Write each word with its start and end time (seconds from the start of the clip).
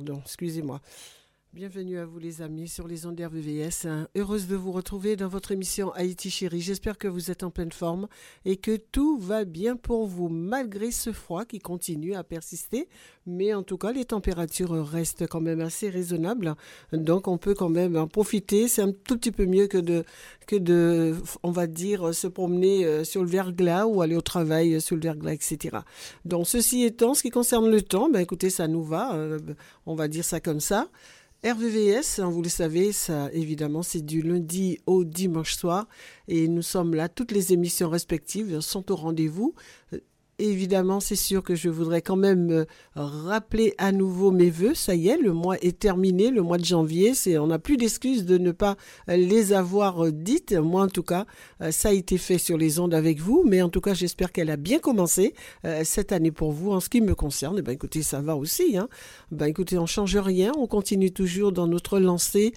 pardon, 0.00 0.22
excusez-moi. 0.24 0.80
Bienvenue 1.52 1.98
à 1.98 2.06
vous 2.06 2.20
les 2.20 2.42
amis 2.42 2.68
sur 2.68 2.86
les 2.86 3.06
ondes 3.06 3.20
RVVS. 3.20 3.84
Hein. 3.84 4.06
Heureuse 4.14 4.46
de 4.46 4.54
vous 4.54 4.70
retrouver 4.70 5.16
dans 5.16 5.26
votre 5.26 5.50
émission 5.50 5.90
Haïti 5.94 6.30
chérie. 6.30 6.60
J'espère 6.60 6.96
que 6.96 7.08
vous 7.08 7.32
êtes 7.32 7.42
en 7.42 7.50
pleine 7.50 7.72
forme 7.72 8.06
et 8.44 8.56
que 8.56 8.76
tout 8.76 9.18
va 9.18 9.44
bien 9.44 9.74
pour 9.74 10.06
vous 10.06 10.28
malgré 10.28 10.92
ce 10.92 11.10
froid 11.10 11.44
qui 11.44 11.58
continue 11.58 12.14
à 12.14 12.22
persister. 12.22 12.88
Mais 13.26 13.52
en 13.52 13.64
tout 13.64 13.78
cas, 13.78 13.90
les 13.90 14.04
températures 14.04 14.86
restent 14.86 15.26
quand 15.26 15.40
même 15.40 15.60
assez 15.60 15.90
raisonnables. 15.90 16.54
Donc 16.92 17.26
on 17.26 17.36
peut 17.36 17.54
quand 17.54 17.68
même 17.68 17.96
en 17.96 18.06
profiter. 18.06 18.68
C'est 18.68 18.82
un 18.82 18.92
tout 18.92 19.18
petit 19.18 19.32
peu 19.32 19.44
mieux 19.44 19.66
que 19.66 19.78
de, 19.78 20.04
que 20.46 20.54
de, 20.54 21.16
on 21.42 21.50
va 21.50 21.66
dire, 21.66 22.14
se 22.14 22.28
promener 22.28 22.84
euh, 22.84 23.02
sur 23.02 23.24
le 23.24 23.28
verglas 23.28 23.86
ou 23.86 24.02
aller 24.02 24.14
au 24.14 24.20
travail 24.20 24.80
sur 24.80 24.94
le 24.94 25.02
verglas, 25.02 25.32
etc. 25.32 25.78
Donc 26.24 26.46
ceci 26.46 26.84
étant, 26.84 27.14
ce 27.14 27.22
qui 27.22 27.30
concerne 27.30 27.68
le 27.68 27.82
temps, 27.82 28.08
ben 28.08 28.20
écoutez, 28.20 28.50
ça 28.50 28.68
nous 28.68 28.84
va. 28.84 29.16
Euh, 29.16 29.40
on 29.84 29.96
va 29.96 30.06
dire 30.06 30.24
ça 30.24 30.38
comme 30.38 30.60
ça. 30.60 30.88
RVVS, 31.42 32.18
hein, 32.18 32.28
vous 32.28 32.42
le 32.42 32.50
savez, 32.50 32.92
ça 32.92 33.30
évidemment 33.32 33.82
c'est 33.82 34.04
du 34.04 34.20
lundi 34.20 34.78
au 34.84 35.04
dimanche 35.04 35.54
soir. 35.54 35.88
Et 36.28 36.48
nous 36.48 36.60
sommes 36.60 36.94
là, 36.94 37.08
toutes 37.08 37.32
les 37.32 37.54
émissions 37.54 37.88
respectives 37.88 38.60
sont 38.60 38.92
au 38.92 38.96
rendez-vous 38.96 39.54
évidemment, 40.44 41.00
c'est 41.00 41.16
sûr 41.16 41.42
que 41.42 41.54
je 41.54 41.68
voudrais 41.68 42.02
quand 42.02 42.16
même 42.16 42.50
euh, 42.50 42.64
rappeler 42.94 43.74
à 43.78 43.92
nouveau 43.92 44.30
mes 44.30 44.50
voeux. 44.50 44.74
Ça 44.74 44.94
y 44.94 45.08
est, 45.08 45.16
le 45.16 45.32
mois 45.32 45.56
est 45.60 45.78
terminé, 45.78 46.30
le 46.30 46.42
mois 46.42 46.58
de 46.58 46.64
janvier. 46.64 47.12
On 47.38 47.48
n'a 47.48 47.58
plus 47.58 47.76
d'excuses 47.76 48.24
de 48.24 48.38
ne 48.38 48.52
pas 48.52 48.76
euh, 49.08 49.16
les 49.16 49.52
avoir 49.52 50.06
euh, 50.06 50.12
dites. 50.12 50.52
Moi, 50.52 50.82
en 50.82 50.88
tout 50.88 51.02
cas, 51.02 51.26
ça 51.70 51.90
a 51.90 51.92
été 51.92 52.18
fait 52.18 52.38
sur 52.38 52.56
les 52.56 52.78
ondes 52.78 52.94
avec 52.94 53.20
vous. 53.20 53.44
Mais 53.46 53.62
en 53.62 53.68
tout 53.68 53.80
cas, 53.80 53.94
j'espère 53.94 54.32
qu'elle 54.32 54.50
a 54.50 54.56
bien 54.56 54.78
commencé 54.78 55.34
cette 55.84 56.12
année 56.12 56.30
pour 56.30 56.52
vous. 56.52 56.72
En 56.72 56.80
ce 56.80 56.88
qui 56.88 57.00
me 57.00 57.14
concerne, 57.14 57.56
eh 57.58 57.62
ben, 57.62 57.72
écoutez, 57.72 58.02
ça 58.02 58.20
va 58.20 58.36
aussi. 58.36 58.76
Hein. 58.76 58.88
Ben, 59.30 59.46
écoutez, 59.46 59.78
on 59.78 59.86
change 59.86 60.16
rien. 60.16 60.52
On 60.56 60.66
continue 60.66 61.12
toujours 61.12 61.52
dans 61.52 61.66
notre 61.66 61.98
lancée 61.98 62.52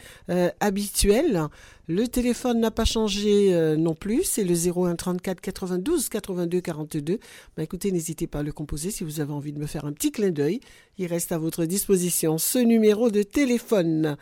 habituelle. 0.59 1.47
Le 1.89 2.07
téléphone 2.07 2.61
n'a 2.61 2.71
pas 2.71 2.85
changé 2.85 3.53
euh, 3.53 3.75
non 3.75 3.94
plus, 3.94 4.23
c'est 4.23 4.45
le 4.45 4.53
01 4.55 4.95
34 4.95 5.41
92 5.41 6.07
82 6.07 6.61
42. 6.61 7.19
écoutez, 7.57 7.91
n'hésitez 7.91 8.25
pas 8.25 8.39
à 8.39 8.44
le 8.44 8.53
composer 8.53 8.89
si 8.89 9.03
vous 9.03 9.19
avez 9.19 9.33
envie 9.33 9.51
de 9.51 9.59
me 9.59 9.66
faire 9.66 9.83
un 9.83 9.91
petit 9.91 10.13
clin 10.13 10.31
d'œil. 10.31 10.61
Il 10.97 11.07
reste 11.07 11.33
à 11.33 11.38
votre 11.38 11.66
disposition 11.66 12.38
ce 12.38 12.59
numéro 12.59 13.09
de 13.09 13.21
téléphone. 13.21 14.16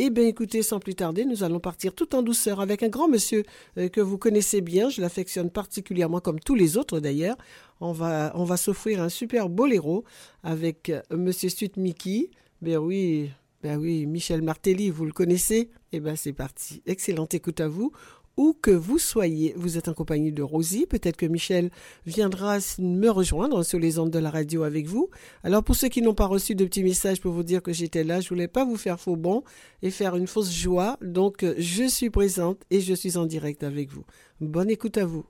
Eh 0.00 0.10
bien, 0.10 0.28
écoutez, 0.28 0.62
sans 0.62 0.78
plus 0.78 0.94
tarder, 0.94 1.24
nous 1.24 1.42
allons 1.42 1.58
partir 1.58 1.92
tout 1.92 2.14
en 2.14 2.22
douceur 2.22 2.60
avec 2.60 2.84
un 2.84 2.88
grand 2.88 3.08
monsieur 3.08 3.42
euh, 3.78 3.88
que 3.88 4.00
vous 4.00 4.16
connaissez 4.16 4.60
bien. 4.60 4.88
Je 4.88 5.00
l'affectionne 5.00 5.50
particulièrement, 5.50 6.20
comme 6.20 6.38
tous 6.38 6.54
les 6.54 6.76
autres 6.76 7.00
d'ailleurs. 7.00 7.36
On 7.80 7.90
va, 7.90 8.56
s'offrir 8.56 9.02
un 9.02 9.08
super 9.08 9.48
boléro 9.48 10.04
avec 10.44 10.88
euh, 10.90 11.02
monsieur 11.10 11.48
Sut 11.48 11.76
Mickey. 11.76 12.30
Ben 12.62 12.76
oui, 12.76 13.30
ben 13.62 13.76
oui, 13.76 14.06
Michel 14.06 14.42
Martelly, 14.42 14.90
vous 14.90 15.04
le 15.04 15.12
connaissez 15.12 15.70
Eh 15.92 15.98
bien, 15.98 16.14
c'est 16.14 16.32
parti. 16.32 16.82
Excellente 16.86 17.34
écoute 17.34 17.60
à 17.60 17.68
vous. 17.68 17.92
Où 18.36 18.52
que 18.52 18.70
vous 18.70 18.98
soyez, 18.98 19.52
vous 19.56 19.78
êtes 19.78 19.88
en 19.88 19.94
compagnie 19.94 20.30
de 20.30 20.42
Rosie. 20.42 20.86
Peut-être 20.86 21.16
que 21.16 21.26
Michel 21.26 21.70
viendra 22.06 22.58
me 22.78 23.08
rejoindre 23.08 23.64
sur 23.64 23.80
les 23.80 23.98
ondes 23.98 24.12
de 24.12 24.18
la 24.20 24.30
radio 24.30 24.62
avec 24.62 24.86
vous. 24.86 25.10
Alors, 25.42 25.64
pour 25.64 25.74
ceux 25.74 25.88
qui 25.88 26.02
n'ont 26.02 26.14
pas 26.14 26.26
reçu 26.26 26.54
de 26.54 26.64
petits 26.64 26.84
messages 26.84 27.20
pour 27.20 27.32
vous 27.32 27.42
dire 27.42 27.64
que 27.64 27.72
j'étais 27.72 28.04
là, 28.04 28.20
je 28.20 28.28
voulais 28.28 28.46
pas 28.46 28.64
vous 28.64 28.76
faire 28.76 29.00
faux 29.00 29.16
bon 29.16 29.42
et 29.82 29.90
faire 29.90 30.14
une 30.14 30.28
fausse 30.28 30.52
joie. 30.52 30.96
Donc, 31.02 31.44
je 31.58 31.88
suis 31.88 32.10
présente 32.10 32.62
et 32.70 32.80
je 32.80 32.94
suis 32.94 33.16
en 33.16 33.26
direct 33.26 33.64
avec 33.64 33.90
vous. 33.90 34.04
Bonne 34.40 34.70
écoute 34.70 34.98
à 34.98 35.04
vous. 35.04 35.24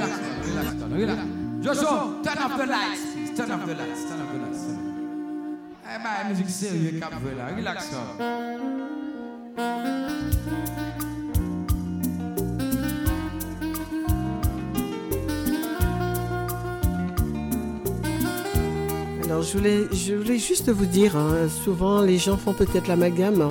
Relax, 0.00 0.18
relax, 0.48 0.74
relax. 0.90 1.20
Joshua, 1.60 2.20
turn 2.24 2.38
off 2.38 2.56
the 2.56 2.66
lights. 2.66 3.36
Turn 3.36 3.50
off 3.50 3.66
the 3.66 3.74
lights, 3.74 4.04
turn 4.08 4.20
off 4.22 4.32
the 4.32 4.38
lights. 4.38 4.64
Eh 5.84 5.98
ben, 6.02 6.28
musique 6.30 6.48
sérieuse, 6.48 7.00
cap 7.00 7.12
là. 7.36 7.54
Relax, 7.54 7.90
Alors, 19.24 19.42
je 19.42 19.58
voulais, 19.58 19.86
je 19.92 20.14
voulais 20.14 20.38
juste 20.38 20.70
vous 20.70 20.86
dire, 20.86 21.14
hein, 21.16 21.46
souvent 21.62 22.00
les 22.00 22.18
gens 22.18 22.38
font 22.38 22.54
peut-être 22.54 22.88
l'amalgame 22.88 23.50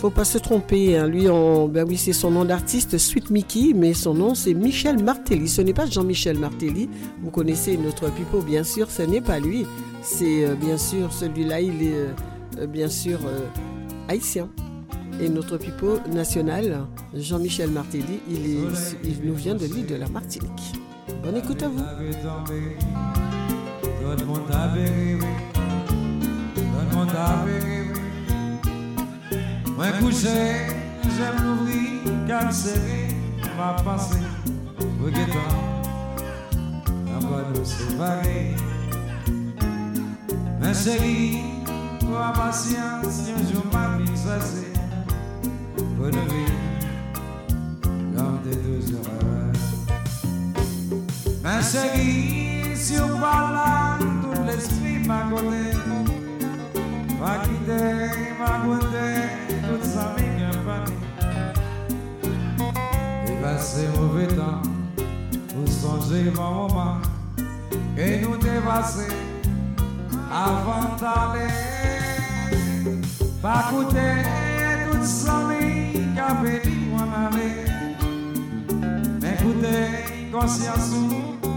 faut 0.00 0.10
pas 0.10 0.24
se 0.24 0.38
tromper. 0.38 0.96
Hein. 0.96 1.06
Lui, 1.08 1.28
on, 1.28 1.68
ben 1.68 1.84
oui, 1.86 1.98
c'est 1.98 2.14
son 2.14 2.30
nom 2.30 2.46
d'artiste, 2.46 2.96
Sweet 2.96 3.28
Mickey, 3.30 3.72
mais 3.74 3.92
son 3.92 4.14
nom 4.14 4.34
c'est 4.34 4.54
Michel 4.54 5.02
Martelly. 5.02 5.46
Ce 5.46 5.60
n'est 5.60 5.74
pas 5.74 5.84
Jean-Michel 5.84 6.38
Martelly. 6.38 6.88
Vous 7.22 7.30
connaissez 7.30 7.76
notre 7.76 8.10
pipeau, 8.10 8.40
bien 8.40 8.64
sûr, 8.64 8.90
ce 8.90 9.02
n'est 9.02 9.20
pas 9.20 9.38
lui. 9.38 9.66
C'est 10.00 10.46
euh, 10.46 10.54
bien 10.54 10.78
sûr 10.78 11.12
celui-là, 11.12 11.60
il 11.60 11.82
est 11.82 12.06
euh, 12.58 12.66
bien 12.66 12.88
sûr 12.88 13.18
euh, 13.26 13.40
haïtien. 14.08 14.48
Et 15.20 15.28
notre 15.28 15.58
pipeau 15.58 15.98
national, 16.10 16.86
Jean-Michel 17.12 17.70
Martelly, 17.70 18.20
il, 18.30 18.46
est, 18.46 18.96
il 19.04 19.20
nous 19.22 19.34
vient 19.34 19.54
de 19.54 19.66
l'île 19.66 19.86
de 19.86 19.96
la 19.96 20.08
Martinique. 20.08 20.80
Bonne 21.22 21.36
écoute 21.36 21.62
à 21.62 21.68
vous. 21.68 21.82
Moi 29.80 29.92
couché, 29.92 30.66
j'aime 31.04 31.42
l'ouvrir, 31.42 32.02
car 32.28 32.52
serré, 32.52 33.08
ma 33.56 33.72
pensée, 33.82 34.18
regrettant, 35.02 35.56
encore 37.16 37.46
nous 37.54 37.64
séparer. 37.64 38.56
Mais 40.60 40.74
chérie, 40.74 41.38
toi 41.98 42.30
patience, 42.34 43.30
un 43.34 43.42
jour 43.50 43.64
ma 43.72 43.96
vie 43.96 44.14
choisie, 44.22 44.74
bonne 45.96 46.20
vie, 46.28 46.52
l'homme 48.14 48.40
des 48.44 48.56
deux 48.56 48.84
heures. 48.96 49.54
Chérie, 51.62 52.76
si 52.76 52.96
parle 53.18 53.54
là, 53.54 53.98
tout 53.98 54.42
l'esprit 54.46 54.98
m'a 55.06 55.22
collé, 55.30 55.72
va 57.18 57.32
quitter, 57.44 58.10
m'a 58.38 58.52
traverser 63.50 63.88
mauvais 63.98 64.28
temps. 64.28 64.62
Vous 65.54 65.66
songez, 65.66 66.30
ma 66.30 66.50
maman, 66.50 66.98
et 67.98 68.20
nous 68.20 68.36
dépasser 68.36 69.12
avant 70.32 70.96
d'aller. 71.00 71.52
Pas 73.42 73.64
coûter 73.70 74.22
toute 74.90 75.04
sa 75.04 75.48
vie 75.48 76.00
qu'a 76.14 76.34
béni 76.34 76.90
mon 76.90 77.02
année. 77.02 77.64
Mais 79.20 79.34
écoutez, 79.40 80.30
conscience 80.32 80.92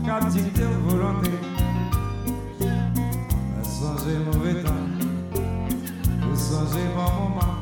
qu'a 0.05 0.25
dicté 0.27 0.63
volonté. 0.87 1.31
Songez, 3.63 4.17
mauvais 4.25 4.63
temps. 4.63 4.87
Vous 6.21 6.35
songez, 6.35 6.87
ma 6.95 7.05
maman, 7.05 7.53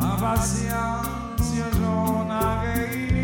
en 0.00 0.20
patience, 0.20 1.06
si 1.42 1.60
un 1.60 1.76
jour 1.76 2.26
on 2.26 2.30
a 2.30 2.60
réuni. 2.60 3.19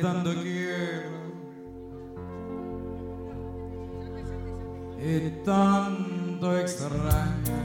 Tanto 0.00 0.34
quiero 0.42 1.20
y 5.02 5.30
tanto 5.44 6.58
extraño. 6.58 7.58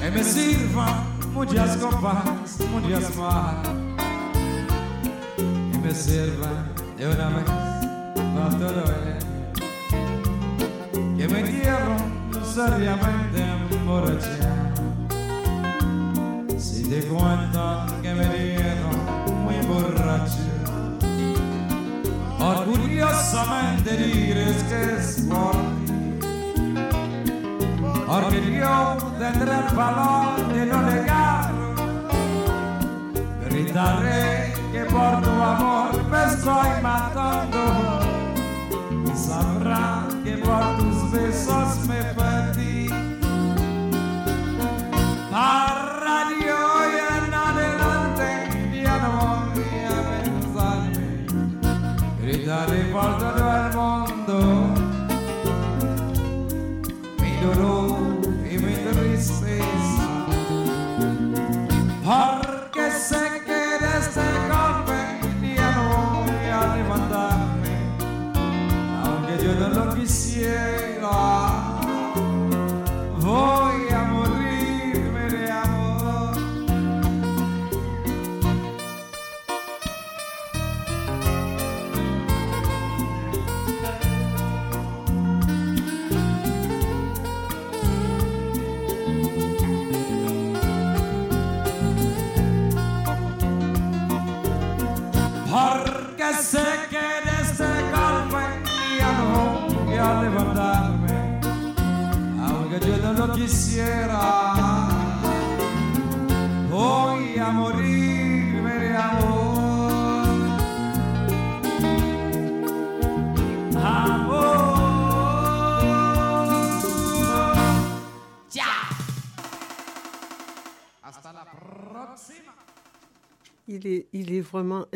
Que 0.00 0.10
me 0.10 0.24
sirvan 0.24 1.18
muchas 1.32 1.76
copas, 1.76 2.58
muchas 2.72 3.16
más 3.16 3.68
que 5.36 5.78
me 5.78 5.94
sirvan 5.94 6.72
de 6.96 7.06
una 7.08 7.28
vez 7.28 7.44
para 8.14 8.50
todo 8.58 8.84
el 8.84 9.23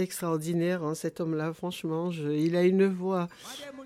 extraordinaire, 0.09 0.83
hein, 0.85 0.95
cet 0.95 1.21
homme-là. 1.21 1.53
Franchement, 1.53 2.11
il 2.11 2.57
a 2.57 2.63
une 2.63 2.87
voix. 2.87 3.29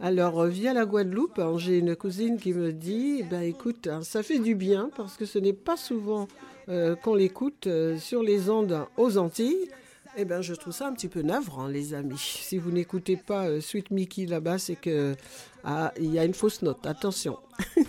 Alors, 0.00 0.40
euh, 0.40 0.48
via 0.48 0.72
la 0.72 0.84
Guadeloupe, 0.84 1.40
hein, 1.40 1.54
j'ai 1.58 1.78
une 1.78 1.96
cousine 1.96 2.38
qui 2.38 2.52
me 2.54 2.72
dit 2.72 3.24
ben, 3.28 3.42
écoute, 3.42 3.88
hein, 3.88 4.02
ça 4.04 4.22
fait 4.22 4.38
du 4.38 4.54
bien 4.54 4.88
parce 4.96 5.16
que 5.16 5.24
ce 5.24 5.40
n'est 5.40 5.52
pas 5.52 5.76
souvent 5.76 6.28
euh, 6.69 6.94
qu'on 6.94 7.16
l'écoute 7.16 7.66
euh, 7.66 7.98
sur 7.98 8.22
les 8.22 8.50
ondes 8.50 8.86
aux 8.96 9.19
Antilles. 9.19 9.69
Eh 10.16 10.24
ben, 10.24 10.42
je 10.42 10.54
trouve 10.54 10.72
ça 10.72 10.86
un 10.86 10.92
petit 10.92 11.08
peu 11.08 11.22
navrant, 11.22 11.66
les 11.66 11.92
amis. 11.92 12.19
Si 12.19 12.56
vous 12.56 12.70
n'écoutez 12.70 13.16
pas 13.16 13.60
Sweet 13.60 13.90
Mickey 13.90 14.26
là-bas, 14.26 14.58
c'est 14.58 14.76
que 14.76 15.16
ah, 15.64 15.92
il 15.98 16.12
y 16.12 16.20
a 16.20 16.24
une 16.24 16.34
fausse 16.34 16.62
note. 16.62 16.86
Attention. 16.86 17.36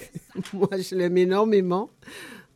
Moi, 0.53 0.69
je 0.71 0.95
l'aime 0.95 1.17
énormément. 1.17 1.91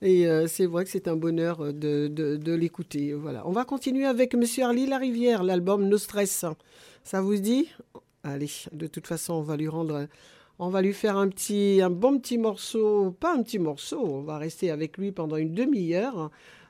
Et 0.02 0.28
euh, 0.28 0.48
c'est 0.48 0.68
vrai 0.68 0.84
que 0.84 0.92
c'est 0.92 1.08
un 1.08 1.16
bonheur 1.16 1.62
euh, 1.62 1.72
de, 1.74 2.08
de- 2.08 2.54
l'écouter. 2.54 3.14
Voilà. 3.14 3.48
On 3.48 3.52
va 3.52 3.66
continuer 3.66 4.06
avec 4.06 4.36
Monsieur 4.36 4.64
Arlie 4.66 4.86
Larivière, 4.86 5.44
l'album 5.44 5.88
No 5.88 5.98
Stress. 5.98 6.46
Ça 7.04 7.22
vous 7.22 7.36
dit? 7.38 7.68
Allez, 8.24 8.50
de 8.74 8.88
toute 8.88 9.08
façon, 9.08 9.34
on 9.36 9.42
va 9.42 9.58
lui 9.58 9.68
rendre, 9.68 10.08
on 10.60 10.70
va 10.70 10.82
lui 10.82 10.94
faire 10.94 11.18
un 11.18 11.30
petit, 11.30 11.80
un 11.82 11.90
bon 11.90 12.20
petit 12.20 12.38
morceau, 12.38 13.12
pas 13.12 13.34
un 13.34 13.42
petit 13.42 13.58
morceau. 13.60 14.00
On 14.04 14.22
va 14.22 14.38
rester 14.38 14.70
avec 14.70 14.98
lui 14.98 15.12
pendant 15.12 15.38
une 15.38 15.54
demi-heure. 15.54 16.30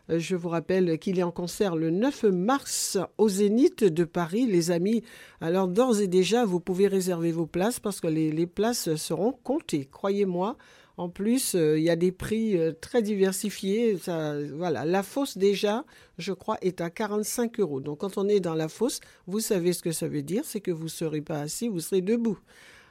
Euh, 0.10 0.20
Je 0.20 0.36
vous 0.38 0.50
rappelle 0.50 0.98
qu'il 0.98 1.20
est 1.20 1.24
en 1.24 1.32
concert 1.32 1.76
le 1.76 1.90
9 1.90 2.24
mars 2.26 2.98
au 3.18 3.28
Zénith 3.28 3.84
de 3.84 4.04
Paris, 4.06 4.46
les 4.46 4.72
amis. 4.72 5.04
Alors 5.42 5.68
d'ores 5.68 6.00
et 6.00 6.08
déjà, 6.08 6.46
vous 6.46 6.62
pouvez 6.62 6.88
réserver 6.88 7.34
vos 7.34 7.46
places 7.48 7.82
parce 7.82 8.00
que 8.00 8.08
les 8.08 8.48
places 8.48 8.96
seront 8.96 9.34
comptées, 9.44 9.86
croyez-moi. 9.92 10.56
En 10.98 11.10
plus, 11.10 11.54
euh, 11.54 11.77
il 11.77 11.84
y 11.84 11.92
a 11.92 11.96
des 11.96 12.12
prix 12.12 12.58
euh, 12.58 12.74
très 12.74 13.04
diversifiés. 13.04 13.98
Ça, 13.98 14.36
voilà, 14.56 14.84
la 14.84 15.04
fosse 15.04 15.38
déjà, 15.38 15.86
je 16.18 16.34
crois, 16.34 16.58
est 16.62 16.82
à 16.82 16.89
45 16.89 17.60
euros. 17.60 17.80
Donc, 17.82 18.00
quand 18.00 18.18
on 18.18 18.27
est 18.27 18.39
dans 18.39 18.56
la 18.56 18.68
fosse, 18.68 19.00
vous 19.27 19.39
savez 19.39 19.74
ce 19.74 19.84
que 19.84 19.92
ça 19.92 20.08
veut 20.08 20.24
dire, 20.24 20.44
c'est 20.44 20.60
que 20.60 20.72
vous 20.72 20.86
ne 20.86 20.89
serez 20.89 21.22
pas 21.22 21.39
assis, 21.42 21.68
vous 21.68 21.82
serez 21.82 22.01
debout. 22.01 22.39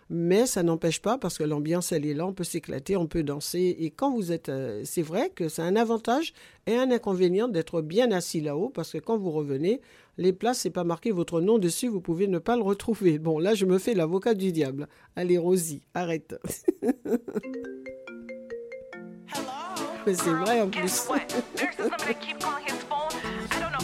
Mais 0.09 0.47
ça 0.47 0.63
n'empêche 0.63 1.03
pas, 1.03 1.19
parce 1.19 1.37
que 1.37 1.43
l'ambiance, 1.43 1.91
elle 1.91 2.07
est 2.07 2.15
là, 2.15 2.27
on 2.27 2.33
peut 2.33 2.45
s'éclater, 2.45 2.97
on 2.97 3.09
peut 3.09 3.25
danser. 3.25 3.77
Et 3.81 3.91
quand 3.91 4.15
vous 4.15 4.31
êtes... 4.31 4.49
euh, 4.51 4.83
c'est 4.85 5.03
vrai 5.03 5.31
que 5.31 5.49
c'est 5.49 5.63
un 5.63 5.75
avantage 5.75 6.33
et 6.69 6.77
un 6.77 6.93
inconvénient 6.93 7.49
d'être 7.49 7.83
bien 7.83 8.13
assis 8.13 8.41
là-haut, 8.41 8.69
parce 8.69 8.93
que 8.93 8.99
quand 8.99 9.19
vous 9.19 9.33
revenez, 9.33 9.81
les 10.17 10.33
places, 10.33 10.61
c'est 10.61 10.71
pas 10.71 10.85
marqué 10.85 11.11
votre 11.11 11.41
nom 11.41 11.59
dessus, 11.59 11.89
vous 11.89 12.01
pouvez 12.01 12.29
ne 12.29 12.39
pas 12.39 12.55
le 12.55 12.63
retrouver. 12.63 13.19
Bon, 13.19 13.41
là, 13.41 13.55
je 13.55 13.67
me 13.67 13.79
fais 13.79 13.95
l'avocat 13.95 14.35
du 14.35 14.53
diable. 14.53 14.87
Allez, 15.17 15.39
Rosie, 15.39 15.83
arrête. 15.93 16.37
Mais 20.07 20.15
c'est 20.15 20.31
vrai 20.31 20.61
en 20.63 20.69
plus. 20.69 21.09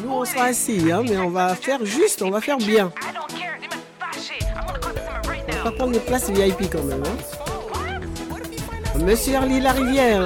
Nous, 0.02 0.10
on 0.10 0.24
sera 0.24 0.44
assis, 0.44 0.90
hein, 0.92 1.02
mais 1.08 1.16
on 1.18 1.30
va 1.30 1.54
faire 1.54 1.84
juste, 1.84 2.22
on 2.22 2.30
va 2.30 2.40
faire 2.40 2.58
bien. 2.58 2.92
On 5.48 5.52
va 5.56 5.62
pas 5.64 5.72
prendre 5.72 5.92
les 5.92 6.00
places 6.00 6.30
VIP 6.30 6.70
quand 6.70 6.82
même. 6.84 7.02
hein. 7.04 8.98
Monsieur 9.00 9.36
Arlie 9.36 9.60
Larivière. 9.60 10.22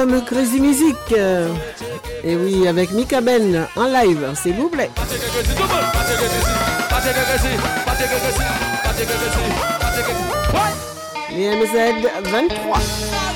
l'album 0.00 0.24
Crazy 0.24 0.60
Music. 0.60 0.96
Et 2.24 2.36
oui, 2.36 2.66
avec 2.66 2.90
Mika 2.92 3.20
Ben 3.20 3.66
en 3.76 3.84
live, 3.86 4.32
s'il 4.34 4.54
vous 4.54 4.68
plaît. 4.68 4.90
Les 11.36 11.48
MZ 11.48 11.76
23. 12.24 13.29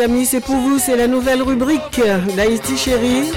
amis, 0.00 0.26
c'est 0.26 0.40
pour 0.40 0.56
vous, 0.56 0.78
c'est 0.78 0.96
la 0.96 1.06
nouvelle 1.06 1.42
rubrique 1.42 2.00
d'Haïti 2.36 2.76
Chérie 2.76 3.32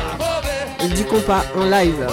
du 0.95 1.05
compas 1.05 1.43
en 1.55 1.65
live. 1.65 2.07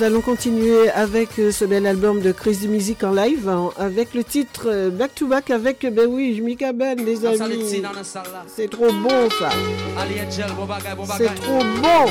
nous 0.00 0.06
allons 0.06 0.20
continuer 0.22 0.88
avec 0.90 1.38
euh, 1.38 1.52
ce 1.52 1.66
bel 1.66 1.86
album 1.86 2.20
de 2.20 2.32
Crazy 2.32 2.68
Music 2.68 3.04
en 3.04 3.12
live, 3.12 3.48
hein, 3.48 3.70
avec 3.78 4.14
le 4.14 4.24
titre 4.24 4.62
euh, 4.66 4.88
Back 4.88 5.14
to 5.14 5.26
Back 5.26 5.50
avec, 5.50 5.84
euh, 5.84 5.90
ben 5.90 6.06
oui, 6.08 6.40
Mika 6.40 6.72
Ben, 6.72 6.96
les 7.04 7.26
amis. 7.26 7.82
C'est 8.46 8.70
trop 8.70 8.90
bon 8.92 9.28
ça. 9.38 9.50
C'est 11.18 11.34
trop 11.34 11.58
bon. 11.82 12.06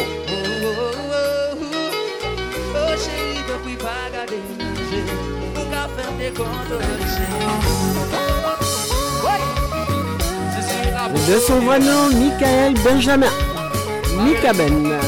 De 11.28 11.40
son 11.40 11.60
vrai 11.62 11.80
nom, 11.80 12.10
Michael 12.14 12.74
Benjamin. 12.84 13.32
Mika 14.24 14.54
Ben. 14.54 15.00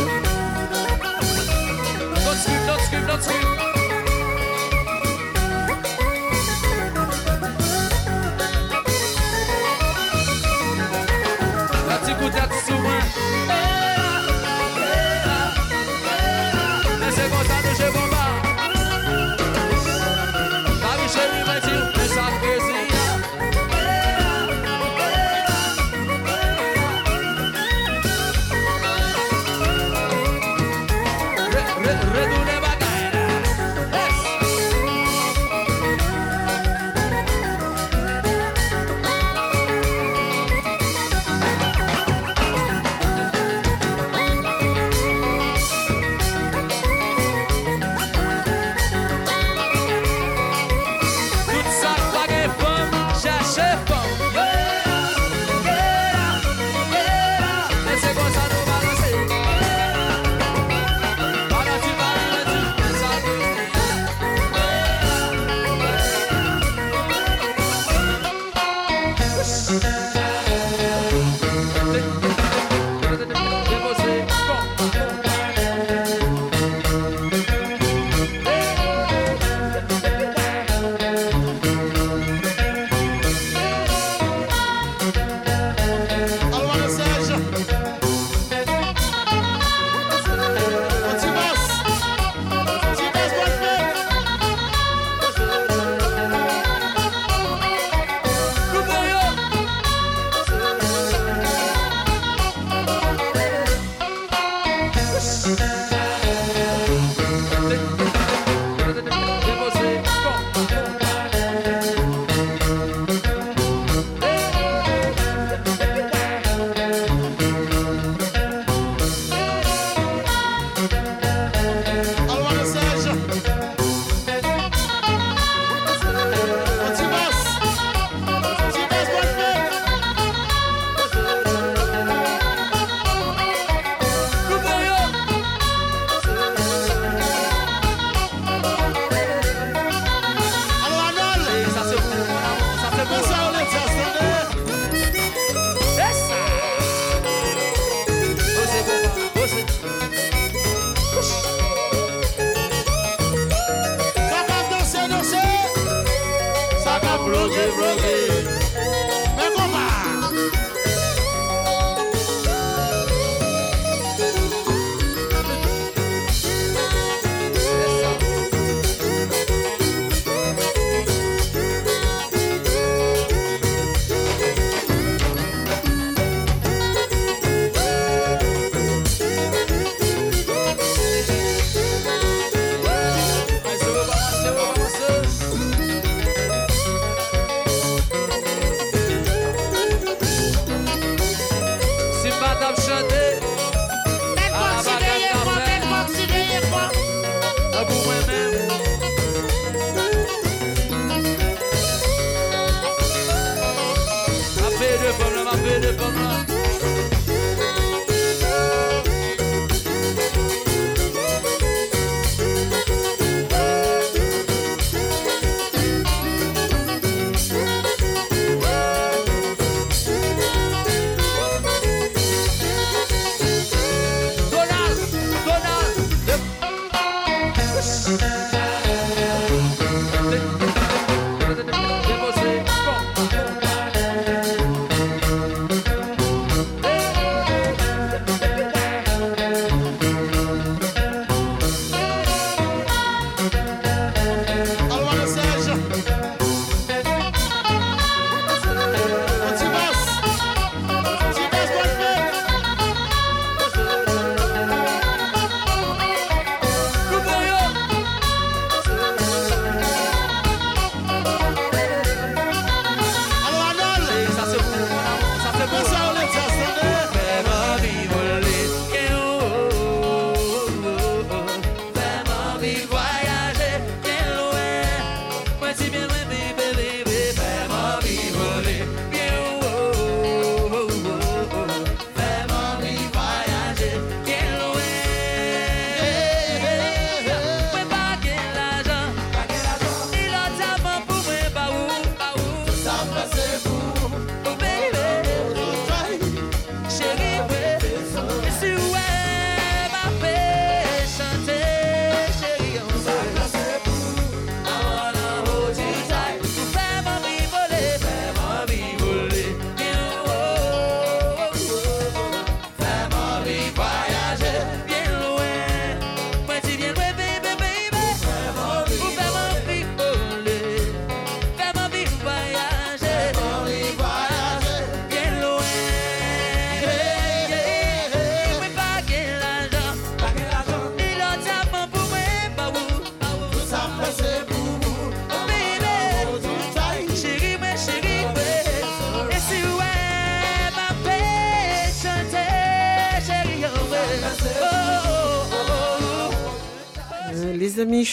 rogue, 157.31 157.77
rogue. 157.77 158.30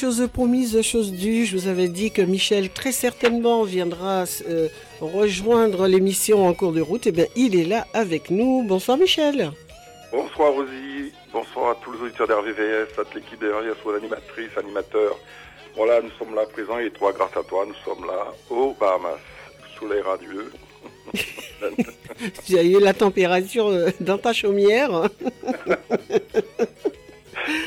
Les 0.01 0.07
amis, 0.07 0.15
chose 0.17 0.29
promise, 0.33 0.83
chose 0.83 1.13
due. 1.13 1.45
Je 1.45 1.57
vous 1.57 1.69
avais 1.69 1.89
dit 1.89 2.11
que 2.11 2.23
Michel 2.23 2.71
très 2.71 2.93
certainement 2.93 3.65
viendra 3.65 4.25
euh, 4.49 4.69
rejoindre 5.01 5.87
l'émission 5.87 6.47
en 6.47 6.55
cours 6.55 6.73
de 6.73 6.81
route. 6.81 7.07
Et 7.07 7.13
bien, 7.13 7.27
il 7.37 7.59
est 7.59 7.65
là 7.65 7.87
avec 7.95 8.31
nous. 8.31 8.63
Bonsoir 8.67 8.99
Michel. 8.99 9.53
Bonsoir 10.13 10.53
Rosie, 10.55 11.13
bonsoir 11.33 11.71
à 11.71 11.75
tous 11.83 11.93
les 11.93 12.01
auditeurs 12.01 12.27
d'RVVS, 12.27 12.99
à 12.99 13.05
toute 13.05 13.15
l'équipe 13.15 13.41
derrière, 13.41 13.75
soit 13.83 13.95
l'animatrice, 13.95 14.51
animateur. 14.57 15.17
Voilà, 15.77 16.01
nous 16.01 16.11
sommes 16.19 16.35
là 16.35 16.47
présents 16.47 16.79
et 16.79 16.91
toi, 16.91 17.13
grâce 17.13 17.37
à 17.37 17.43
toi, 17.43 17.67
nous 17.67 17.75
sommes 17.85 18.07
là 18.07 18.33
aux 18.49 18.75
Bahamas, 18.81 19.21
sous 19.77 19.89
les 19.89 20.01
radieux. 20.01 20.51
Tu 22.47 22.59
as 22.59 22.63
eu 22.63 22.81
la 22.81 22.95
température 22.95 23.69
euh, 23.69 23.91
dans 24.01 24.19
ta 24.19 24.33
chaumière. 24.33 24.91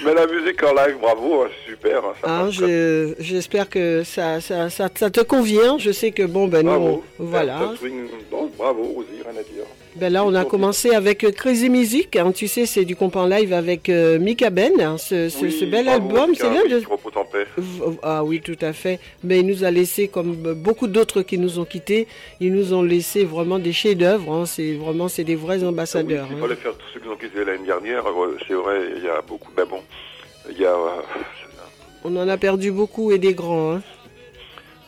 Mais 0.03 0.13
la 0.13 0.27
musique 0.27 0.61
en 0.63 0.73
live, 0.73 0.97
bravo, 0.99 1.43
hein. 1.43 1.49
Hein, 1.85 2.13
Hein, 2.23 2.49
je- 2.51 3.13
J'espère 3.19 3.69
que 3.69 4.03
ça, 4.03 4.39
ça, 4.41 4.69
ça, 4.69 4.89
ça 4.93 5.09
te 5.09 5.21
convient. 5.21 5.77
Je 5.77 5.91
sais 5.91 6.11
que 6.11 6.23
bon, 6.23 6.47
ben 6.47 6.59
nous, 6.63 6.69
Bravo. 6.69 7.03
voilà. 7.19 7.59
Non, 8.31 8.49
bravo 8.57 8.83
Rosie, 8.83 9.07
rien 9.23 9.31
à 9.39 9.43
dire. 9.43 9.63
Ben 9.97 10.11
là, 10.13 10.23
on 10.23 10.33
a 10.35 10.45
commencé 10.45 10.91
avec 10.91 11.25
euh, 11.25 11.31
Crazy 11.31 11.69
Music. 11.69 12.15
hein, 12.15 12.31
tu 12.31 12.47
sais, 12.47 12.65
c'est 12.65 12.85
du 12.85 12.95
comp 12.95 13.13
en 13.17 13.25
live 13.25 13.51
avec 13.51 13.89
euh, 13.89 14.19
Mika 14.19 14.49
Ben. 14.49 14.79
hein, 14.79 14.97
ce, 14.97 15.27
ce- 15.27 15.43
Oui, 15.43 15.51
ce 15.51 15.65
bel 15.65 15.83
bravo, 15.85 16.07
album, 16.07 16.29
Mika, 16.31 16.43
c'est 16.47 16.53
l'un 16.53 16.61
oui, 16.63 16.69
de. 16.69 16.77
V- 17.57 17.97
Ah 18.01 18.23
oui, 18.23 18.39
tout 18.39 18.55
à 18.61 18.71
fait. 18.71 18.99
Mais 19.23 19.39
il 19.41 19.47
nous 19.47 19.65
a 19.65 19.71
laissé, 19.71 20.07
comme 20.07 20.33
beaucoup 20.53 20.87
d'autres 20.87 21.23
qui 21.23 21.37
nous 21.37 21.59
ont 21.59 21.65
quittés, 21.65 22.07
ils 22.39 22.53
nous 22.53 22.73
ont 22.73 22.83
laissé 22.83 23.25
vraiment 23.25 23.59
des 23.59 23.73
chefs-d'œuvre. 23.73 24.31
hein. 24.33 24.45
C'est 24.45 24.73
vraiment, 24.75 25.09
c'est 25.09 25.25
des 25.25 25.35
vrais 25.35 25.61
ambassadeurs. 25.65 26.27
Oui, 26.29 26.35
il 26.37 26.41
fallait 26.41 26.55
faire 26.55 26.73
tous 26.77 26.85
ceux 26.93 26.99
qui 27.01 27.07
ont 27.09 27.17
quitté 27.17 27.43
l'année 27.43 27.65
dernière. 27.65 28.05
euh, 28.07 28.37
C'est 28.47 28.53
vrai, 28.53 28.79
il 28.95 29.03
y 29.03 29.09
a 29.09 29.21
beaucoup. 29.21 29.51
Ben 29.57 29.65
bon, 29.69 29.81
il 30.49 30.57
y 30.57 30.65
a. 30.65 30.69
euh, 30.69 31.01
On 32.03 32.15
en 32.15 32.27
a 32.27 32.37
perdu 32.37 32.71
beaucoup 32.71 33.11
et 33.11 33.19
des 33.19 33.33
grands. 33.33 33.75
hein. 33.75 33.81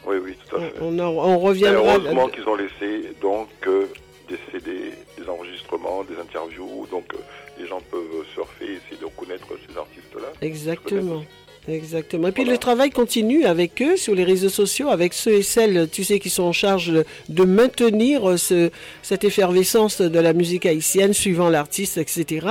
Oui, 0.06 0.18
oui, 0.24 0.36
tout 0.50 0.56
à 0.58 0.60
fait. 0.62 0.74
On, 0.82 0.98
en- 1.00 1.06
on 1.14 1.40
reviendra. 1.40 1.96
heureusement 1.96 2.28
qu'ils 2.28 2.48
ont 2.48 2.56
laissé 2.56 3.14
donc 3.22 3.48
euh, 3.68 3.86
des 4.28 4.38
CD, 4.52 4.92
des 5.18 5.30
enregistrements, 5.30 6.04
des 6.04 6.20
interviews, 6.20 6.88
donc 6.92 7.06
euh, 7.14 7.18
les 7.60 7.68
gens 7.68 7.80
peuvent 7.92 8.26
surfer 8.34 8.66
et 8.66 8.74
essayer 8.74 8.98
de 9.00 9.06
reconnaître 9.06 9.48
ces 9.70 9.78
artistes-là. 9.78 10.28
Exactement. 10.42 11.24
Exactement. 11.68 12.28
Et 12.28 12.32
puis 12.32 12.44
Voilà. 12.44 12.58
le 12.58 12.60
travail 12.60 12.90
continue 12.90 13.46
avec 13.46 13.82
eux 13.82 13.96
sur 13.96 14.14
les 14.16 14.24
réseaux 14.26 14.50
sociaux, 14.50 14.90
avec 14.90 15.14
ceux 15.14 15.32
et 15.36 15.42
celles, 15.44 15.90
tu 15.90 16.04
sais, 16.04 16.20
qui 16.20 16.30
sont 16.30 16.44
en 16.44 16.52
charge 16.52 16.92
de- 17.30 17.44
maintenir 17.46 18.38
ce, 18.38 18.70
cette 19.02 19.24
effervescence 19.24 20.02
de 20.02 20.20
la 20.20 20.34
musique 20.34 20.66
haïtienne 20.66 21.14
suivant 21.14 21.50
l'artiste, 21.50 21.98
etc. 21.98 22.48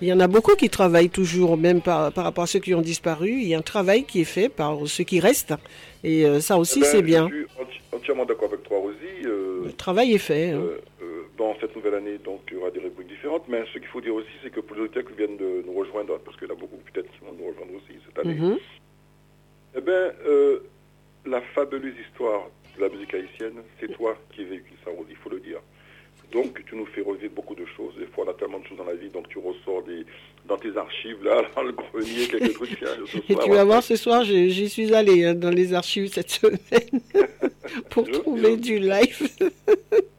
Il 0.00 0.08
y 0.08 0.12
en 0.12 0.20
a 0.20 0.26
beaucoup 0.26 0.56
qui 0.56 0.68
travaillent 0.70 1.10
toujours, 1.10 1.56
même 1.56 1.80
par, 1.80 2.12
par 2.12 2.24
rapport 2.24 2.44
à 2.44 2.46
ceux 2.48 2.58
qui 2.58 2.74
ont 2.74 2.80
disparu. 2.80 3.30
Il 3.30 3.46
y 3.48 3.54
a 3.54 3.58
un 3.58 3.62
travail 3.62 4.04
qui 4.04 4.20
est 4.22 4.24
fait 4.24 4.48
par 4.48 4.78
ceux 4.86 5.04
qui 5.04 5.20
restent. 5.20 5.54
Et 6.02 6.24
euh, 6.26 6.40
ça 6.40 6.58
aussi, 6.58 6.78
Eh 6.78 6.82
ben, 6.82 6.88
c'est 6.90 7.02
bien. 7.02 7.28
Je 7.30 7.34
suis 7.36 7.44
enti- 7.44 7.96
entièrement 7.96 8.24
d'accord 8.24 8.48
avec 8.48 8.62
toi, 8.64 8.78
Rosie. 8.78 8.96
Euh, 9.24 9.62
Le 9.66 9.72
travail 9.72 10.12
est 10.14 10.18
fait. 10.18 10.50
hein. 10.50 10.58
euh, 10.62 10.78
euh, 11.02 11.22
dans 11.38 11.54
cette 11.60 11.74
nouvelle 11.76 11.94
année, 11.94 12.18
donc, 12.24 12.40
il 12.50 12.54
y 12.54 12.56
aura 12.60 12.70
des 12.70 12.80
rubriques 12.80 13.08
différentes. 13.08 13.44
Mais 13.48 13.62
ce 13.72 13.78
qu'il 13.78 13.88
faut 13.88 14.00
dire 14.00 14.14
aussi, 14.14 14.28
c'est 14.42 14.50
que 14.50 14.60
pour 14.60 14.76
les 14.76 14.82
auditeurs 14.82 15.04
qui 15.04 15.14
viennent 15.16 15.36
de 15.36 15.62
nous 15.66 15.72
rejoindre, 15.74 16.18
parce 16.24 16.36
qu'il 16.38 16.48
y 16.48 16.50
en 16.50 16.54
a 16.54 16.58
beaucoup 16.58 16.78
peut-être 16.92 17.10
qui 17.12 17.18
vont 17.24 17.34
nous 17.38 17.46
rejoindre 17.50 17.72
aussi 17.74 17.92
cette 18.16 18.26
année, 18.26 18.34
Mhm. 18.34 18.58
eh 19.76 19.80
ben, 19.80 20.12
euh, 20.26 20.60
la 21.26 21.40
fabuleuse 21.54 21.94
histoire 22.08 22.48
de 22.76 22.82
la 22.82 22.88
musique 22.88 23.14
haïtienne, 23.14 23.54
c'est 23.80 23.92
toi 23.92 24.16
qui 24.34 24.44
véhicule 24.44 24.76
ça, 24.84 24.90
il 25.08 25.16
faut 25.16 25.30
le 25.30 25.40
dire. 25.40 25.60
Donc, 26.32 26.60
tu 26.66 26.74
nous 26.74 26.86
fais 26.86 27.02
revivre 27.02 27.32
beaucoup 27.34 27.54
de 27.54 27.64
choses. 27.76 27.94
Des 27.98 28.06
fois, 28.06 28.24
on 28.26 28.30
a 28.30 28.34
tellement 28.34 28.58
de 28.58 28.66
choses 28.66 28.76
dans 28.78 28.84
la 28.84 28.94
vie, 28.94 29.08
donc 29.10 29.28
tu 29.28 29.38
ressors 29.38 29.82
des, 29.84 30.04
dans 30.46 30.56
tes 30.56 30.76
archives, 30.76 31.22
là, 31.22 31.42
dans 31.56 31.62
le 31.62 31.72
grenier, 31.72 32.26
quelques 32.28 32.52
trucs. 32.54 32.70
ce 32.80 33.16
Et 33.28 33.32
soir, 33.34 33.44
tu 33.44 33.50
vas 33.50 33.64
voir, 33.64 33.82
ce 33.82 33.94
soir, 33.96 34.24
j'y 34.24 34.68
suis 34.68 34.92
allé 34.92 35.24
hein, 35.24 35.34
dans 35.34 35.50
les 35.50 35.72
archives 35.72 36.08
cette 36.08 36.30
semaine 36.30 37.00
pour 37.90 38.06
Je- 38.06 38.12
trouver 38.12 38.52
je- 38.56 38.60
du 38.60 38.78
live. 38.78 39.28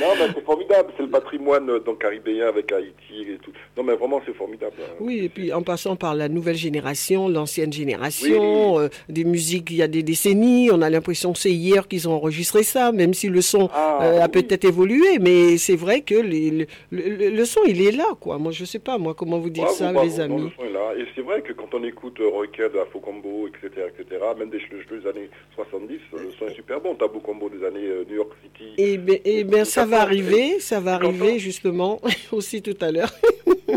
Non, 0.00 0.06
mais 0.18 0.26
c'est 0.34 0.44
formidable. 0.44 0.92
C'est 0.96 1.02
le 1.02 1.10
patrimoine 1.10 1.68
euh, 1.70 1.78
donc, 1.80 2.00
caribéen 2.00 2.46
avec 2.48 2.72
Haïti 2.72 3.22
et 3.32 3.38
tout. 3.42 3.52
Non, 3.76 3.82
mais 3.82 3.94
vraiment, 3.94 4.20
c'est 4.26 4.34
formidable. 4.34 4.74
hein. 4.80 4.92
Oui, 5.00 5.20
et 5.24 5.28
puis 5.28 5.52
en 5.52 5.62
passant 5.62 5.96
par 5.96 6.14
la 6.14 6.28
nouvelle 6.28 6.56
génération, 6.56 7.28
l'ancienne 7.28 7.72
génération, 7.72 8.78
euh, 8.78 8.88
des 9.08 9.24
musiques 9.24 9.70
il 9.70 9.76
y 9.76 9.82
a 9.82 9.88
des 9.88 10.02
décennies, 10.02 10.70
on 10.72 10.80
a 10.82 10.90
l'impression 10.90 11.32
que 11.32 11.38
c'est 11.38 11.52
hier 11.52 11.86
qu'ils 11.88 12.08
ont 12.08 12.12
enregistré 12.12 12.62
ça, 12.62 12.92
même 12.92 13.14
si 13.14 13.28
le 13.28 13.40
son 13.40 13.68
Ah, 13.72 13.98
euh, 14.02 14.20
a 14.22 14.28
peut-être 14.28 14.64
évolué, 14.64 15.18
mais 15.20 15.58
c'est 15.58 15.76
vrai 15.76 16.00
que 16.02 16.14
les- 16.14 16.50
le, 16.50 16.66
le- 16.90 17.30
le 17.30 17.44
son, 17.44 17.60
il 17.66 17.80
est 17.86 17.92
là, 17.92 18.08
quoi. 18.20 18.38
Moi, 18.38 18.52
je 18.52 18.64
sais 18.64 18.78
pas, 18.78 18.98
moi, 18.98 19.14
comment 19.14 19.38
vous 19.38 19.50
dire 19.50 19.68
ça, 19.68 19.92
les 19.92 20.20
amis. 20.20 20.42
le 20.44 20.50
son 20.56 20.64
est 20.64 20.72
là. 20.72 20.94
Et 20.98 21.04
c'est 21.14 21.22
vrai 21.22 21.42
que 21.42 21.52
quand 21.52 21.72
on 21.74 21.84
écoute 21.84 22.18
Rocket, 22.20 22.72
Afro 22.76 23.00
Combo, 23.00 23.48
etc., 23.48 23.86
etc., 23.88 24.20
même 24.38 24.50
des, 24.50 24.58
des 24.58 25.06
années 25.08 25.30
70, 25.56 25.94
euh, 26.14 26.18
le 26.24 26.30
son 26.38 26.46
est 26.46 26.54
super 26.54 26.80
bon. 26.80 26.94
Tabou 26.94 27.20
Combo 27.20 27.48
des 27.48 27.64
années 27.66 27.88
New 28.08 28.16
York 28.16 28.30
City. 28.42 28.49
Et 28.78 28.96
bien, 28.98 29.18
eh 29.24 29.44
ben, 29.44 29.64
ça 29.64 29.84
va 29.86 30.00
arriver, 30.02 30.60
ça 30.60 30.80
va 30.80 30.94
arriver 30.94 31.38
justement 31.38 32.00
aussi 32.32 32.62
tout 32.62 32.76
à 32.80 32.90
l'heure. 32.90 33.12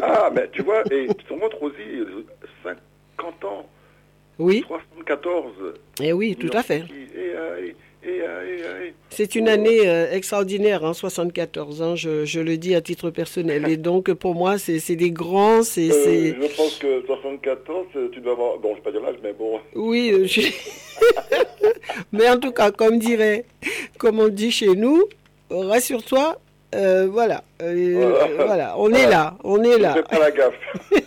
Ah, 0.02 0.32
mais 0.34 0.50
tu 0.52 0.62
vois, 0.62 0.84
et 0.91 1.08
sur 1.28 1.38
Rosie, 1.60 1.76
euh, 1.96 2.26
50 2.63 3.46
ans, 3.46 3.65
Oui, 4.39 4.63
74. 4.67 5.52
et 6.02 6.13
oui, 6.13 6.36
tout 6.36 6.50
à 6.54 6.63
fait. 6.63 6.82
City, 6.82 6.93
Et, 7.15 7.19
et, 7.19 7.67
et, 8.06 8.10
et, 8.17 8.22
euh, 8.22 8.86
et- 8.88 8.93
C'est 9.10 9.36
une 9.36 9.48
année 9.48 9.88
euh, 9.88 10.12
extraordinaire, 10.12 10.84
hein, 10.84 10.93
74, 10.93 11.82
hein, 11.82 11.96
je, 11.96 12.26
je 12.26 12.39
le 12.41 12.58
dis 12.58 12.76
à 12.76 12.82
titre 12.82 13.12
personnel. 13.12 13.69
Et 13.69 13.78
donc, 13.78 14.12
pour 14.13 14.36
moi, 14.36 14.58
c'est 14.58 14.80
c'est 14.80 14.96
des 14.98 15.12
grands, 15.12 15.63
c'est... 15.63 15.89
Euh, 15.91 16.34
je 16.41 16.56
pense 16.58 16.78
que 16.80 17.06
74, 17.06 17.86
euh, 17.96 18.10
tu 18.12 18.19
dois 18.19 18.34
avoir. 18.34 18.58
Bon, 18.58 18.72
je 18.72 18.76
vais 18.78 18.82
pas 18.82 18.91
dire 18.91 19.02
l'âge, 19.02 19.15
mais 19.24 19.34
bon. 19.34 19.60
Oui, 19.76 20.12
euh, 20.12 20.26
je- 20.26 20.41
mais 22.11 22.29
en 22.29 22.37
tout 22.39 22.51
cas, 22.51 22.71
comme 22.71 22.99
dirait, 22.99 23.45
comme 23.97 24.19
on 24.19 24.27
dit 24.29 24.51
chez 24.51 24.75
nous, 24.75 25.03
rassure-toi, 25.49 26.39
euh, 26.75 27.07
voilà, 27.11 27.43
euh, 27.61 28.11
Voilà. 28.27 28.45
voilà, 28.45 28.73
on 28.77 28.91
est 28.93 29.07
là, 29.07 29.35
on 29.43 29.63
est 29.63 29.73
Je 29.73 29.77
là. 29.79 29.93
fais 29.93 30.03
pas 30.03 30.19
la 30.19 30.31
gaffe. 30.31 30.53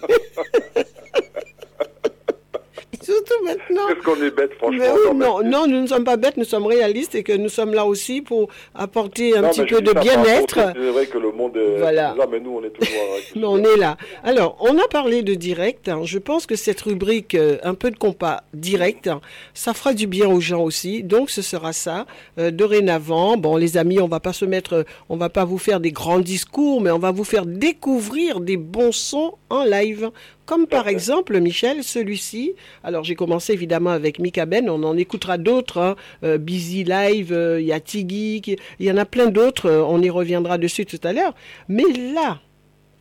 Surtout 3.07 3.45
maintenant. 3.45 3.87
Qu'est-ce 3.89 4.05
qu'on 4.05 4.23
est 4.23 4.31
bête, 4.31 4.53
franchement? 4.59 4.79
Mais 4.79 4.91
oui, 4.91 5.17
non, 5.17 5.41
non, 5.43 5.43
non, 5.45 5.67
nous 5.67 5.81
ne 5.83 5.87
sommes 5.87 6.05
pas 6.05 6.17
bêtes, 6.17 6.37
nous 6.37 6.45
sommes 6.45 6.67
réalistes 6.67 7.15
et 7.15 7.23
que 7.23 7.33
nous 7.33 7.49
sommes 7.49 7.73
là 7.75 7.87
aussi 7.87 8.21
pour 8.21 8.49
apporter 8.75 9.37
un 9.37 9.43
Non, 9.43 9.51
petit 9.51 9.65
peu 9.65 9.81
de 9.81 9.93
bien-être. 9.93 10.59
C'est 10.75 10.91
vrai 10.91 11.07
que 11.07 11.19
le 11.19 11.33
monde 11.33 11.57
est. 11.57 11.79
Voilà. 11.79 12.15
Là, 12.17 12.27
mais 12.31 12.41
nous, 12.41 12.59
on 12.59 12.65
est 12.65 12.71
toujours. 12.71 12.95
avec- 13.13 13.37
Mais 13.37 13.45
on 13.47 13.59
est 13.59 13.77
là. 13.77 13.97
Alors, 14.25 14.57
on 14.61 14.77
a 14.79 14.89
parlé 14.89 15.23
de 15.23 15.35
direct. 15.35 15.89
hein. 15.89 16.01
Je 16.05 16.19
pense 16.19 16.47
que 16.47 16.57
cette 16.57 16.81
rubrique, 16.81 17.35
euh, 17.35 17.59
un 17.63 17.75
peu 17.75 17.91
de 17.91 17.97
compas 17.97 18.43
direct, 18.55 19.07
hein, 19.09 19.21
ça 19.55 19.73
fera 19.75 19.93
du 19.95 20.07
bien 20.07 20.29
aux 20.29 20.41
gens 20.41 20.63
aussi. 20.63 21.03
Donc, 21.03 21.31
ce 21.31 21.43
sera 21.43 21.73
ça. 21.73 22.07
Euh, 22.39 22.51
dorénavant, 22.51 23.37
bon, 23.37 23.57
les 23.57 23.77
amis, 23.77 24.01
on 24.01 24.09
va 24.09 24.21
pas 24.21 24.33
se 24.33 24.45
mettre, 24.45 24.73
euh, 24.75 24.83
on 25.09 25.17
va 25.17 25.29
pas 25.29 25.45
vous 25.45 25.59
faire 25.59 25.81
des 25.81 25.93
grands 25.93 26.19
discours, 26.21 26.81
mais 26.81 26.91
on 26.91 26.99
va 26.99 27.11
vous 27.13 27.25
faire 27.25 27.47
découvrir 27.47 28.41
des 28.41 28.57
bons 28.57 28.93
sons 28.93 29.35
en 29.51 29.65
live. 29.65 30.11
Comme 30.45 30.67
par 30.67 30.89
exemple, 30.89 31.39
Michel, 31.41 31.83
celui-ci. 31.83 32.55
Alors, 32.85 33.05
j'ai 33.05 33.15
commencé 33.15 33.53
évidemment 33.53 33.91
avec 33.91 34.19
Mika 34.19 34.47
Ben. 34.47 34.69
On 34.71 34.83
en 34.83 34.97
écoutera 34.97 35.39
d'autres. 35.39 35.79
hein. 35.79 35.97
Euh, 36.25 36.39
Busy 36.39 36.85
Live, 36.85 37.33
euh, 37.33 37.61
il 37.61 37.67
y 37.67 37.73
a 37.73 37.81
Tiggy, 37.81 38.43
il 38.79 38.87
y 38.87 38.91
en 38.91 38.97
a 38.97 39.05
plein 39.05 39.27
d'autres. 39.27 39.67
euh, 39.67 39.83
on 39.85 40.01
y 40.03 40.11
reviendra 40.11 40.59
dessus 40.59 40.87
tout 40.87 41.01
à 41.05 41.13
l'heure. 41.13 41.35
Mais 41.69 41.85
là, 42.15 42.41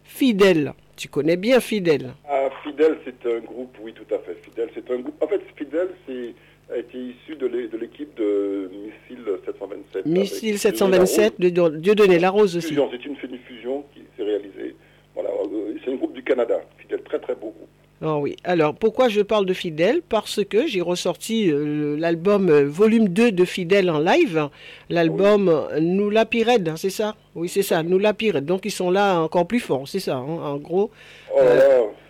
Fidèle. 0.03 0.73
Tu 0.95 1.09
connais 1.09 1.35
bien 1.35 1.59
Fidèle. 1.59 2.13
Ah, 2.29 2.49
Fidel, 2.63 2.97
c'est 3.03 3.29
un 3.29 3.39
groupe, 3.39 3.75
oui, 3.81 3.93
tout 3.93 4.13
à 4.15 4.19
fait. 4.19 4.37
Fidel, 4.43 4.69
c'est 4.73 4.89
un 4.91 4.97
groupe. 4.99 5.21
En 5.21 5.27
fait, 5.27 5.41
Fidel, 5.57 5.89
c'est 6.07 6.33
a 6.73 6.77
été 6.77 6.97
issu 6.97 7.35
de 7.35 7.45
l'é- 7.45 7.67
de 7.67 7.77
l'équipe 7.77 8.15
de 8.17 8.71
Missile 8.73 9.23
727. 9.45 10.05
Missile 10.07 10.49
avec 10.49 10.61
727 10.61 11.39
de 11.39 11.49
Dieudonné 11.77 12.17
Larose 12.17 12.57
aussi. 12.57 12.69
c'est 12.91 13.05
une, 13.05 13.15
une 13.31 13.37
fusion 13.39 13.83
qui 13.93 14.01
s'est 14.17 14.23
réalisée. 14.23 14.75
Voilà, 15.13 15.29
euh, 15.29 15.75
c'est 15.83 15.91
un 15.91 15.95
groupe 15.95 16.13
du 16.13 16.14
Canada. 16.25 16.55
Fidel, 16.77 17.01
très 17.03 17.19
très 17.19 17.33
beau 17.35 17.53
groupe. 17.55 17.69
Ah 18.01 18.17
oui. 18.17 18.35
Alors, 18.43 18.75
pourquoi 18.75 19.07
je 19.07 19.21
parle 19.21 19.45
de 19.45 19.53
Fidèle? 19.53 20.01
Parce 20.07 20.43
que 20.43 20.67
j'ai 20.67 20.81
ressorti 20.81 21.49
euh, 21.49 21.95
l'album 21.97 22.49
euh, 22.49 22.65
volume 22.67 23.07
2 23.07 23.31
de 23.31 23.45
Fidèle 23.45 23.89
en 23.89 23.99
live. 23.99 24.49
L'album 24.89 25.47
euh, 25.47 25.79
Nous 25.79 26.09
la 26.09 26.25
Pirède, 26.25 26.73
c'est 26.75 26.89
ça? 26.89 27.15
Oui, 27.35 27.47
c'est 27.47 27.63
ça, 27.63 27.83
Nous 27.83 27.97
la 27.97 28.13
Pirède. 28.13 28.45
Donc, 28.45 28.65
ils 28.65 28.71
sont 28.71 28.91
là 28.91 29.21
encore 29.21 29.47
plus 29.47 29.61
forts, 29.61 29.87
c'est 29.87 30.01
ça, 30.01 30.17
hein, 30.17 30.25
en 30.25 30.57
gros. 30.57 30.91
Oh 31.33 31.39
là 31.39 31.55
là. 31.55 31.63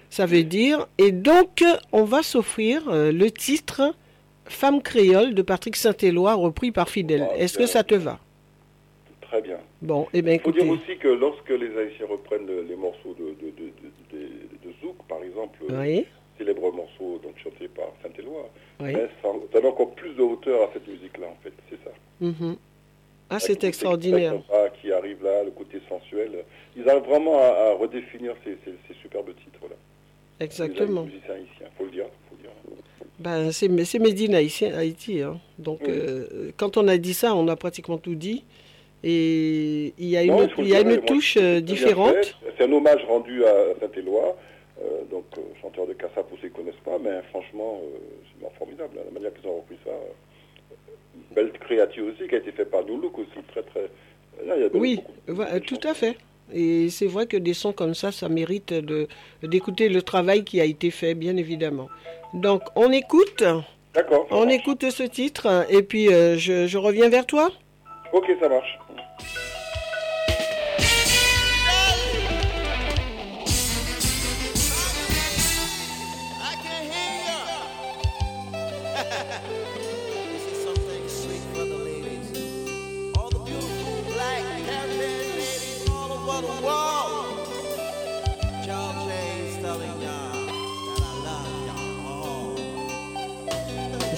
Ça 0.09 0.25
veut 0.25 0.43
dire. 0.43 0.87
Et 0.97 1.11
donc, 1.11 1.63
on 1.91 2.03
va 2.03 2.23
s'offrir 2.23 2.81
le 2.91 3.27
titre 3.29 3.93
Femme 4.45 4.81
créole 4.81 5.33
de 5.33 5.41
Patrick 5.41 5.75
Saint-Éloi, 5.75 6.33
repris 6.35 6.71
par 6.71 6.89
Fidèle. 6.89 7.27
Ah, 7.31 7.37
Est-ce 7.37 7.57
que 7.57 7.65
ça 7.67 7.83
te 7.83 7.95
va? 7.95 8.19
Très 9.21 9.41
bien. 9.41 9.57
Bon, 9.81 10.07
eh 10.13 10.21
bien, 10.21 10.33
Il 10.33 10.39
faut 10.39 10.51
dire 10.51 10.69
aussi 10.69 10.97
que 10.99 11.07
lorsque 11.07 11.49
les 11.49 11.75
Haïtiens 11.77 12.05
reprennent 12.09 12.45
le- 12.47 12.61
les 12.67 12.75
morceaux 12.75 13.15
de, 13.19 13.35
exemple, 15.35 15.59
le 15.67 15.79
Oui, 15.79 16.05
célèbre 16.37 16.71
morceau 16.71 17.19
donc, 17.23 17.33
chanté 17.43 17.67
par 17.67 17.87
Saint-Éloi, 18.03 18.49
oui. 18.81 18.93
ça 19.21 19.29
donne 19.53 19.65
encore 19.65 19.91
plus 19.95 20.13
de 20.13 20.21
hauteur 20.21 20.63
à 20.63 20.73
cette 20.73 20.87
musique-là, 20.87 21.27
en 21.27 21.37
fait. 21.43 21.53
C'est 21.69 21.77
ça. 21.83 21.91
Mhm. 22.21 22.55
Ah, 23.29 23.39
c'est 23.39 23.63
extraordinaire. 23.63 24.35
qui 24.81 24.91
arrive 24.91 25.23
là, 25.23 25.43
le 25.43 25.51
côté 25.51 25.79
sensuel. 25.89 26.43
Ils 26.77 26.87
arrivent 26.89 27.05
vraiment 27.09 27.39
à, 27.39 27.45
à 27.47 27.73
redéfinir 27.73 28.35
ces, 28.43 28.57
ces, 28.63 28.73
ces 28.87 28.93
superbes 29.01 29.33
titres-là. 29.43 29.75
Exactement. 30.39 31.03
Les 31.03 31.31
haïtiens, 31.33 31.67
faut 31.77 31.85
le 31.85 31.91
dire. 31.91 32.05
Faut 32.29 32.35
le 32.35 32.41
dire. 32.43 32.51
Ben, 33.17 33.51
c'est 33.51 33.67
in 34.29 34.33
Haïti. 34.33 35.21
Hein. 35.21 35.39
Donc, 35.57 35.79
Oui. 35.81 35.87
euh, 35.91 36.51
quand 36.57 36.77
on 36.77 36.87
a 36.87 36.97
dit 36.97 37.13
ça, 37.13 37.33
on 37.33 37.47
a 37.47 37.55
pratiquement 37.55 37.97
tout 37.97 38.15
dit. 38.15 38.43
Et 39.03 39.93
il 39.97 40.07
y 40.09 40.17
a 40.17 40.23
une, 40.23 40.31
Non, 40.31 40.47
il 40.57 40.67
y 40.67 40.75
a 40.75 40.81
touche 40.97 41.37
euh, 41.39 41.61
différente. 41.61 42.37
C'est 42.57 42.63
un 42.65 42.71
hommage 42.71 43.03
rendu 43.05 43.45
à 43.45 43.53
Saint-Éloi, 43.79 44.23
euh, 44.23 44.31
donc 45.09 45.25
euh, 45.37 45.41
chanteur 45.61 45.87
de 45.87 45.93
Cassa 45.93 46.23
pour 46.23 46.37
ceux 46.41 46.49
qui 46.49 46.59
ne 46.59 46.63
connaissent 46.65 46.83
pas, 46.83 46.97
mais 46.99 47.21
franchement, 47.29 47.81
euh, 47.83 47.97
c'est 48.41 48.57
formidable, 48.57 48.97
hein, 48.97 49.03
la 49.05 49.11
manière 49.11 49.33
qu'ils 49.33 49.47
ont 49.49 49.57
repris 49.57 49.77
ça. 49.83 49.91
euh, 49.91 50.75
belle 51.35 51.51
créature 51.53 52.05
aussi, 52.07 52.27
qui 52.27 52.35
a 52.35 52.39
été 52.39 52.51
faite 52.51 52.69
par 52.71 52.83
New 52.85 52.99
Look 53.01 53.17
aussi, 53.19 53.39
très 53.49 53.63
très... 53.63 53.81
Là, 54.45 54.55
il 54.57 54.61
y 54.63 54.65
a 54.65 54.69
Oui, 54.73 55.01
beaucoup 55.27 55.59
tout 55.65 55.79
à 55.87 55.93
fait. 55.93 56.17
Et 56.53 56.89
c'est 56.89 57.07
vrai 57.07 57.25
que 57.25 57.37
des 57.37 57.53
sons 57.53 57.73
comme 57.73 57.95
ça, 57.95 58.11
ça 58.11 58.29
mérite 58.29 58.73
d'écouter 59.41 59.89
le 59.89 60.01
travail 60.01 60.43
qui 60.43 60.61
a 60.61 60.65
été 60.65 60.91
fait, 60.91 61.15
bien 61.15 61.37
évidemment. 61.37 61.89
Donc, 62.33 62.61
on 62.75 62.91
écoute, 62.91 63.43
D'accord, 63.93 64.27
on 64.29 64.41
marche. 64.45 64.53
écoute 64.55 64.89
ce 64.91 65.03
titre, 65.03 65.65
et 65.69 65.81
puis 65.83 66.13
euh, 66.13 66.37
je, 66.37 66.67
je 66.67 66.77
reviens 66.77 67.09
vers 67.09 67.25
toi. 67.25 67.49
Ok, 68.13 68.25
ça 68.39 68.49
marche. 68.49 68.77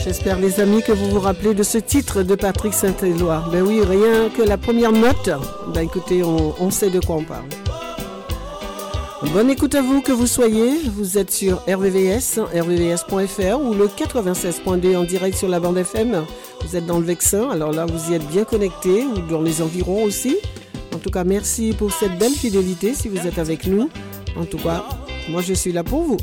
J'espère, 0.08 0.39
les 0.39 0.62
amis, 0.62 0.82
que 0.82 0.93
vous 0.93 1.10
vous 1.10 1.20
rappelez 1.20 1.54
de 1.54 1.63
ce 1.63 1.78
titre 1.78 2.24
de 2.24 2.34
Patrick 2.36 2.74
Saint-Éloi. 2.74 3.43
Ben 3.52 3.62
oui, 3.62 3.82
rien 3.82 4.30
que 4.30 4.41
la 4.41 4.58
première 4.58 4.93
note, 4.93 5.30
ben 5.74 5.82
écoutez, 5.82 6.24
on, 6.24 6.72
sait 6.72 6.89
de 6.89 7.02
quoi 7.02 7.17
on 7.17 7.26
parle. 7.26 7.43
Bonne 9.34 9.50
écoute 9.50 9.76
à 9.76 9.82
vous, 9.82 10.02
que 10.02 10.13
vous 10.13 10.26
soyez. 10.26 10.80
Vous 10.96 11.17
êtes 11.17 11.32
sur 11.32 11.58
RVVS, 11.67 12.39
rvvs.fr 12.39 13.60
ou 13.60 13.74
le 13.74 13.88
96.2 13.88 14.96
en 14.96 15.04
direct 15.04 15.36
sur 15.36 15.50
la 15.50 15.60
bande 15.60 15.78
FM. 15.78 16.24
Vous 16.62 16.78
êtes 16.78 16.86
dans 16.86 17.00
le 17.00 17.06
Vexin, 17.06 17.50
alors 17.50 17.74
là, 17.74 17.86
vous 17.86 18.10
y 18.10 18.15
êtes 18.15 18.26
bien 18.30 18.46
connectés 18.46 19.04
ou 19.04 19.20
dans 19.30 19.41
les 19.41 19.62
environs 19.62 20.06
aussi. 20.06 20.38
En 20.96 21.00
tout 21.00 21.10
cas, 21.10 21.26
merci 21.26 21.76
pour 21.78 21.91
cette 21.91 22.17
belle 22.17 22.32
fidélité 22.32 22.93
si 22.93 23.10
vous 23.10 23.28
êtes 23.28 23.39
avec 23.39 23.67
nous. 23.67 23.89
En 24.38 24.46
tout 24.46 24.60
cas, 24.60 24.86
moi, 25.28 25.41
je 25.41 25.54
suis 25.54 25.74
là 25.74 25.84
pour 25.84 26.04
vous. 26.04 26.17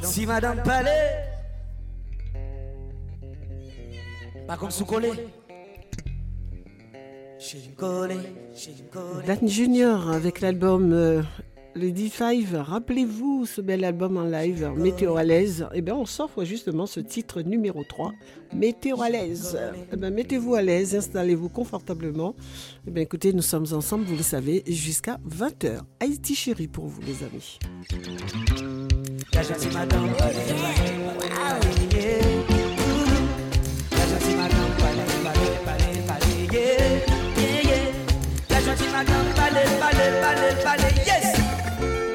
Merci 0.00 0.24
Madame 0.24 0.62
Palais. 0.62 1.26
Pas 4.46 4.56
comme 4.56 4.70
sous 4.70 4.86
collé. 4.86 5.10
Dan 9.26 9.46
Junior 9.46 10.10
avec 10.10 10.40
l'album 10.40 10.92
euh, 10.94 11.22
Le 11.74 11.90
D5. 11.90 12.56
Rappelez-vous 12.56 13.44
ce 13.44 13.60
bel 13.60 13.84
album 13.84 14.16
en 14.16 14.24
live, 14.24 14.72
Météo 14.74 15.16
à 15.16 15.24
l'aise. 15.24 15.66
Eh 15.74 15.82
bien, 15.82 15.94
on 15.96 16.06
s'offre 16.06 16.44
justement 16.44 16.86
ce 16.86 17.00
titre 17.00 17.42
numéro 17.42 17.84
3, 17.84 18.12
Météo 18.54 19.02
à 19.02 19.10
l'aise. 19.10 19.58
Eh 19.92 19.96
bien, 19.96 20.10
mettez-vous 20.10 20.54
à 20.54 20.62
l'aise, 20.62 20.96
installez-vous 20.96 21.50
confortablement. 21.50 22.34
Eh 22.86 22.90
bien, 22.90 23.02
écoutez, 23.02 23.34
nous 23.34 23.42
sommes 23.42 23.66
ensemble, 23.72 24.04
vous 24.04 24.16
le 24.16 24.22
savez, 24.22 24.62
jusqu'à 24.66 25.18
20h. 25.28 25.80
Haïti 26.00 26.34
chérie 26.34 26.68
pour 26.68 26.86
vous, 26.86 27.02
les 27.02 27.22
amis. 27.22 27.58
La 29.40 29.46
gentille 29.46 29.72
madame, 29.72 30.10
voilà, 30.18 30.32
il 30.34 30.54
fallait. 30.54 32.20
La 33.90 34.04
gentille 34.06 34.36
madame, 34.36 34.72
voilà, 34.78 35.02
il 35.06 35.12
fallait, 35.24 35.56
fallait, 35.64 36.02
fallait, 36.06 36.44
yeah. 36.52 36.84
Yeah, 37.38 37.62
yeah. 37.64 37.86
La 38.50 38.58
gentille 38.60 38.92
madame, 38.92 39.28
fallait, 39.34 39.70
fallait, 39.80 40.12
fallait, 40.20 40.56
fallait, 40.62 40.94
yes. 41.06 41.28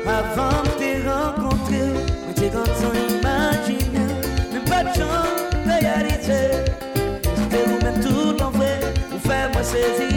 Avant 0.06 0.62
de 0.62 0.70
te 0.78 0.90
rencontrer, 1.10 1.88
on 2.30 2.34
t'est 2.34 2.52
quand 2.52 2.70
on 2.86 2.94
imagine, 3.18 4.06
mais 4.54 4.64
pas 4.70 4.84
de 4.84 4.90
chance, 4.90 5.42
réalité. 5.66 6.42
C'était 7.24 7.64
vous-même 7.66 8.00
tout 8.02 8.44
en 8.44 8.52
vrai, 8.52 8.76
vous 9.10 9.28
faire 9.28 9.50
moi 9.52 9.64
saisir. 9.64 10.15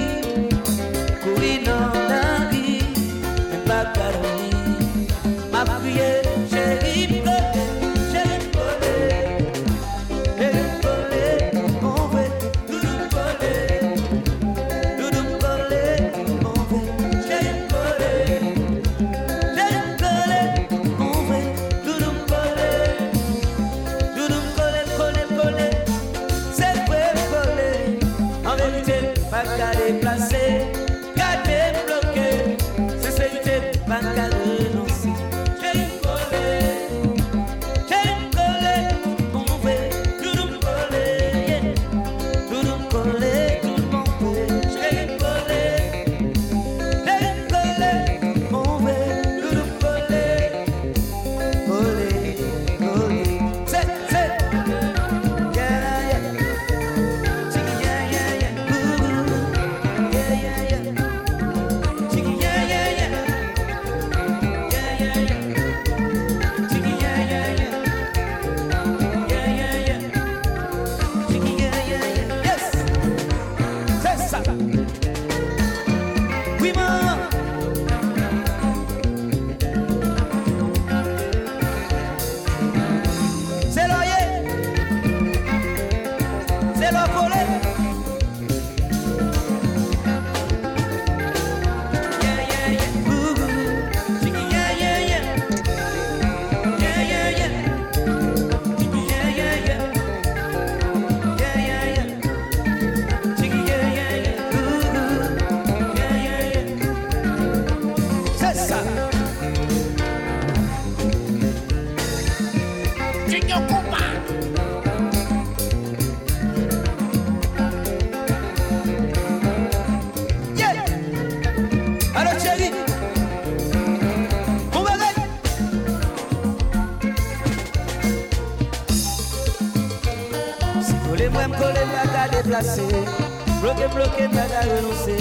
Bloqué, 132.48 133.86
bloqué, 133.94 134.28
pas 134.28 134.48
à 134.56 134.62
renoncer. 134.62 135.18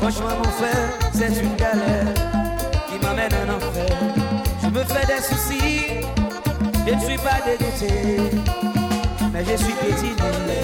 Franchement, 0.00 0.36
mon 0.38 0.50
frère, 0.50 0.88
c'est 1.12 1.40
une 1.40 1.54
galère 1.54 2.12
qui 2.88 2.98
m'amène 3.00 3.32
en 3.32 3.54
enfer. 3.54 3.86
Je 4.64 4.66
me 4.68 4.82
fais 4.82 5.06
des 5.06 5.22
soucis, 5.22 6.00
je 6.84 6.94
ne 6.94 7.00
suis 7.00 7.18
pas 7.18 7.38
dégoûté, 7.46 8.18
mais 9.32 9.44
je 9.44 9.56
suis 9.56 9.72
pétiné. 9.74 10.57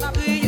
up 0.00 0.41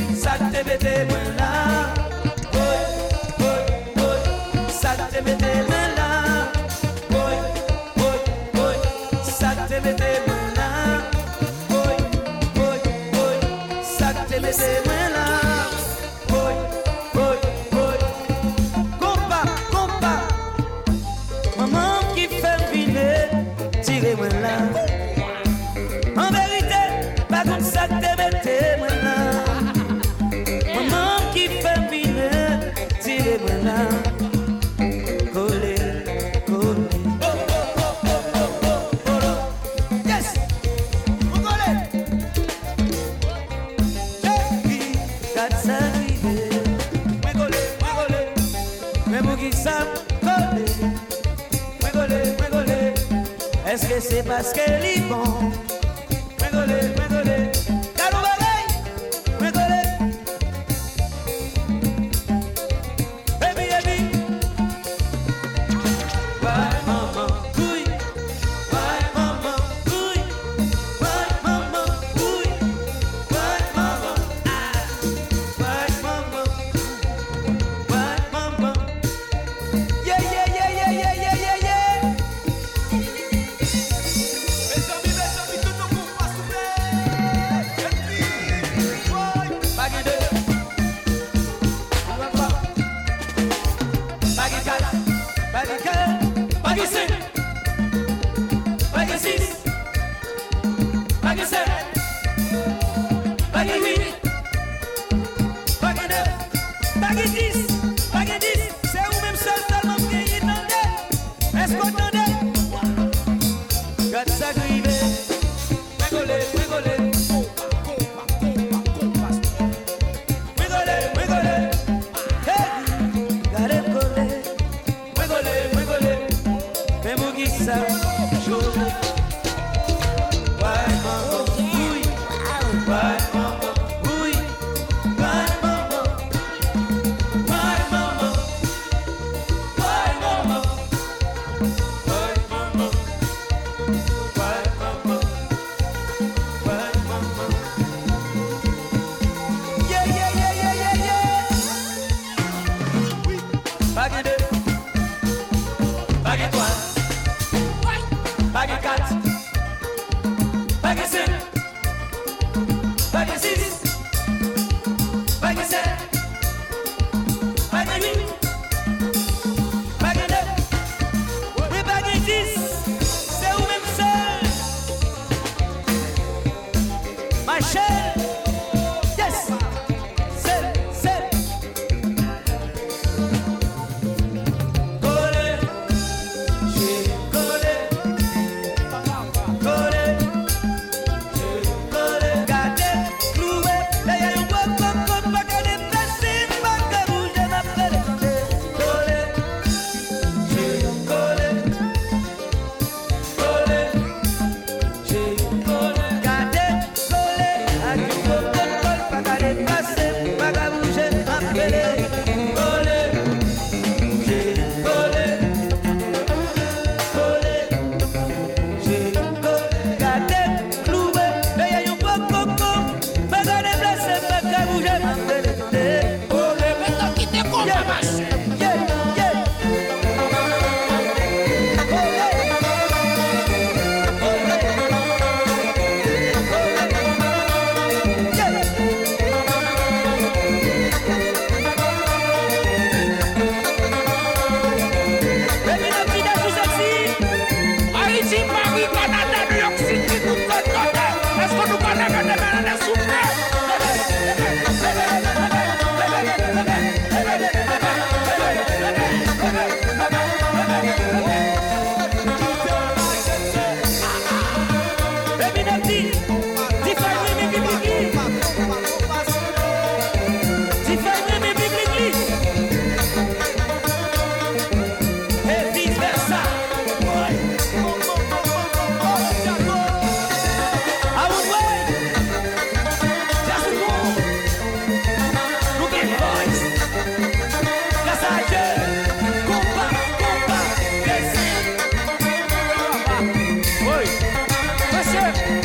Sure. 295.15 295.64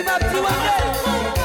C'est 0.00 0.06
ma 0.06 0.18
petite 0.18 0.40
Mwen 0.40 1.39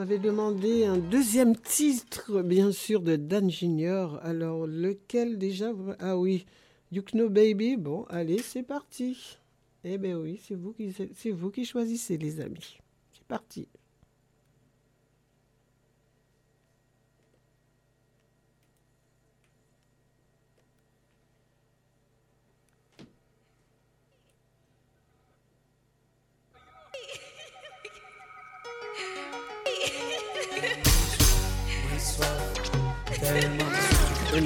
m'avez 0.00 0.18
demandé 0.18 0.86
un 0.86 0.96
deuxième 0.96 1.54
titre, 1.54 2.40
bien 2.40 2.72
sûr, 2.72 3.02
de 3.02 3.16
Dan 3.16 3.50
Junior. 3.50 4.18
Alors, 4.22 4.66
lequel 4.66 5.36
déjà? 5.36 5.72
Ah 5.98 6.16
oui, 6.16 6.46
You 6.90 7.02
Know 7.12 7.28
Baby. 7.28 7.76
Bon, 7.76 8.06
allez, 8.08 8.38
c'est 8.38 8.62
parti. 8.62 9.36
Eh 9.84 9.98
bien 9.98 10.16
oui, 10.16 10.40
c'est 10.42 10.54
vous, 10.54 10.74
vous 11.34 11.50
qui 11.50 11.66
choisissez, 11.66 12.16
les 12.16 12.40
amis. 12.40 12.78
C'est 13.12 13.26
parti. 13.26 13.68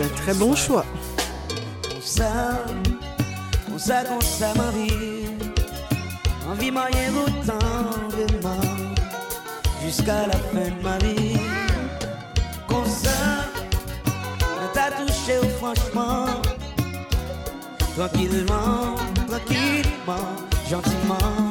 Un 0.02 0.08
très 0.08 0.34
bon 0.34 0.56
choix. 0.56 0.84
Comme 1.88 2.02
ça, 2.02 2.64
comme 3.64 3.78
ça, 3.78 4.02
comme 4.04 4.20
ça, 4.20 4.52
ma 4.56 4.70
vie. 4.72 5.26
Envie 6.50 6.72
moyen 6.72 7.10
autant 7.24 7.58
vraiment. 8.10 8.60
Jusqu'à 9.84 10.26
la 10.26 10.36
fin 10.36 10.68
de 10.76 10.82
ma 10.82 10.98
vie. 10.98 11.38
Comme 12.66 12.86
ça, 12.86 13.46
on 14.40 14.74
t'a 14.74 14.90
touché 14.90 15.38
oh, 15.40 15.46
franchement. 15.58 16.26
Tranquillement, 17.96 18.96
tranquillement, 19.28 20.26
gentiment. 20.68 21.44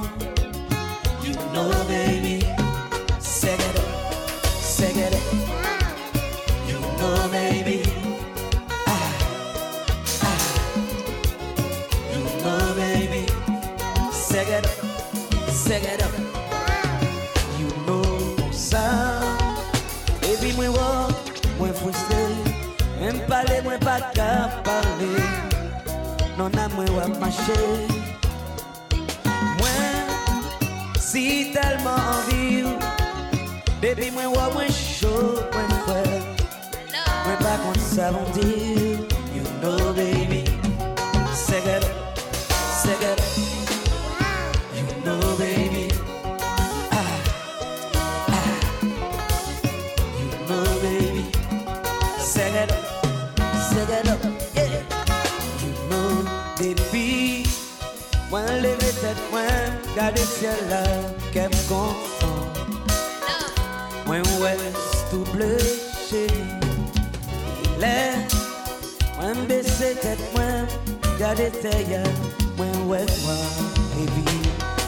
ka 24.18 24.50
pale 24.66 25.16
Non 26.38 26.58
a 26.58 26.66
mwen 26.76 26.90
wap 26.98 27.14
mache. 27.22 27.62
Mwen 29.60 30.08
si 31.00 31.54
telman 31.54 32.00
anvi 32.14 32.64
Depi 33.82 34.12
mwen 34.12 34.30
wap 34.36 34.54
mwen 34.54 34.72
chou 34.72 35.40
mwen 35.54 35.72
fwe. 35.86 36.02
Mwen 37.26 37.38
pa 37.46 37.54
kon 37.64 37.80
sa 37.80 38.12
bon 38.12 38.26
dir 38.36 39.00
You 39.36 39.44
know 39.62 39.94
baby 39.94 40.13
moi, 59.32 59.42
garder 59.96 60.22
ciel 60.22 60.56
là, 60.70 60.84
qu'elle 61.32 61.50
me 61.50 61.70
confond. 61.70 62.44
Moi, 64.06 64.18
ouais, 64.42 64.58
tout 65.10 65.24
bleu, 65.32 65.58
chérie. 66.10 66.44
Il 67.78 67.84
est 67.84 68.44
Moi 69.18 69.34
baisser 69.48 69.96
tête, 70.02 70.20
moi 70.36 70.44
garder 71.20 71.50
tes 71.50 71.84
yeux, 71.92 72.04
moi 72.58 72.66
ouais 72.88 73.06
moi 73.24 73.36
et 74.02 74.06
puis 74.06 74.40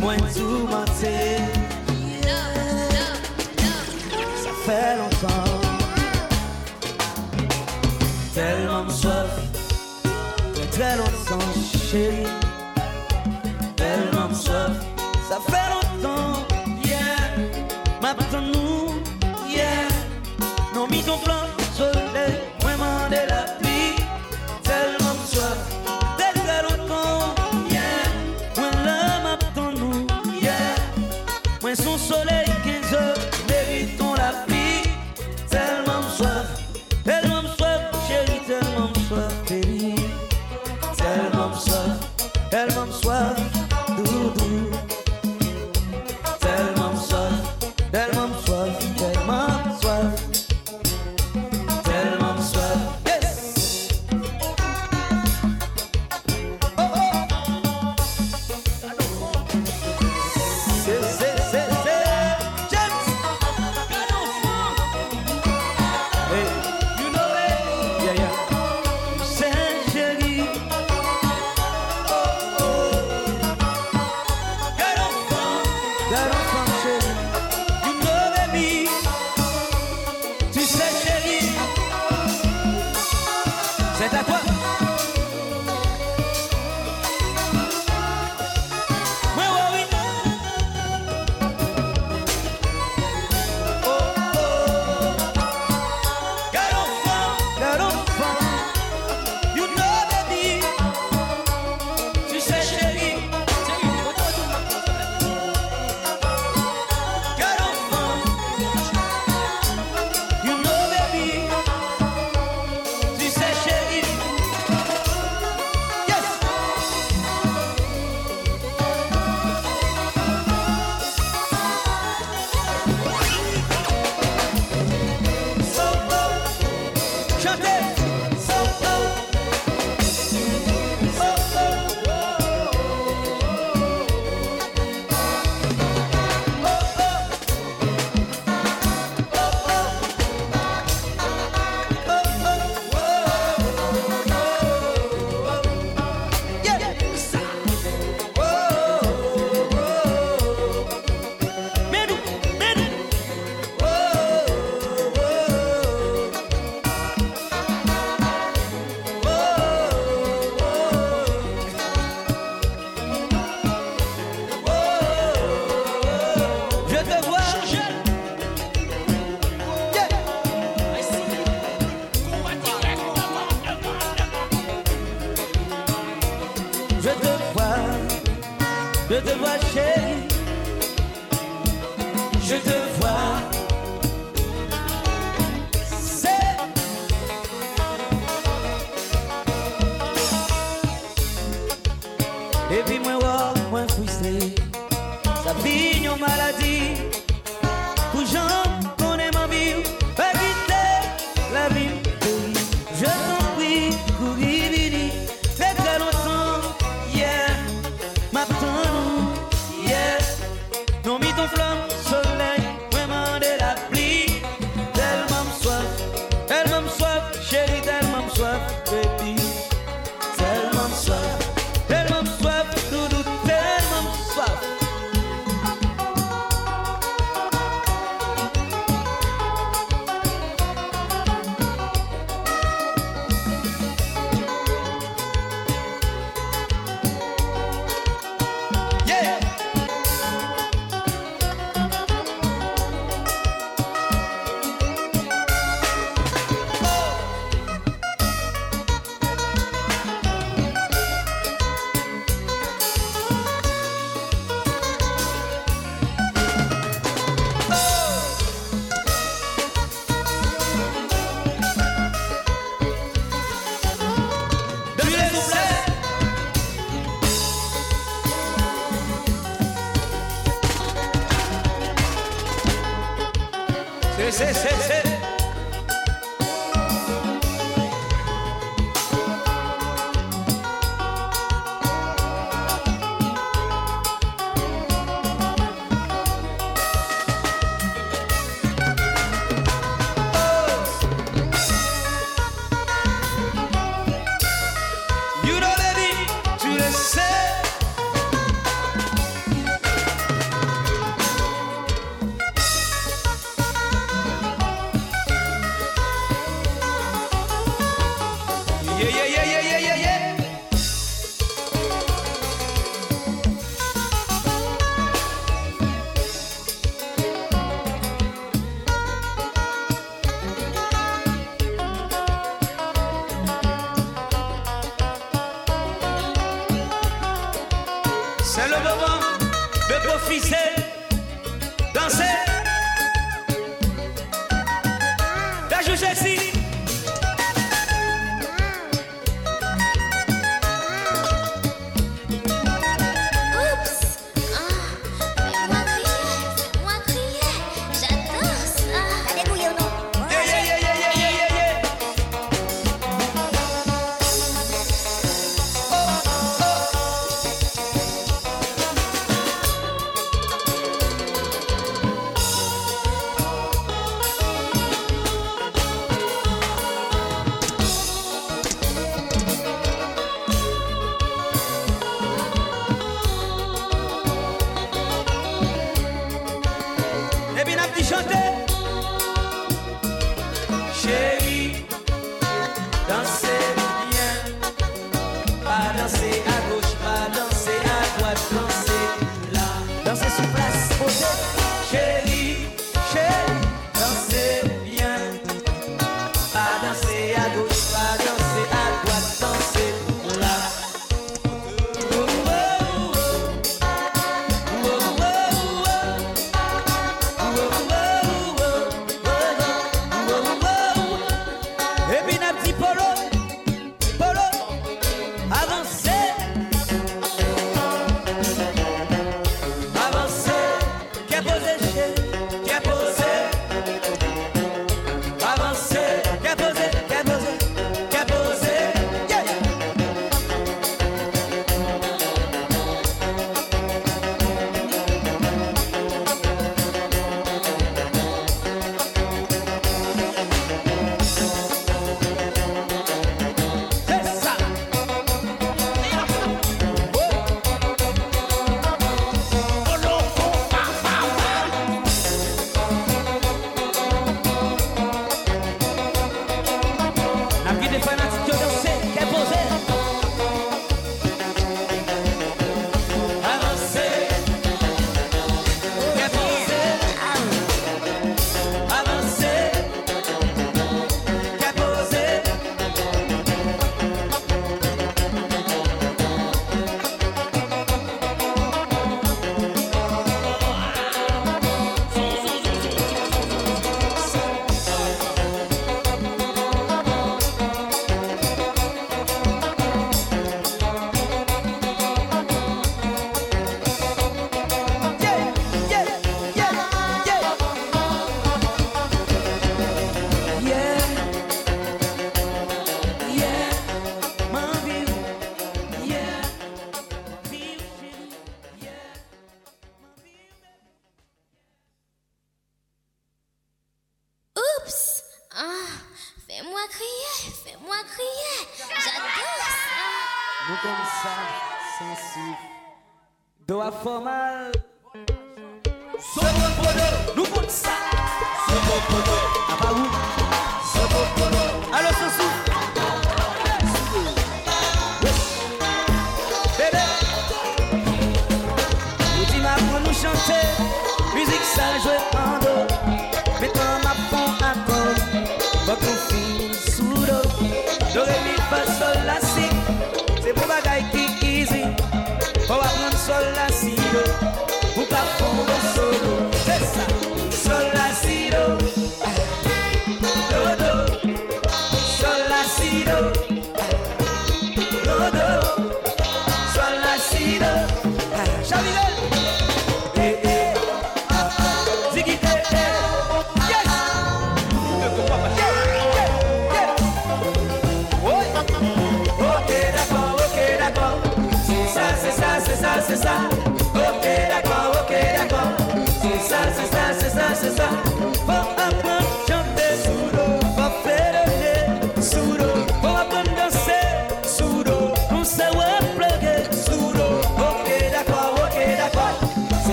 moi 0.00 0.14
tout 0.34 0.66
mentir. 0.66 1.40
Ça 4.42 4.50
fait 4.64 4.96
longtemps, 4.96 5.60
tellement 8.34 8.84
me 8.84 8.90
soif, 8.90 9.30
très 10.70 10.96
longtemps 10.96 12.39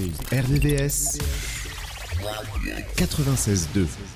RVVS 0.00 1.18
96.2. 2.96 4.09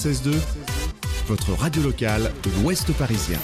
96.2, 0.00 0.34
votre 1.26 1.52
radio 1.52 1.82
locale 1.82 2.32
de 2.42 2.62
l'Ouest 2.62 2.90
parisien. 2.94 3.38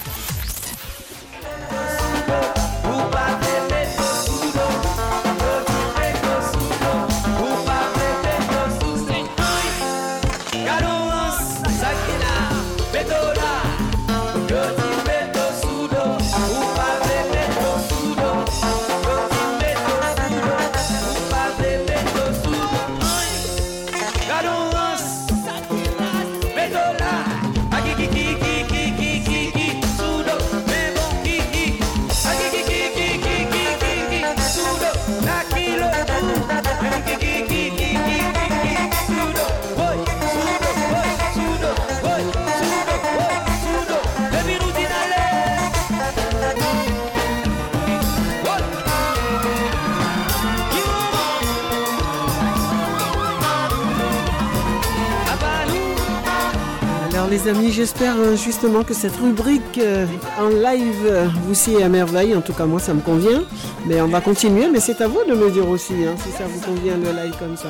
Justement 58.47 58.85
que 58.85 58.95
cette 58.95 59.17
rubrique 59.17 59.79
euh, 59.79 60.07
en 60.39 60.49
live 60.49 61.31
vous 61.45 61.55
sied 61.55 61.83
à 61.83 61.89
merveille. 61.89 62.35
En 62.35 62.41
tout 62.41 62.53
cas, 62.53 62.65
moi, 62.65 62.79
ça 62.79 62.95
me 62.95 63.01
convient. 63.01 63.43
Mais 63.87 64.01
on 64.01 64.07
va 64.07 64.21
continuer, 64.21 64.69
mais 64.71 64.81
c'est 64.81 65.01
à 65.01 65.09
vous 65.09 65.25
de 65.29 65.35
me 65.35 65.51
dire 65.51 65.69
aussi 65.69 65.95
hein, 66.07 66.15
si 66.25 66.31
ça 66.31 66.45
vous 66.47 66.61
convient 66.61 66.97
le 66.97 67.11
live 67.11 67.35
comme 67.39 67.57
ça. 67.57 67.69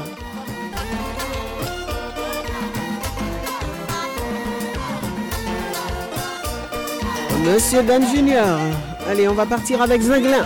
Monsieur 7.44 7.82
Dan 7.82 8.04
Junior. 8.14 8.58
Allez, 9.08 9.28
on 9.28 9.34
va 9.34 9.46
partir 9.46 9.80
avec 9.80 10.02
Zinglin. 10.02 10.44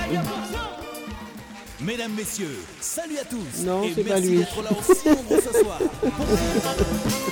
Mesdames, 1.81 2.13
messieurs, 2.13 2.59
salut 2.81 3.17
à 3.19 3.25
tous. 3.25 3.65
Non, 3.65 3.83
c'est 3.95 4.05
pas 4.05 4.21
lui. 4.21 4.45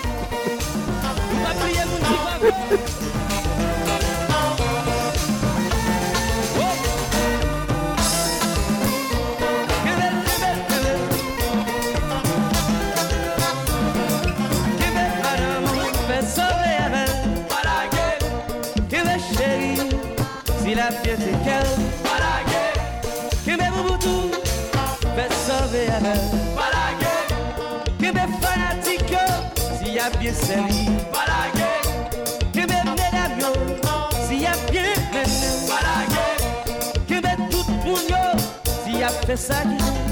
bien 30.19 30.35
servi. 30.35 30.87
Que 32.53 32.61
mes 32.61 32.85
mesdames 32.85 33.39
yo, 33.39 33.53
si 34.29 34.39
y 34.39 34.47
a 34.47 34.53
bien 34.71 34.95
mené. 35.13 35.51
Que 37.07 37.21
mes 37.21 37.37
tout 37.51 37.69
moun 37.85 38.01
yo, 38.09 38.39
si 38.85 38.99
y 38.99 39.03
a 39.03 39.09
fait 39.09 39.37
ça 39.37 39.63
qui 39.63 40.08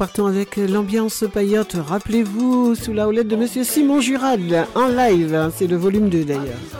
partons 0.00 0.24
avec 0.24 0.56
l'ambiance 0.56 1.24
paillote. 1.30 1.76
Rappelez-vous, 1.78 2.74
sous 2.74 2.94
la 2.94 3.06
houlette 3.06 3.28
de 3.28 3.36
Monsieur 3.36 3.64
Simon 3.64 4.00
Jurad, 4.00 4.66
en 4.74 4.88
live. 4.88 5.34
hein, 5.34 5.52
C'est 5.54 5.66
le 5.66 5.76
volume 5.76 6.08
2 6.08 6.24
d'ailleurs. 6.24 6.79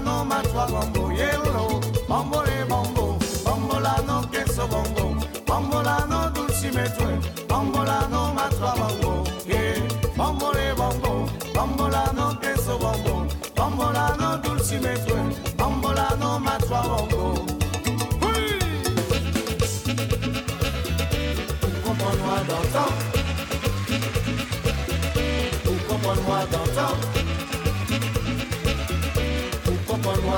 no 0.00 0.24
matua 0.24 0.66
bombo 0.66 1.10
yellow, 1.12 1.80
bombole 2.08 2.64
bombo, 2.68 3.18
bombolano 3.44 4.26
queso 4.30 4.66
bombo, 4.68 5.16
bombolano 5.46 6.30
dulci 6.30 6.70
metue, 6.74 7.18
bombolano 7.46 8.32
matua 8.34 8.72
bombo, 8.76 9.24
bombole 10.16 10.74
bombo, 10.74 11.30
bombolano 11.54 12.36
queso 12.40 12.78
bombo, 12.78 13.26
bombolano 13.54 14.38
dulci 14.42 14.78
metue, 14.78 15.20
bombolano 15.56 16.38
matua 16.38 16.80
bombo. 16.82 17.25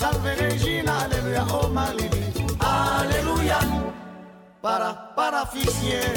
salve 0.00 0.34
Regina, 0.34 1.02
Alleluia, 1.02 1.44
oh 1.52 1.68
Malévi, 1.68 2.32
Alleluia. 2.58 3.58
Para, 4.62 4.94
para, 5.14 5.44
fichier, 5.46 6.14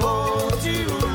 continue. 0.00 1.05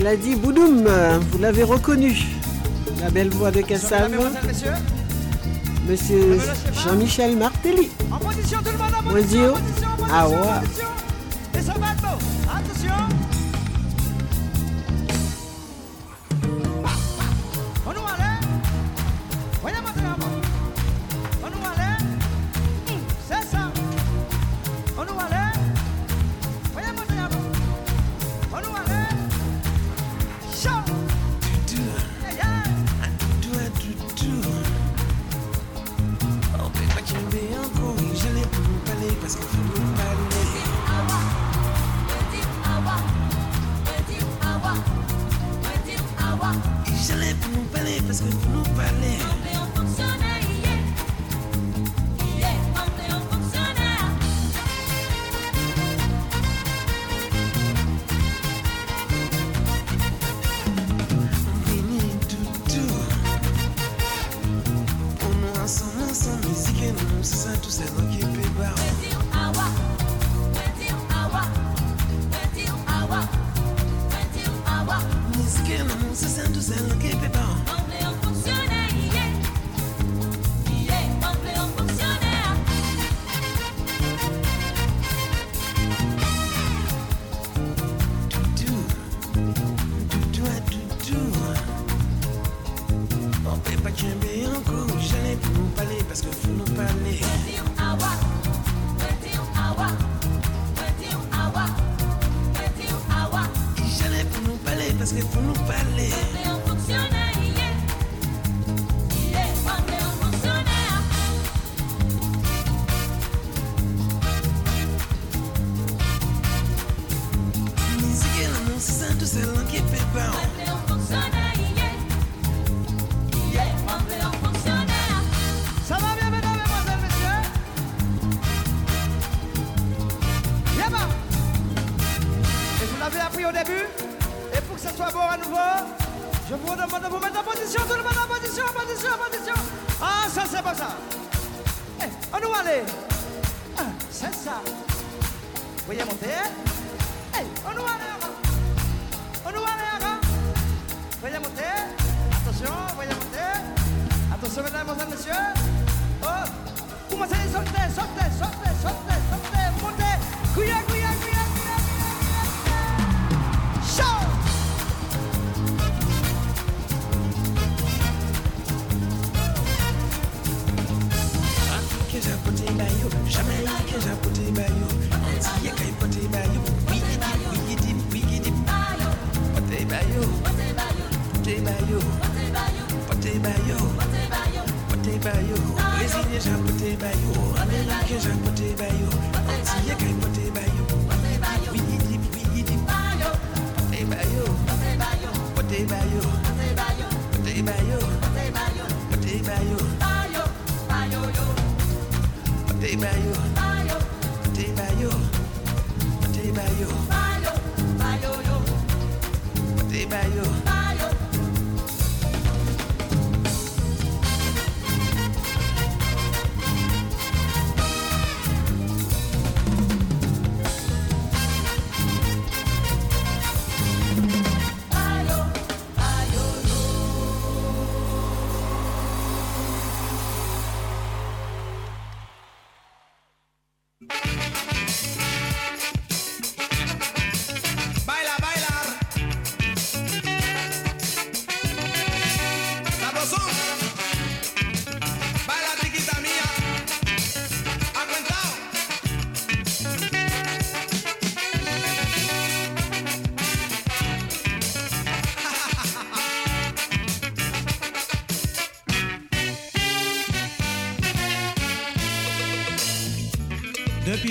Il 0.00 0.06
a 0.06 0.16
dit 0.16 0.34
Boudoum, 0.34 0.88
vous 1.30 1.38
l'avez 1.38 1.62
reconnu. 1.62 2.16
La 3.02 3.10
belle 3.10 3.28
voix 3.28 3.50
de 3.50 3.60
Cassalve. 3.60 4.12
Monsieur, 4.42 4.70
monsieur 5.86 6.38
Jean-Michel 6.72 7.36
Martelly. 7.36 7.90
En 8.10 8.16
position 8.16 8.60
tout 8.60 8.72
le 8.72 8.78
monde, 8.78 8.92
en 8.98 9.12
position, 9.12 9.48
en 9.48 9.52
position, 9.52 9.88
en 9.88 10.06
ah, 10.10 10.24
position, 10.24 10.42
Ah 10.42 10.60
ouais. 10.62 10.79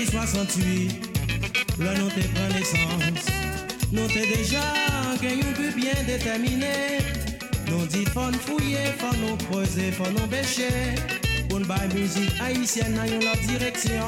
68, 0.06 1.10
là 1.80 1.94
nous 1.96 2.10
t'es 2.10 2.22
pris 2.22 2.54
naissance. 2.54 3.26
Nous 3.92 4.08
t'es 4.08 4.28
déjà 4.28 4.62
gagné 5.22 5.42
un 5.42 5.60
but 5.60 5.76
bien 5.76 5.94
déterminé. 6.06 7.00
Nous 7.68 7.86
dit 7.88 8.06
faut 8.06 8.32
nous 8.32 8.40
fouiller, 8.40 8.94
faut 8.98 9.16
nous 9.18 9.36
poser, 9.52 9.92
faut 9.92 10.10
nous 10.12 10.28
bêcher. 10.28 10.96
Pour 11.50 11.60
nous 11.60 11.96
musique 11.96 12.32
haïtienne, 12.42 12.96
dans 12.96 13.26
leur 13.26 13.38
direction. 13.48 14.06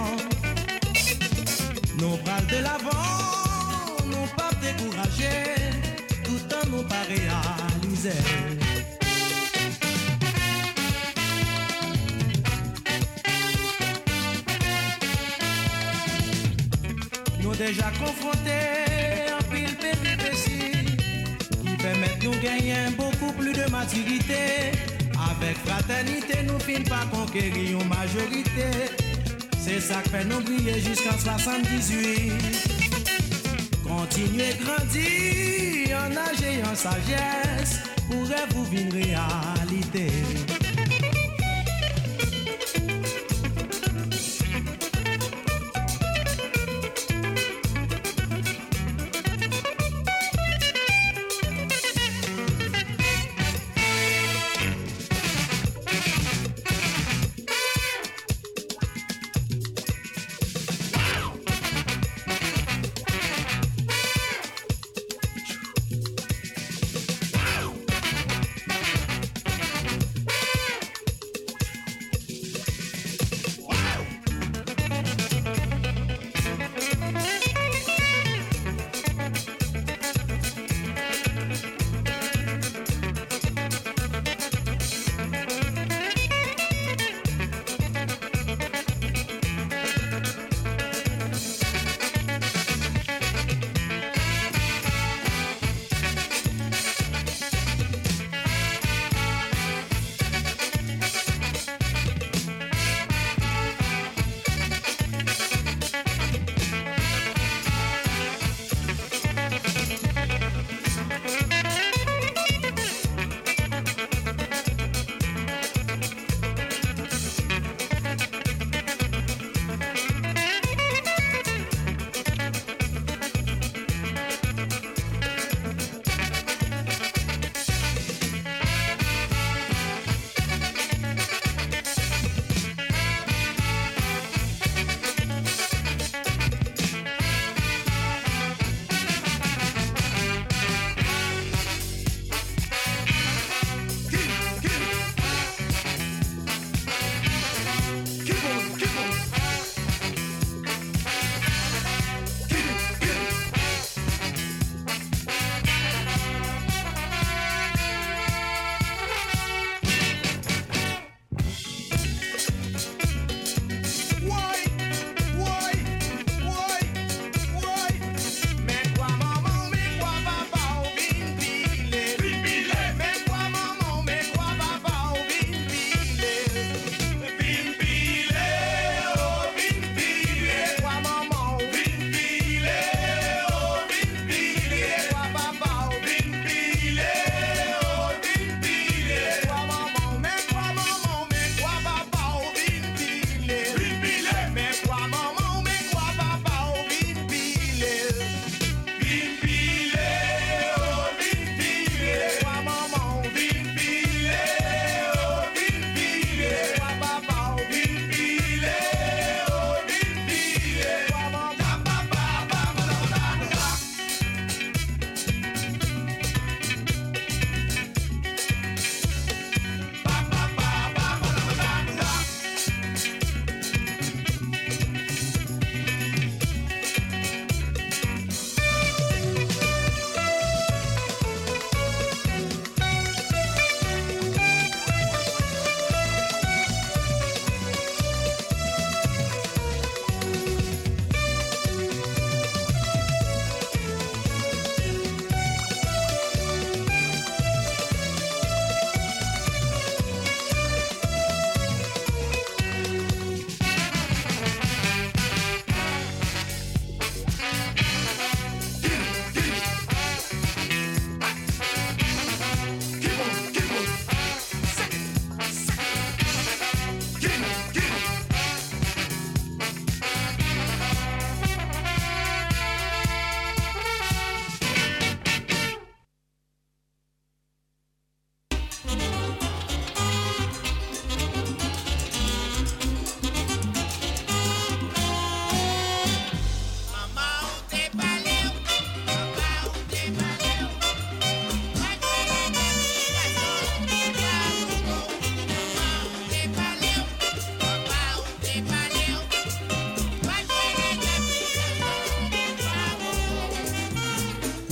Nous 1.97 2.18
parlons 2.18 2.47
de 2.47 2.63
l'avant, 2.63 4.05
nous 4.05 4.27
pas 4.38 4.51
découragés. 4.61 5.55
Tout 6.23 6.55
en 6.55 6.69
nous 6.69 6.84
pas 6.84 7.03
réaliser. 7.07 8.60
deja 17.72 17.88
konfronte 17.95 18.60
an 19.31 19.43
pil 19.48 19.72
peti 19.80 20.11
pesi 20.19 20.60
Ki 21.61 21.76
pemet 21.80 22.19
nou 22.23 22.34
genyen 22.43 22.95
beaucoup 22.98 23.31
plus 23.38 23.56
de 23.56 23.68
maturite 23.72 24.39
Avek 25.30 25.57
fraternite 25.64 26.38
nou 26.49 26.60
fin 26.65 26.84
pa 26.89 27.02
konkeri 27.14 27.65
yon 27.72 27.88
majorite 27.88 28.68
Se 29.64 29.80
sak 29.88 30.06
fe 30.11 30.22
nou 30.27 30.43
briller 30.43 30.80
jiskan 30.84 31.15
78 31.23 32.68
Kontinue 33.88 34.49
grandi 34.65 35.10
an 35.95 36.19
age 36.27 36.52
yon 36.60 36.76
sajes 36.76 37.69
Pou 38.10 38.19
rev 38.27 38.49
ou 38.57 38.65
vin 38.73 38.89
realite 38.98 40.51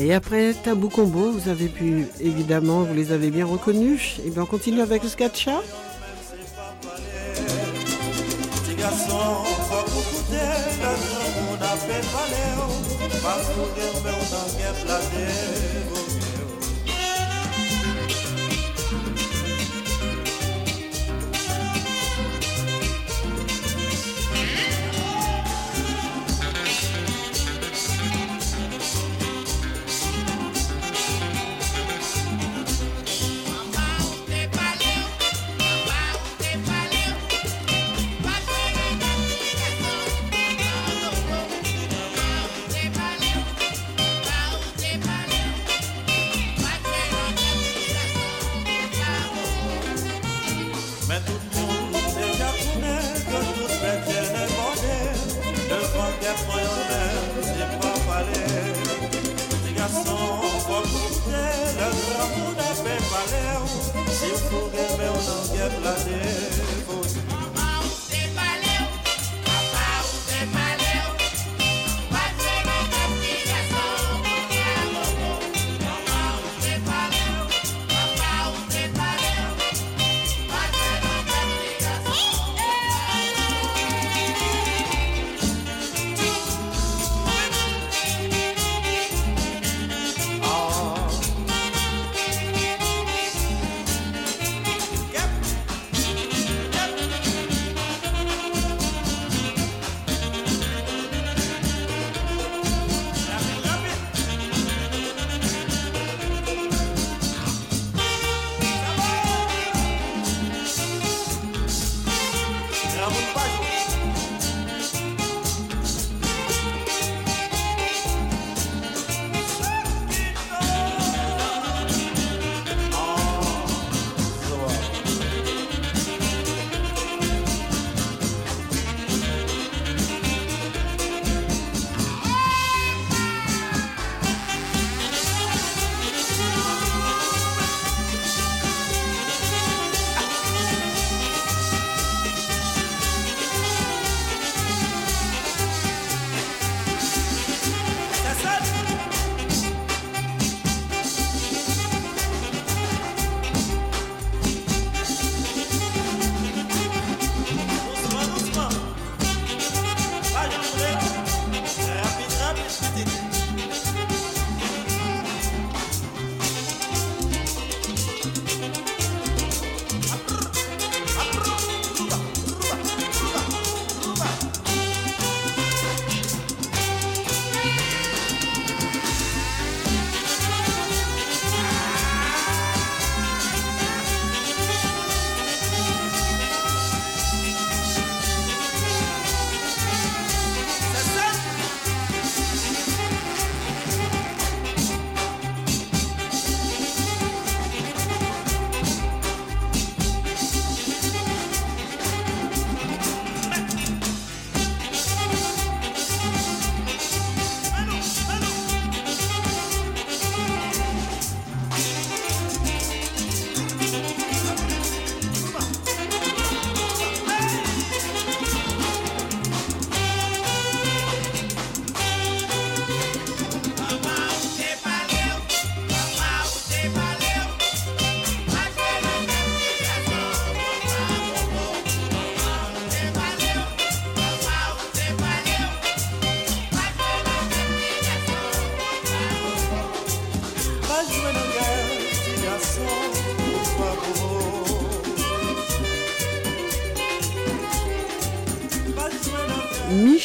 Et 0.09 0.13
après 0.15 0.55
Tabou 0.55 0.89
Combo, 0.89 1.29
vous 1.29 1.49
avez 1.49 1.67
pu, 1.67 2.07
évidemment, 2.19 2.81
vous 2.81 2.95
les 2.95 3.11
avez 3.11 3.29
bien 3.29 3.45
reconnus. 3.45 4.19
Et 4.25 4.31
bien 4.31 4.41
on 4.41 4.47
continue 4.47 4.81
avec 4.81 5.03
Skatcha. 5.03 5.61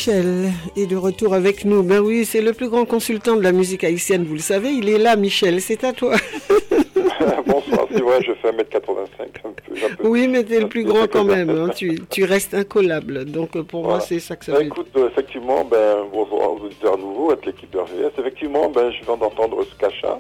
Michel 0.07 0.53
est 0.77 0.85
de 0.85 0.97
retour 0.97 1.33
avec 1.33 1.65
nous. 1.65 1.83
Ben 1.83 1.99
oui, 2.01 2.27
c'est 2.27 2.43
le 2.43 2.53
plus 2.53 2.69
grand 2.69 2.85
consultant 2.85 3.37
de 3.37 3.41
la 3.43 3.53
musique 3.53 3.85
haïtienne, 3.85 4.23
vous 4.25 4.35
le 4.35 4.41
savez. 4.41 4.69
Il 4.69 4.91
est 4.91 4.99
là, 4.99 5.17
Michel, 5.17 5.63
c'est 5.63 5.83
à 5.83 5.95
toi. 5.95 6.15
Bonsoir, 7.47 7.87
c'est 7.91 8.03
vrai, 8.03 8.19
je 8.23 8.33
fais 8.35 8.51
1m85. 8.51 9.07
Un 9.45 9.51
peu, 9.53 9.75
j'ai 9.75 9.87
un 9.87 9.95
peu- 9.95 10.07
Oui, 10.07 10.29
mais 10.29 10.45
t'es 10.45 10.61
le 10.61 10.69
plus 10.69 10.85
grand 10.85 11.07
quand 11.07 11.25
même. 11.25 11.49
hein. 11.49 11.71
Tu, 11.75 11.99
tu 12.11 12.25
restes 12.25 12.53
incollable. 12.53 13.25
Donc 13.25 13.57
euh, 13.57 13.63
pour 13.63 13.83
moi, 13.85 13.99
c'est 14.01 14.21
ça 14.21 14.37
que 14.37 14.45
ça 14.45 14.53
Ben, 14.53 14.59
veut 14.59 14.65
écoute, 14.67 14.89
euh, 14.97 15.09
effectivement, 15.09 15.65
ben, 15.65 16.05
bonjour 16.13 16.59
aux 16.61 16.65
auditeurs 16.67 16.99
nouveaux, 16.99 17.31
avec 17.31 17.47
l'équipe 17.47 17.71
de 17.71 17.79
RVS. 17.79 18.11
Effectivement, 18.19 18.69
ben, 18.69 18.91
je 18.91 19.07
viens 19.07 19.17
d'entendre 19.17 19.65
Skacha. 19.75 20.19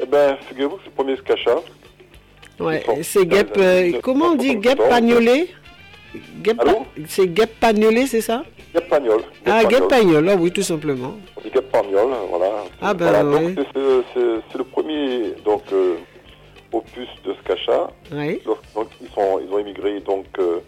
Eh 0.00 0.06
ben, 0.06 0.36
figurez-vous 0.48 0.76
que 0.76 0.82
c'est 0.84 0.90
le 0.90 0.94
premier 0.94 1.16
Skacha. 1.16 1.56
Ouais, 2.60 2.84
c'est 3.02 3.26
Guep. 3.26 3.56
euh, 3.56 3.92
comment 4.04 4.26
on 4.26 4.34
dit? 4.36 4.54
Guep 4.54 4.78
Pagnolé? 4.88 5.48
C'est 7.08 7.26
Guep 7.26 7.58
Pagnolé, 7.58 8.06
c'est 8.06 8.20
ça? 8.20 8.44
Guep 8.74 8.88
Pagnol. 8.88 9.22
Ah, 9.46 9.64
Guep 9.64 9.88
Pagnol, 9.88 10.28
ah 10.28 10.36
oui, 10.38 10.50
tout 10.52 10.62
simplement. 10.62 11.14
On 11.36 11.40
dit 11.40 11.50
voilà. 12.30 12.64
Ah, 12.80 12.94
ben, 12.94 13.04
Voilà, 13.10 13.24
ouais. 13.24 13.52
donc, 13.52 13.66
c'est- 13.74 14.58
le 14.58 14.64
premier 14.64 15.34
donc, 15.44 15.62
euh, 15.72 15.96
opus 16.72 17.08
de 17.24 17.34
Skacha. 17.34 17.90
Oui. 18.12 18.40
Donc, 18.44 18.58
donc, 18.74 18.88
ils, 19.00 19.08
sont, 19.10 19.40
ils 19.44 19.52
ont 19.52 19.58
émigré 19.58 20.00
donc, 20.00 20.26
euh, 20.38 20.60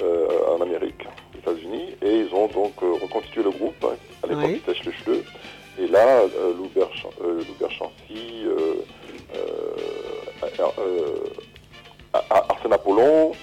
euh, 0.00 0.26
en 0.56 0.60
Amérique, 0.62 1.04
aux 1.34 1.38
États-Unis, 1.38 1.94
et 2.02 2.20
ils 2.20 2.34
ont 2.34 2.46
donc 2.48 2.74
euh, 2.82 2.92
reconstitué 3.02 3.42
le 3.42 3.50
groupe. 3.50 3.74
hein. 3.84 3.96
À 4.22 4.26
l'époque, 4.28 4.44
Oui. 4.46 4.62
c'était 4.64 4.78
Schlechtleux. 4.80 5.24
Et 5.78 5.86
là, 5.88 6.20
euh, 6.20 6.52
Lou 6.56 6.68
Berchan- 6.74 7.10
euh, 7.24 7.38
Lou 7.38 7.54
Berchancy, 7.58 8.44
euh, 8.44 8.74
euh, 9.34 9.38
euh, 10.60 11.16
Ar- 12.12 12.24
Ar- 12.30 12.46
Arsène 12.50 12.72
Apollon, 12.72 13.32
euh, 13.32 13.34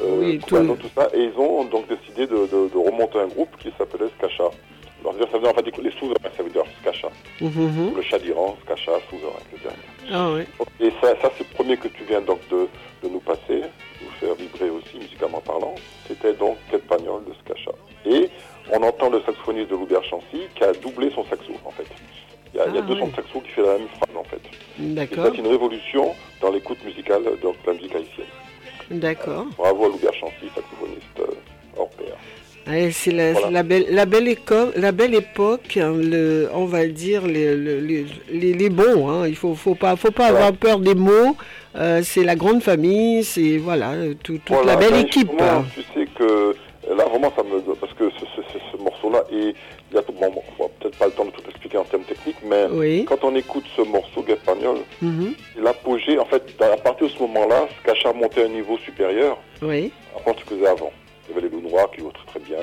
Oui, 0.00 0.38
Coupano, 0.38 0.74
tout- 0.76 0.82
tout 0.88 0.94
ça, 0.94 1.08
et 1.14 1.24
ils 1.24 1.38
ont 1.38 1.64
donc 1.64 1.86
décidé 1.88 2.26
de, 2.26 2.34
de- 2.46 2.68
de 2.72 2.78
remonter 2.78 3.18
un 3.18 3.26
groupe 3.28 3.54
qui 3.58 3.70
s'appelait 3.76 4.08
Skacha. 4.18 4.50
Alors, 5.00 5.14
ça 5.18 5.36
veut 5.36 5.40
dire 5.40 5.50
en 5.50 5.54
fait 5.54 5.78
les 5.82 5.90
souverains, 5.92 6.30
ça 6.36 6.42
veut 6.42 6.50
dire 6.50 6.62
Skacha. 6.80 7.08
Mhm. 7.40 7.88
Ou 7.92 7.96
le 7.96 8.02
chat 8.02 8.18
d'Iran, 8.20 8.56
Skacha, 8.64 8.92
souverain, 9.10 9.38
etc. 9.52 9.74
Ah 10.12 10.30
oui. 10.32 10.42
Et 10.80 10.90
ça, 11.00 11.08
ça 11.20 11.30
c'est 11.36 11.48
le 11.48 11.54
premier 11.54 11.76
que 11.76 11.88
tu 11.88 12.04
viens 12.04 12.20
donc 12.20 12.38
de, 12.50 12.68
de 13.02 13.08
nous 13.08 13.18
passer, 13.20 13.62
nous 14.00 14.10
faire 14.20 14.34
vibrer 14.34 14.70
aussi 14.70 14.96
musicalement 14.98 15.40
parlant. 15.40 15.74
C'était 16.06 16.32
donc 16.34 16.56
Quête 16.70 16.86
Pagnol 16.86 17.22
de 17.24 17.32
Skacha. 17.44 17.72
Et 18.06 18.30
on 18.72 18.82
entend 18.82 19.10
le 19.10 19.20
saxophoniste 19.22 19.70
de 19.70 19.74
Loubert 19.76 20.04
Chancy 20.04 20.42
qui 20.54 20.64
a 20.64 20.72
doublé 20.72 21.10
son 21.14 21.24
saxo 21.26 21.52
en 21.64 21.70
fait. 21.72 21.86
Il 22.54 22.58
y 22.58 22.60
a, 22.60 22.66
il 22.68 22.74
y 22.74 22.78
a 22.78 22.82
Ah, 22.82 22.86
deux 22.86 22.94
oui. 22.94 23.00
sons 23.00 23.06
de 23.08 23.14
saxo 23.16 23.40
qui 23.40 23.50
fait 23.50 23.62
la 23.62 23.78
même 23.78 23.88
phrase 23.88 24.16
en 24.16 24.24
fait. 24.24 24.40
D'accord. 24.78 25.26
c'est 25.32 25.38
une 25.38 25.46
révolution 25.48 26.14
dans 26.40 26.50
l'écoute 26.50 26.82
musicale 26.84 27.24
de 27.24 27.48
la 27.66 27.72
musique 27.72 27.94
haïtienne. 27.94 28.26
D'accord. 28.92 29.46
Bravo 29.58 29.84
à 29.84 29.88
Loubert 29.88 30.14
Chancy, 30.14 30.50
saxophoniste 30.54 31.18
euh, 31.20 31.24
hors 31.76 31.88
pair. 31.90 32.14
Ouais, 32.68 32.90
c'est 32.92 33.10
la, 33.10 33.32
Voilà. 33.32 33.46
c'est 33.48 33.52
la 33.52 33.62
belle, 33.64 33.86
la 33.90 34.06
belle 34.06 34.36
la 34.76 34.92
belle 34.92 35.14
époque, 35.16 35.76
hein, 35.76 35.94
le, 35.96 36.48
on 36.54 36.64
va 36.64 36.86
dire 36.86 37.26
les, 37.26 37.56
le- 37.56 37.80
les, 37.80 38.06
les- 38.30 38.52
les 38.52 38.70
bons. 38.70 39.08
hein. 39.10 39.26
Il 39.26 39.34
faut, 39.34 39.54
faut 39.56 39.74
pas, 39.74 39.96
faut 39.96 40.12
pas 40.12 40.26
avoir 40.26 40.52
peur 40.52 40.78
des 40.78 40.94
mots. 40.94 41.36
Euh, 41.74 42.02
c'est 42.04 42.22
la 42.22 42.36
grande 42.36 42.62
famille, 42.62 43.24
c'est 43.24 43.56
voilà, 43.56 43.94
tout- 44.22 44.34
toute 44.34 44.42
Voilà, 44.48 44.74
la 44.74 44.76
belle 44.78 44.90
ben, 44.92 45.00
équipe. 45.06 45.28
justement, 45.30 45.64
Tu 45.74 45.80
sais 45.94 46.06
que 46.16 46.22
euh, 46.22 46.54
là, 46.96 47.04
vraiment, 47.06 47.32
ça 47.34 47.42
me. 47.42 47.60
Parce 47.74 47.94
que 47.94 48.10
ce, 48.10 48.24
ce- 48.36 48.42
ce- 48.52 48.58
ce 48.72 48.76
morceau-là, 48.82 49.24
et 49.32 49.54
il 49.92 49.96
y 49.96 49.98
a 49.98 50.02
tout. 50.02 50.12
Bon, 50.12 50.30
bon, 50.30 50.42
on 50.58 50.62
va 50.64 50.68
peut-être 50.80 50.96
pas 50.98 51.06
le 51.06 51.12
temps 51.12 51.24
de 51.26 51.30
tout 51.30 51.42
expliquer 51.48 51.78
en 51.78 51.84
termes 51.84 52.04
techniques, 52.04 52.36
mais 52.44 52.66
Oui. 52.70 53.04
quand 53.04 53.22
on 53.24 53.34
écoute 53.34 53.64
ce 53.76 53.82
morceau 53.82 54.22
d'espagnol, 54.22 54.78
Mhm. 55.00 55.34
l'apogée, 55.58 56.18
en 56.18 56.24
fait, 56.24 56.42
à 56.62 56.76
partir 56.76 57.06
de 57.08 57.12
ce 57.12 57.18
moment-là, 57.20 57.68
Skacha 57.80 58.12
montait 58.12 58.42
à 58.42 58.46
un 58.46 58.48
niveau 58.48 58.78
supérieur 58.78 59.38
Oui. 59.60 59.92
à 60.14 60.18
rapport 60.18 60.34
à 60.34 60.38
ce 60.40 60.44
que 60.44 60.54
faisait 60.56 60.66
avant. 60.66 60.92
Il 61.28 61.34
y 61.34 61.38
avait 61.38 61.48
les 61.48 61.54
loups 61.54 61.68
noirs 61.68 61.90
qui 61.92 62.00
jouaient 62.00 62.12
très 62.12 62.26
très 62.26 62.40
bien, 62.40 62.58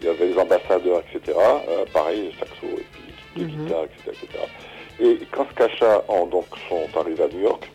il 0.00 0.06
y 0.06 0.10
avait 0.10 0.26
les 0.26 0.38
ambassadeurs, 0.38 1.02
etc. 1.14 1.38
Euh, 1.68 1.84
pareil, 1.92 2.32
saxo 2.38 2.66
et 2.66 2.84
puis 2.92 3.42
de 3.42 3.44
Mhm. 3.48 3.64
guitare, 3.64 3.84
etc., 3.84 4.10
etc. 4.22 4.44
Et 5.00 5.18
quand 5.32 5.46
Skacha 5.52 6.04
en, 6.08 6.26
donc, 6.26 6.46
sont 6.68 6.86
arrivés 6.98 7.24
à 7.24 7.28
New 7.28 7.40
York, 7.40 7.68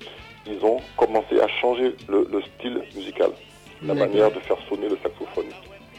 ils 0.47 0.63
ont 0.63 0.77
commencé 0.97 1.39
à 1.41 1.47
changer 1.47 1.93
le, 2.07 2.27
le 2.31 2.41
style 2.41 2.81
musical, 2.95 3.31
la 3.85 3.93
manière 3.93 4.31
de 4.31 4.39
faire 4.39 4.57
sonner 4.69 4.87
le 4.89 4.97
saxophone. 5.03 5.45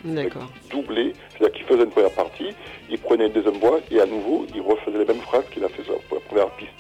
D'accord. 0.05 0.51
Doublé, 0.71 1.13
c'est-à-dire 1.31 1.53
qu'il 1.57 1.67
faisait 1.67 1.83
une 1.85 1.91
première 1.91 2.13
partie, 2.13 2.49
il 2.91 2.99
prenait 2.99 3.27
une 3.27 3.33
deuxième 3.33 3.59
voix 3.59 3.81
et 3.91 4.01
à 4.01 4.07
nouveau, 4.07 4.47
il 4.55 4.61
refaisait 4.63 4.99
les 4.99 5.05
mêmes 5.05 5.21
phrases 5.23 5.45
qu'il 5.53 5.63
a 5.65 5.69
fait 5.69 5.83
sur 5.85 5.95
la 6.13 6.21
première 6.21 6.51
piste. 6.53 6.71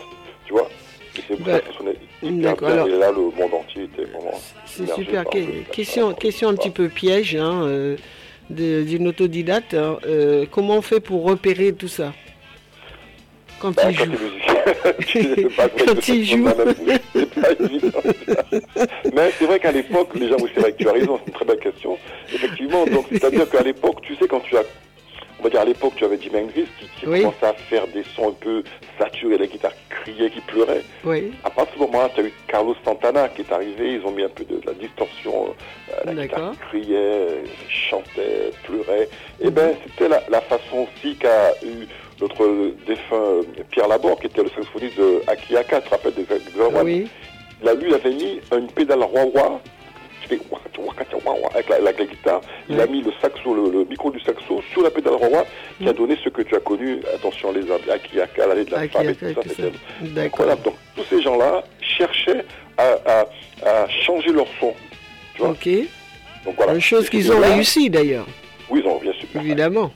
Tu 0.46 0.52
vois? 0.52 0.68
Et 1.16 1.20
c'est 1.28 1.40
Bah, 1.42 1.52
ça 1.54 1.60
que 1.60 1.72
ça 1.72 1.78
sonnait 1.78 1.96
hyper 2.22 2.56
bien. 2.56 2.68
alors- 2.68 2.88
Et 2.88 2.98
là, 2.98 3.10
le 3.10 3.20
monde 3.22 3.54
entier 3.54 3.84
était 3.84 4.04
vraiment. 4.04 4.40
C'est 4.64 4.88
super. 4.94 5.24
par 5.24 5.32
Que- 5.32 5.42
ce- 5.42 5.70
question, 5.72 6.12
question 6.14 6.48
un 6.48 6.54
petit 6.54 6.70
peu 6.70 6.88
piège 6.88 7.36
hein, 7.36 7.64
euh, 7.66 7.96
d'une 8.48 9.08
autodidacte. 9.08 9.74
hein. 9.74 9.98
Euh, 10.06 10.46
comment 10.50 10.76
on 10.76 10.82
fait 10.82 11.00
pour 11.00 11.24
repérer 11.24 11.72
tout 11.72 11.88
ça? 11.88 12.12
Quand 13.60 13.74
Bah, 13.76 13.82
il 13.90 13.96
quand 13.96 14.04
joue 14.04 15.50
pas 15.56 15.68
Quand 15.68 16.08
il 16.08 16.24
joue. 16.24 16.48
évident. 17.60 18.00
Mais 19.14 19.30
c'est 19.38 19.44
vrai 19.46 19.58
qu'à 19.60 19.72
l'époque, 19.72 20.16
gens, 20.16 20.36
oui, 20.40 20.50
c'est 20.54 20.60
vrai 20.60 20.72
que 20.72 20.78
tu 20.78 20.88
as 20.88 20.92
raison, 20.92 21.18
c'est 21.20 21.26
une 21.28 21.34
très 21.34 21.44
belle 21.44 21.58
question. 21.58 21.98
Effectivement, 22.32 22.84
donc 22.86 23.06
c'est-à-dire 23.10 23.48
qu'à 23.48 23.62
l'époque, 23.62 24.00
tu 24.02 24.16
sais, 24.16 24.26
quand 24.28 24.40
tu 24.40 24.56
as, 24.56 24.62
on 25.38 25.42
va 25.44 25.50
dire 25.50 25.60
à 25.60 25.64
l'époque, 25.64 25.92
tu 25.96 26.04
avais 26.04 26.20
Jimi 26.20 26.36
Hendrix 26.38 26.66
qui, 26.78 26.86
qui 27.00 27.06
Oui. 27.06 27.20
commençait 27.20 27.46
à 27.46 27.54
faire 27.54 27.86
des 27.88 28.04
sons 28.14 28.28
un 28.28 28.32
peu 28.32 28.62
saturés, 28.98 29.38
la 29.38 29.46
guitare 29.46 29.72
qui 29.72 30.02
criait, 30.12 30.30
qui 30.30 30.40
pleurait. 30.40 30.82
Oui. 31.04 31.32
À 31.44 31.50
partir 31.50 31.74
de 31.74 31.78
ce 31.80 31.86
moment-là, 31.86 32.10
tu 32.14 32.20
as 32.20 32.24
eu 32.24 32.32
Carlos 32.48 32.76
Santana 32.84 33.28
qui 33.28 33.42
est 33.42 33.52
arrivé, 33.52 33.94
ils 33.94 34.06
ont 34.06 34.10
mis 34.12 34.22
un 34.22 34.28
peu 34.28 34.44
de, 34.44 34.56
de 34.56 34.66
la 34.66 34.74
distorsion, 34.74 35.54
euh, 35.90 36.12
la 36.12 36.26
guitare 36.26 36.52
qui 36.52 36.58
criait, 36.80 37.26
chantait, 37.68 38.50
pleurait. 38.64 39.08
Et 39.40 39.50
ben, 39.50 39.74
c'était 39.86 40.08
la, 40.08 40.22
la 40.30 40.40
façon 40.42 40.86
aussi 40.88 41.16
qu'a 41.16 41.52
eu 41.64 41.86
notre 42.20 42.74
défunt 42.86 43.40
Pierre 43.70 43.88
Laborde, 43.88 44.20
qui 44.20 44.26
était 44.26 44.42
le 44.42 44.48
saxophoniste 44.50 44.98
de 44.98 45.22
Akiaka, 45.26 45.80
tu 45.80 45.88
te 45.88 45.94
rappelles 45.94 46.14
des 46.14 46.26
Oui. 46.82 47.08
Là, 47.62 47.74
lui, 47.74 47.88
il 47.88 47.94
avait 47.94 48.14
mis 48.14 48.40
une 48.52 48.68
pédale 48.68 49.02
roi-roi, 49.02 49.60
avec 51.54 51.68
la, 51.68 51.92
guitare. 51.92 52.40
Il 52.68 52.80
a 52.80 52.86
mis 52.86 53.02
le 53.02 53.12
saxo, 53.20 53.54
le, 53.54 53.70
le 53.70 53.84
micro 53.84 54.10
du 54.10 54.20
saxo 54.20 54.62
sur 54.72 54.82
la 54.82 54.90
pédale 54.90 55.14
roi-roi, 55.14 55.44
qui 55.78 55.88
a 55.88 55.92
donné 55.92 56.16
ce 56.22 56.28
que 56.28 56.42
tu 56.42 56.54
as 56.54 56.60
connu, 56.60 57.00
attention 57.14 57.52
les 57.52 57.62
Indiens, 57.62 57.94
Akiaka, 57.94 58.46
l'allée 58.46 58.64
de 58.64 58.70
la 58.70 58.88
femme 58.88 59.08
et 59.08 59.14
tout 59.14 59.26
ça. 59.34 59.42
ça. 60.14 60.20
incroyable. 60.22 60.62
Donc, 60.62 60.74
tous 60.96 61.04
ces 61.04 61.22
gens-là 61.22 61.64
cherchaient 61.80 62.44
à, 62.78 62.96
à- 63.06 63.26
à 63.66 63.88
changer 63.88 64.32
leur 64.32 64.46
son. 64.58 64.72
Tu 65.34 65.42
vois 65.42 65.50
Ok. 65.50 65.68
Donc, 66.44 66.54
voilà. 66.56 66.74
Une 66.74 66.80
chose 66.80 67.10
qu'ils 67.10 67.30
ont 67.32 67.40
réussi 67.40 67.90
d'ailleurs. 67.90 68.26
Oui, 68.70 68.80
ils 68.84 68.88
ont 68.88 68.98
bien 68.98 69.12
super. 69.12 69.42
Évidemment. 69.42 69.92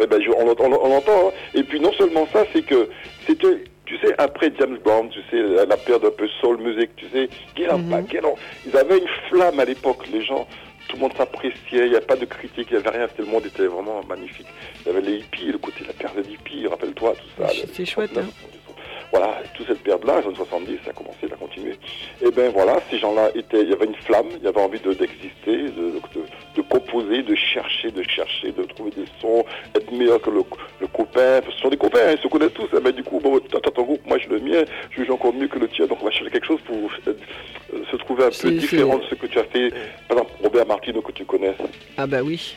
Fait. 0.00 0.06
Ben, 0.06 0.20
je- 0.22 0.30
on, 0.30 0.46
on- 0.48 0.84
on 0.84 0.88
l'entend. 0.88 1.28
hein. 1.28 1.32
Et 1.54 1.62
puis 1.62 1.80
non 1.80 1.92
seulement 1.92 2.26
ça, 2.32 2.44
c'est 2.52 2.62
que 2.64 2.88
c'était, 3.26 3.64
tu 3.86 3.96
sais, 3.98 4.14
après 4.18 4.52
James 4.58 4.78
Brown, 4.84 5.08
tu 5.10 5.20
sais, 5.30 5.42
la, 5.42 5.64
la 5.66 5.76
période 5.76 6.04
un 6.04 6.10
peu 6.10 6.28
soul 6.40 6.58
music, 6.58 6.90
tu 6.96 7.06
sais, 7.12 7.28
Mhm. 7.58 8.06
Get 8.10 8.20
On. 8.24 8.34
Ils 8.66 8.76
avaient 8.76 8.98
une 8.98 9.08
flamme 9.28 9.60
à 9.60 9.64
l'époque. 9.64 10.06
Les 10.12 10.22
gens, 10.24 10.46
tout 10.88 10.96
le 10.96 11.02
monde 11.02 11.12
s'appréciait. 11.16 11.54
Il 11.86 11.90
n'y 11.90 11.96
a 11.96 12.00
pas 12.00 12.16
de 12.16 12.24
critique, 12.24 12.68
il 12.70 12.76
n'y 12.78 12.78
avait 12.86 12.96
rien. 12.96 13.06
C'était 13.08 13.22
le 13.22 13.28
monde 13.28 13.46
était 13.46 13.66
vraiment 13.66 14.00
magnifique. 14.08 14.46
Il 14.84 14.86
y 14.92 14.96
avait 14.96 15.02
les 15.02 15.16
hippies, 15.18 15.52
le 15.52 15.58
côté 15.58 15.82
de 15.82 15.88
la 15.88 15.92
période 15.94 16.24
des 16.24 16.32
hippies. 16.32 16.66
Rappelle-toi 16.66 17.14
tout 17.16 17.42
ça. 17.42 17.48
C'est 17.72 17.84
chouette. 17.84 18.16
Hein. 18.16 18.24
Voilà, 19.12 19.42
toute 19.54 19.66
cette 19.66 19.82
période-là, 19.82 20.20
les 20.20 20.26
années 20.26 20.36
70, 20.36 20.78
ça 20.84 20.90
a 20.90 20.92
commencé, 20.92 21.18
ça 21.28 21.34
a 21.34 21.36
continué. 21.36 21.72
Et 22.24 22.30
ben 22.30 22.50
voilà, 22.52 22.78
ces 22.90 22.98
gens-là 22.98 23.30
étaient, 23.34 23.62
il 23.62 23.70
y 23.70 23.72
avait 23.72 23.86
une 23.86 23.94
flamme, 23.96 24.28
il 24.36 24.42
y 24.44 24.46
avait 24.46 24.60
envie 24.60 24.78
de- 24.80 24.92
d'exister, 24.94 25.56
de, 25.56 25.92
de, 26.14 26.22
de 26.56 26.62
composer, 26.62 27.22
de 27.22 27.34
chercher, 27.34 27.90
de 27.90 28.02
chercher, 28.04 28.52
de 28.52 28.62
trouver 28.64 28.90
des 28.92 29.04
sons, 29.20 29.44
être 29.74 29.90
meilleur 29.92 30.20
que 30.22 30.30
le, 30.30 30.42
le 30.80 30.86
copain. 30.86 31.40
Ce 31.50 31.60
sont 31.60 31.68
des 31.70 31.76
copains, 31.76 32.12
ils 32.12 32.18
se 32.22 32.28
connaissent 32.28 32.52
tous. 32.54 32.68
hein, 32.72 32.80
mais 32.84 32.92
du 32.92 33.02
coup, 33.02 33.18
bon, 33.20 33.38
toi, 33.40 33.60
ton 33.60 33.82
groupe, 33.82 34.06
moi 34.06 34.18
je 34.18 34.28
le 34.28 34.38
mien, 34.38 34.62
je 34.90 35.02
joue 35.04 35.12
encore 35.14 35.34
mieux 35.34 35.48
que 35.48 35.58
le 35.58 35.68
tien, 35.68 35.86
donc 35.86 35.98
on 36.02 36.04
va 36.04 36.10
chercher 36.12 36.30
quelque 36.30 36.46
chose 36.46 36.60
pour 36.64 36.76
euh, 37.08 37.14
se 37.90 37.96
trouver 37.96 38.24
un 38.24 38.30
peu 38.30 38.50
différent 38.52 38.98
de 38.98 39.04
ce 39.10 39.14
que 39.16 39.26
tu 39.26 39.38
as 39.40 39.44
fait. 39.44 39.70
Par 40.08 40.18
exemple, 40.18 40.32
Robert 40.42 40.66
Martino 40.66 41.02
que 41.02 41.12
tu 41.12 41.24
connais, 41.24 41.54
Ah 41.96 42.06
bah 42.06 42.22
oui. 42.22 42.54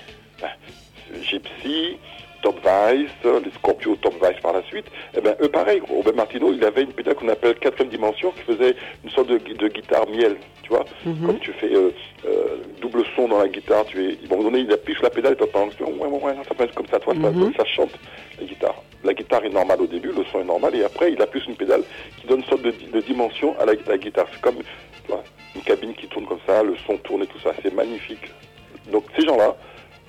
Gypsy, 1.21 1.97
Top 2.43 2.59
Vice, 2.59 3.09
les 3.23 3.51
Scorpios 3.51 3.95
Top 3.95 4.13
Vice 4.21 4.39
par 4.41 4.53
la 4.53 4.61
suite, 4.63 4.85
eh 5.17 5.21
ben 5.21 5.35
eux 5.41 5.47
pareil, 5.49 5.81
Robert 5.89 6.13
Martino, 6.15 6.51
il 6.53 6.63
avait 6.63 6.83
une 6.83 6.91
pédale 6.93 7.15
qu'on 7.15 7.29
appelle 7.29 7.55
quatrième 7.55 7.89
dimension 7.89 8.31
qui 8.31 8.41
faisait 8.41 8.75
une 9.03 9.09
sorte 9.11 9.29
de, 9.29 9.37
gui- 9.37 9.55
de 9.55 9.67
guitare 9.69 10.07
miel, 10.09 10.35
tu 10.61 10.69
vois, 10.69 10.83
Mhm. 11.05 11.25
comme 11.25 11.39
tu 11.39 11.53
fais 11.53 11.73
euh, 11.73 11.91
euh, 12.27 12.57
double 12.81 13.03
son 13.15 13.29
dans 13.29 13.39
la 13.39 13.47
guitare, 13.47 13.85
tu 13.85 14.03
es, 14.03 14.09
à 14.09 14.25
un 14.25 14.29
moment 14.35 14.43
donné, 14.49 14.59
il 14.59 14.71
appuie 14.73 14.93
sur 14.93 15.03
la 15.03 15.09
pédale 15.09 15.33
et 15.33 15.35
t'entends, 15.37 15.67
ouais, 15.67 16.07
ouais, 16.07 16.19
ouais, 16.21 16.33
ça 16.47 16.53
peut 16.53 16.65
être 16.65 16.75
comme 16.75 16.87
ça, 16.87 16.99
toi, 16.99 17.13
ça, 17.13 17.29
Mhm. 17.31 17.53
ça 17.57 17.65
chante 17.65 17.91
la 18.39 18.45
guitare. 18.45 18.75
La 19.05 19.13
guitare 19.13 19.45
est 19.45 19.49
normale 19.49 19.81
au 19.81 19.87
début, 19.87 20.09
le 20.09 20.23
son 20.31 20.41
est 20.41 20.45
normal, 20.45 20.75
et 20.75 20.83
après 20.83 21.11
il 21.13 21.21
appuie 21.21 21.39
sur 21.41 21.49
une 21.49 21.55
pédale 21.57 21.83
qui 22.19 22.27
donne 22.27 22.39
une 22.39 22.45
sorte 22.45 22.61
de, 22.61 22.71
di- 22.71 22.87
de 22.87 22.99
dimension 22.99 23.55
à 23.59 23.65
la, 23.65 23.73
la 23.87 23.97
guitare. 23.97 24.27
C'est 24.33 24.41
comme 24.41 24.57
tu 24.57 25.07
vois, 25.11 25.23
une 25.55 25.61
cabine 25.61 25.93
qui 25.93 26.07
tourne 26.07 26.25
comme 26.25 26.39
ça, 26.45 26.61
le 26.61 26.75
son 26.85 26.97
tourne 26.97 27.23
et 27.23 27.27
tout 27.27 27.39
ça, 27.39 27.51
c'est 27.63 27.73
magnifique. 27.73 28.25
Donc 28.91 29.05
ces 29.17 29.25
gens-là, 29.25 29.55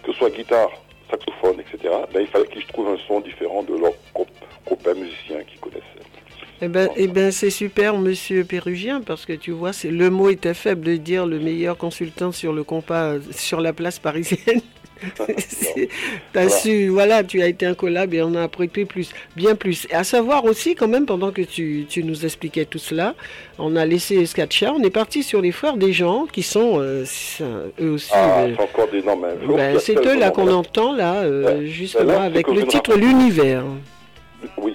que 0.03 0.13
ce 0.13 0.19
soit 0.19 0.31
guitare, 0.31 0.71
etc., 1.15 1.95
ben, 2.13 2.21
il 2.21 2.27
fallait 2.27 2.47
qu'ils 2.47 2.65
trouvent 2.67 2.89
un 2.89 2.99
son 3.07 3.21
différent 3.21 3.63
de 3.63 3.75
leurs 3.77 3.93
cop- 4.15 4.29
copains 4.65 4.95
musiciens 4.95 5.43
qu'ils 5.45 5.61
connaissaient. 5.61 5.83
Eh 6.63 6.69
ben, 6.69 6.89
eh 6.97 7.09
ben 7.09 7.31
c'est 7.33 7.51
super, 7.51 7.99
monsieur 7.99 8.45
Pérugien, 8.45 9.01
parce 9.01 9.27
que 9.27 9.33
tu 9.33 9.51
vois, 9.51 9.73
le 9.85 10.09
mot 10.09 10.31
était 10.31 10.55
faible 10.55 10.83
de 10.87 10.97
dire 10.97 11.27
le 11.27 11.39
meilleur 11.41 11.77
consultant 11.77 12.33
sur 12.33 12.53
le 12.53 12.63
compas 12.65 13.15
euh, 13.15 13.21
sur 13.33 13.61
la 13.61 13.73
place 13.73 13.99
parisienne. 13.99 14.61
T'as 16.33 16.45
Voilà. 16.45 16.49
su, 16.49 16.89
voilà, 16.89 17.25
tu 17.25 17.43
as 17.43 17.49
été 17.49 17.67
un 17.67 17.75
collab 17.75 18.15
et 18.15 18.23
on 18.23 18.35
a 18.35 18.43
appris 18.43 18.69
plus, 18.69 19.11
bien 19.37 19.55
plus. 19.55 19.87
Et 19.91 19.95
à 19.95 20.05
savoir 20.05 20.45
aussi, 20.45 20.75
quand 20.75 20.89
même, 20.89 21.05
pendant 21.07 21.31
que 21.33 21.43
tu, 21.43 21.87
tu 21.89 22.03
nous 22.05 22.25
expliquais 22.25 22.65
tout 22.65 22.79
cela, 22.79 23.15
on 23.59 23.77
a 23.77 23.85
laissé 23.85 24.25
Skatcha, 24.27 24.73
on 24.73 24.83
est 24.83 24.91
parti 24.91 25.23
sur 25.23 25.41
les 25.43 25.53
frères 25.53 25.77
des 25.77 25.93
gens 25.93 26.27
qui 26.27 26.43
sont 26.43 26.81
euh, 26.81 27.05
eux 27.81 27.91
aussi. 27.91 28.11
Ah, 28.15 28.43
euh, 28.43 28.55
c'est 28.57 28.63
encore 28.63 28.89
des 28.91 29.03
noms, 29.03 29.17
mais 29.17 29.57
ben, 29.57 29.79
c'est 29.79 29.97
eux 30.07 30.19
là 30.19 30.31
qu'on 30.31 30.51
entend 30.53 30.93
là, 30.95 31.23
euh, 31.23 31.61
Ouais. 31.61 31.67
justement, 31.67 32.05
là, 32.13 32.23
avec 32.23 32.49
le 32.49 32.67
titre. 32.67 32.97
L'univers. 32.97 33.65
Oui, 34.57 34.75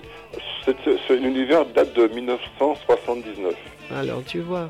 ce- 0.65 1.13
l'univers 1.13 1.65
date 1.65 1.95
de 1.95 2.07
1979. 2.07 3.53
Alors, 3.95 4.21
tu 4.25 4.39
vois. 4.39 4.69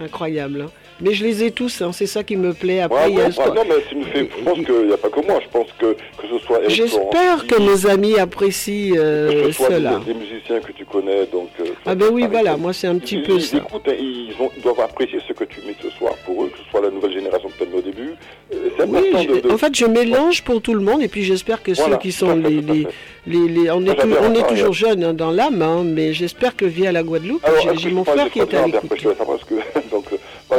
Incroyable. 0.00 0.62
hein. 0.62 0.70
Mais 1.00 1.14
je 1.14 1.24
les 1.24 1.44
ai 1.44 1.50
tous, 1.52 1.80
hein, 1.82 1.90
c'est 1.92 2.06
ça 2.06 2.24
qui 2.24 2.36
me 2.36 2.52
plaît. 2.52 2.80
Après, 2.80 3.04
Ouais, 3.04 3.10
il 3.12 3.18
y 3.18 3.20
a 3.20 3.26
ouais, 3.26 3.54
non, 3.54 3.62
mais 3.68 3.74
nous 3.94 4.04
fais, 4.06 4.28
je 4.36 4.44
pense 4.44 4.54
qu'il 4.66 4.86
n'y 4.86 4.92
a 4.92 4.96
pas 4.96 5.08
que 5.08 5.20
moi, 5.26 5.38
je 5.42 5.48
pense 5.48 5.68
que, 5.78 5.92
que 5.92 6.26
ce 6.30 6.44
soit 6.44 6.60
J'espère 6.68 7.46
que 7.46 7.60
nos 7.60 7.86
amis 7.86 8.18
apprécient 8.18 8.94
euh, 8.96 9.30
que 9.30 9.46
ce 9.46 9.52
soit 9.52 9.68
cela. 9.70 10.00
des, 10.04 10.12
des 10.12 10.18
musiciens 10.18 10.58
que 10.60 10.72
tu 10.72 10.84
connais, 10.84 11.26
donc... 11.26 11.50
euh, 11.60 11.66
Ah 11.86 11.94
ben 11.94 12.06
oui, 12.12 12.26
voilà, 12.28 12.56
moi 12.56 12.72
c'est 12.72 12.88
un 12.88 12.98
petit 12.98 13.16
ils, 13.18 13.22
peu 13.22 13.34
ils 13.34 13.42
ça. 13.42 13.56
écoutent, 13.58 13.86
hein, 13.88 13.92
ils, 13.98 14.32
ont- 14.40 14.50
doivent 14.62 14.80
apprécier 14.80 15.20
ce 15.26 15.32
que 15.32 15.44
tu 15.44 15.60
mets 15.60 15.76
ce 15.80 15.88
soir 15.90 16.14
pour 16.26 16.42
eux, 16.44 16.48
que 16.48 16.58
ce 16.58 16.64
soit 16.70 16.80
la 16.80 16.90
nouvelle 16.90 17.12
génération 17.12 17.48
que 17.48 17.64
tu 17.64 17.70
as 17.72 17.76
au 17.78 17.80
début. 17.80 18.14
Oui, 18.50 18.58
important 18.78 19.22
je- 19.22 19.28
de, 19.28 19.40
de- 19.48 19.52
en 19.52 19.58
fait, 19.58 19.74
je 19.76 19.84
mélange 19.86 20.42
pour 20.42 20.60
tout 20.60 20.74
le 20.74 20.80
monde 20.80 21.02
et 21.02 21.08
puis 21.08 21.22
j'espère 21.22 21.62
que 21.62 21.72
Voilà, 21.72 21.92
ceux 21.94 21.98
qui 22.00 22.10
sont 22.12 22.42
fait, 22.42 22.48
les, 22.50 22.60
les, 22.60 22.82
fait. 22.82 22.88
les, 23.28 23.48
les- 23.48 23.70
on 23.70 23.84
est, 23.86 23.96
on 24.20 24.34
est 24.34 24.46
toujours 24.48 24.72
jeunes 24.72 25.04
hein, 25.04 25.14
dans 25.14 25.30
l'âme, 25.30 25.62
hein, 25.62 25.82
mais 25.84 26.12
j'espère 26.12 26.56
que 26.56 26.64
via 26.64 26.90
la 26.90 27.02
Guadeloupe, 27.04 27.42
j'ai- 27.76 27.90
mon 27.92 28.04
frère 28.04 28.30
qui 28.30 28.40
est 28.40 28.54
à 28.54 28.66
l'écoute. 28.66 28.88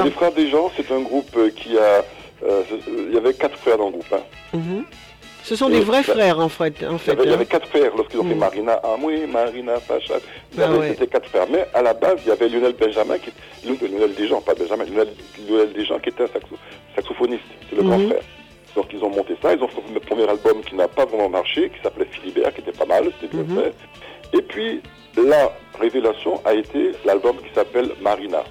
Les 0.05 0.11
Frères 0.11 0.31
des 0.33 0.49
gens, 0.49 0.71
c'est 0.75 0.91
un 0.91 1.01
groupe 1.01 1.29
euh, 1.37 1.49
qui 1.51 1.77
a... 1.77 2.03
euh, 2.45 2.61
il 3.09 3.13
y 3.13 3.17
avait 3.17 3.33
quatre 3.33 3.57
frères 3.57 3.77
dans 3.77 3.85
le 3.87 3.91
groupe. 3.93 4.13
hein. 4.13 4.23
Mhm. 4.53 4.85
Ce 5.43 5.55
sont 5.55 5.69
Et 5.69 5.73
des 5.73 5.79
vrais 5.81 6.03
ça- 6.03 6.13
frères 6.13 6.39
en 6.39 6.49
fait. 6.49 6.83
En 6.83 6.97
Il 6.97 7.13
y 7.13 7.23
il 7.23 7.29
hein. 7.29 7.33
avait 7.33 7.45
quatre 7.45 7.67
frères 7.67 7.91
lorsqu'ils 7.95 8.19
ont 8.19 8.23
fait 8.23 8.33
Mhm. 8.33 8.39
Marina 8.39 8.73
Amoué, 8.73 9.25
Marina 9.25 9.79
Pacha. 9.79 10.15
Ah 10.61 10.71
ouais. 10.73 10.89
C'était 10.89 11.07
quatre 11.07 11.27
frères. 11.29 11.47
Mais 11.51 11.65
à 11.73 11.81
la 11.81 11.93
base, 11.93 12.19
il 12.25 12.29
y 12.29 12.31
avait 12.31 12.49
Lionel 12.49 12.73
Benjamin, 12.73 13.17
qui, 13.17 13.31
Lionel 13.65 14.13
Desjans, 14.13 14.41
pas 14.41 14.53
Benjamin, 14.53 14.83
Lionel, 14.85 15.07
Lionel 15.47 15.73
Desjans 15.73 15.97
qui 15.99 16.09
était 16.09 16.23
un 16.23 16.27
saxo- 16.27 16.57
saxophoniste. 16.95 17.43
C'est 17.69 17.77
le 17.77 17.83
grand 17.83 17.97
Mhm. 17.97 18.09
frère. 18.09 18.21
Donc 18.75 18.85
ils 18.93 19.03
ont 19.03 19.09
monté 19.09 19.35
ça. 19.41 19.53
Ils 19.53 19.63
ont 19.63 19.67
fait 19.67 19.81
le 19.93 19.99
premier 19.99 20.29
album 20.29 20.61
qui 20.61 20.75
n'a 20.75 20.87
pas 20.87 21.05
vraiment 21.05 21.29
marché, 21.29 21.69
qui 21.75 21.81
s'appelait 21.81 22.05
Philibert, 22.11 22.53
qui 22.53 22.61
était 22.61 22.71
pas 22.71 22.85
mal, 22.85 23.11
c'était 23.19 23.35
bien 23.35 23.63
fait. 23.63 23.73
Et 24.37 24.41
puis 24.43 24.81
la 25.17 25.51
révélation 25.79 26.39
a 26.45 26.53
été 26.53 26.91
l'album 27.05 27.37
qui 27.37 27.51
s'appelle 27.55 27.89
Marina. 28.01 28.43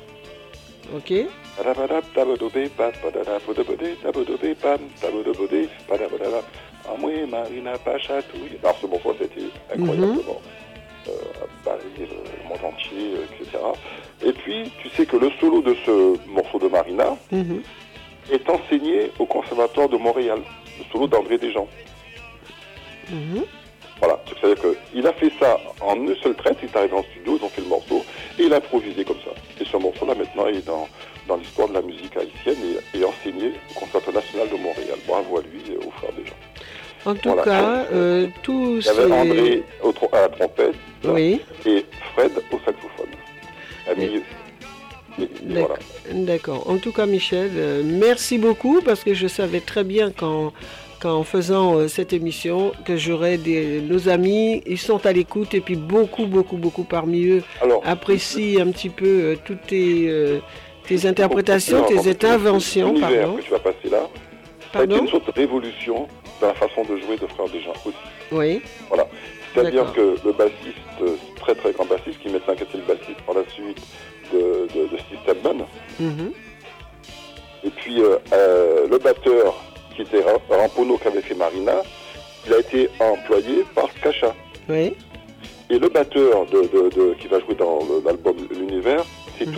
Ok. 0.97 1.13
Marina. 7.27 7.73
Alors 8.63 8.79
ce 8.81 8.87
morceau, 8.87 9.15
c'était 9.19 9.47
incroyablement 9.75 10.41
euh, 11.09 11.13
balayé 11.65 12.09
le, 12.11 12.49
monde 12.49 12.65
entier, 12.65 13.15
euh, 13.17 13.25
etc. 13.41 13.59
Et 14.25 14.33
puis, 14.33 14.71
tu 14.83 14.89
sais 14.91 15.07
que 15.07 15.17
le 15.17 15.31
solo 15.41 15.63
de 15.63 15.75
ce 15.85 16.17
morceau 16.29 16.59
de 16.59 16.69
Marina 16.69 17.17
Mhm. 17.31 17.63
est 18.33 18.49
enseigné 18.51 19.11
au 19.19 19.27
Conservatoire 19.27 19.89
de 19.89 19.97
Montréal, 19.97 20.41
le 20.79 20.85
solo 20.93 21.07
d'André 21.07 21.39
Desjans. 21.39 21.69
Mhm. 23.11 23.45
Voilà, 24.01 24.21
c'est-à-dire 24.27 24.63
qu'il 24.93 25.07
a 25.07 25.13
fait 25.13 25.33
ça 25.41 25.59
en 25.81 25.97
une 25.97 26.15
seule 26.17 26.37
traite, 26.37 26.59
il 26.63 26.69
est 26.69 26.77
arrivé 26.77 26.95
en 26.95 27.03
studio, 27.03 27.37
ils 27.41 27.45
ont 27.45 27.49
fait 27.49 27.63
le 27.63 27.69
morceau, 27.69 28.05
et 28.39 28.45
il 28.45 28.53
a 28.53 28.57
improvisé 28.59 29.05
comme 29.05 29.19
ça. 29.25 29.33
Et 29.61 29.65
ce 29.65 29.77
morceau-là, 29.77 30.15
maintenant, 30.15 30.47
il 30.47 30.59
est 30.59 30.67
dans, 30.67 30.87
dans 31.29 31.37
l'histoire 31.37 31.69
de 31.69 31.75
la 31.75 31.83
musique 31.83 32.17
haïtienne 32.17 32.57
et, 32.95 32.99
et 32.99 33.05
enseigné 33.05 33.53
au 33.71 33.79
Conservatoire 33.79 34.17
national 34.17 34.49
de 34.49 34.57
Montréal. 34.57 34.99
Bravo 35.07 35.39
à 35.39 35.43
lui 35.43 35.73
et 35.73 35.77
aux 35.77 35.91
frères 35.91 36.13
des 36.17 36.25
gens. 36.27 36.37
En 37.05 37.15
tout 37.15 37.29
Voilà. 37.29 37.43
cas, 37.45 37.87
euh, 37.93 38.27
tous 38.43 38.81
Il 38.81 38.87
y 38.87 38.89
avait 38.89 39.13
André 39.13 39.63
au 39.83 39.93
à 40.13 40.21
la 40.23 40.29
trompette 40.31 40.75
Oui. 41.05 41.41
et 41.67 41.85
Fred 42.15 42.33
au 42.51 42.57
saxophone. 42.65 43.07
Ami- 43.91 44.23
et- 45.19 45.23
et 45.23 45.29
voilà. 45.47 45.75
D'accord. 46.13 46.69
En 46.69 46.79
tout 46.79 46.93
cas, 46.93 47.07
Michel, 47.07 47.51
euh, 47.57 47.83
merci 47.85 48.39
beaucoup 48.39 48.81
parce 48.85 49.05
que 49.05 49.15
je 49.15 49.27
savais 49.27 49.61
très 49.61 49.85
bien 49.85 50.11
qu'en 50.11 50.53
qu'en 51.01 51.23
faisant 51.23 51.77
euh, 51.79 51.87
cette 51.87 52.13
émission, 52.13 52.73
que 52.85 52.97
j'aurais 52.97 53.39
des 53.39 53.81
nos 53.81 54.09
amis, 54.09 54.65
ils 54.67 54.79
sont 54.79 55.07
à 55.07 55.13
l'écoute 55.13 55.55
et 55.55 55.61
puis 55.61 55.77
beaucoup, 55.77 56.27
beaucoup, 56.27 56.57
beaucoup 56.57 56.83
parmi 56.83 57.25
eux 57.29 57.43
Alors, 57.63 57.81
apprécient 57.87 58.61
un 58.67 58.73
petit 58.73 58.89
peu 58.89 59.07
euh, 59.07 59.37
toutes 59.45 59.63
tes, 59.69 60.09
euh, 60.09 60.41
tes 60.89 61.07
interprétations, 61.07 61.85
tes 61.85 62.09
interventions, 62.09 62.95
pardon. 62.99 63.37
que 63.37 63.43
tu 63.43 63.51
vas 63.51 63.59
passer 63.59 63.89
là, 63.91 64.01
ça 64.73 64.81
a 64.81 64.85
été 64.85 64.89
Pardon 64.89 64.99
une 65.05 65.09
sorte 65.11 65.27
de 65.27 65.33
révolution 65.33 66.09
dans 66.41 66.47
la 66.49 66.55
façon 66.55 66.83
de 66.83 66.97
jouer 66.99 67.17
de 67.17 67.27
Frères 67.27 67.49
Desjardins 67.49 67.81
aussi. 67.85 67.97
Oui. 68.33 68.63
Voilà. 68.89 69.07
C'est-à-dire 69.55 69.93
que 69.93 70.17
le 70.25 70.33
bassiste, 70.33 71.01
euh, 71.03 71.17
très 71.41 71.55
très 71.55 71.73
grand 71.73 71.85
bassiste, 71.87 72.21
qui 72.21 72.29
maintenant 72.29 72.55
a 72.55 72.63
été 72.63 72.77
le 72.79 72.85
bassiste 72.85 73.21
par 73.27 73.35
la 73.35 73.43
suite 73.51 73.79
de, 74.33 74.69
de, 74.75 74.87
de 74.89 74.99
Steve 74.99 75.19
Stedman, 75.25 75.65
Mhm. 75.99 76.33
et 77.65 77.71
puis 77.71 78.01
euh, 78.03 78.19
euh, 78.33 78.87
le 78.89 78.99
batteur 78.99 79.55
qui 79.97 80.03
était 80.03 80.21
Ra- 80.23 80.39
Rampono 80.57 80.97
qui 80.99 81.09
avait 81.09 81.23
fait 81.23 81.35
Marina, 81.35 81.83
il 82.47 82.53
a 82.55 82.59
été 82.61 82.89
employé 83.01 83.65
par 83.75 83.89
Skacha. 83.99 84.35
Oui. 84.69 84.95
Et 85.71 85.79
le 85.79 85.89
batteur 85.89 86.47
de, 86.47 86.61
de- 86.63 86.89
de- 86.95 87.15
qui 87.21 87.27
va 87.27 87.41
jouer 87.41 87.55
dans 87.55 87.81
l'album 88.05 88.37
L'Univers, 88.51 89.05
c'est 89.39 89.47
Mhm. 89.47 89.55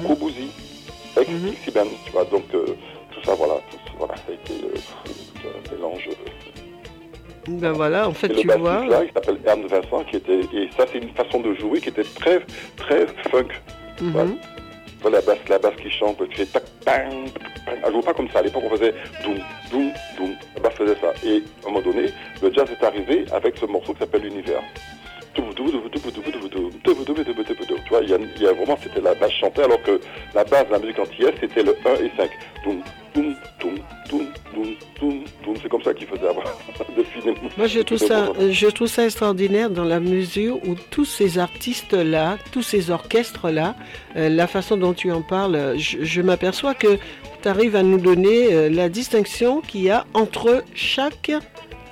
Band, 1.24 1.86
tu 2.04 2.12
vois. 2.12 2.24
Donc 2.24 2.44
euh, 2.54 2.66
tout 3.12 3.22
ça, 3.24 3.34
voilà, 3.34 3.54
tout, 3.70 3.92
voilà, 3.98 4.16
ça 4.16 4.22
a 4.28 4.32
été 4.32 4.64
euh, 4.64 5.48
un 5.48 5.74
mélange. 5.74 6.08
Ben 7.48 7.72
voilà, 7.72 8.08
en 8.08 8.12
fait, 8.12 8.30
et 8.30 8.36
tu 8.36 8.46
le 8.46 8.54
vois. 8.54 8.84
là, 8.86 9.02
il 9.04 9.12
s'appelle 9.12 9.38
Ernst 9.44 9.68
Vincent, 9.70 10.04
qui 10.04 10.16
était, 10.16 10.40
et 10.40 10.68
ça 10.76 10.84
c'est 10.92 10.98
une 10.98 11.10
façon 11.14 11.40
de 11.40 11.54
jouer 11.54 11.80
qui 11.80 11.88
était 11.88 12.04
très, 12.04 12.40
très 12.76 13.06
funk. 13.30 13.48
Mhm. 14.00 14.12
Voilà. 14.12 14.30
Voilà, 15.02 15.20
la 15.20 15.26
basse, 15.26 15.48
la 15.48 15.58
basse 15.58 15.76
qui 15.82 15.90
chante, 15.90 16.18
tu 16.28 16.36
fais 16.36 16.46
tac, 16.46 16.64
bang, 16.84 17.30
bang. 17.64 17.78
Elle 17.86 17.92
joue 17.92 18.02
pas 18.02 18.12
comme 18.12 18.28
ça. 18.30 18.40
À 18.40 18.42
l'époque, 18.42 18.64
on 18.66 18.76
faisait 18.76 18.94
doum, 19.24 19.38
doum, 19.70 19.90
doum. 20.18 20.34
La 20.54 20.60
basse 20.60 20.74
faisait 20.74 20.96
ça. 21.00 21.14
Et 21.24 21.42
à 21.64 21.68
un 21.68 21.70
moment 21.72 21.80
donné, 21.80 22.10
le 22.42 22.52
jazz 22.52 22.68
est 22.70 22.84
arrivé 22.84 23.24
avec 23.32 23.56
ce 23.56 23.64
morceau 23.64 23.94
qui 23.94 24.00
s'appelle 24.00 24.22
L'Univers. 24.22 24.62
Tu 25.34 25.42
vois, 27.90 28.02
il 28.02 28.10
y 28.10 28.14
a, 28.14 28.18
il 28.18 28.42
y 28.42 28.46
a 28.46 28.52
vraiment, 28.52 28.78
c'était 28.82 29.00
la 29.00 29.14
basse 29.14 29.32
chantée, 29.32 29.62
alors 29.62 29.82
que 29.82 30.00
la 30.34 30.44
base 30.44 30.66
de 30.66 30.72
la 30.72 30.78
musique 30.78 30.98
antillaise, 30.98 31.34
c'était 31.40 31.62
le 31.62 31.76
1 31.84 32.04
et 32.04 32.10
5. 32.16 32.30
Doum, 32.64 32.82
doum, 33.14 33.34
doum, 33.60 33.78
doum, 34.08 34.26
doum, 34.54 34.74
doum, 35.00 35.24
doum. 35.44 35.54
C'est 35.62 35.68
comme 35.68 35.82
ça 35.82 35.94
qu'il 35.94 36.06
faisait 36.06 36.20
films. 37.12 37.34
Moi, 37.56 37.66
je 37.66 37.80
trouve 37.80 37.98
ça, 37.98 38.32
je 38.50 38.66
trouve 38.68 38.88
ça 38.88 39.04
extraordinaire 39.04 39.70
dans 39.70 39.84
la 39.84 40.00
mesure 40.00 40.56
où 40.66 40.74
tous 40.90 41.04
ces 41.04 41.38
artistes-là, 41.38 42.38
tous 42.52 42.62
ces 42.62 42.90
orchestres-là, 42.90 43.74
euh, 44.16 44.28
la 44.28 44.46
façon 44.46 44.76
dont 44.76 44.92
tu 44.92 45.10
en 45.10 45.22
parles, 45.22 45.74
je, 45.76 45.98
je 46.02 46.22
m'aperçois 46.22 46.74
que 46.74 46.98
tu 47.42 47.48
arrives 47.48 47.76
à 47.76 47.82
nous 47.82 47.98
donner 47.98 48.52
euh, 48.52 48.68
la 48.68 48.88
distinction 48.88 49.60
qu'il 49.60 49.82
y 49.82 49.90
a 49.90 50.04
entre 50.14 50.62
chaque 50.74 51.32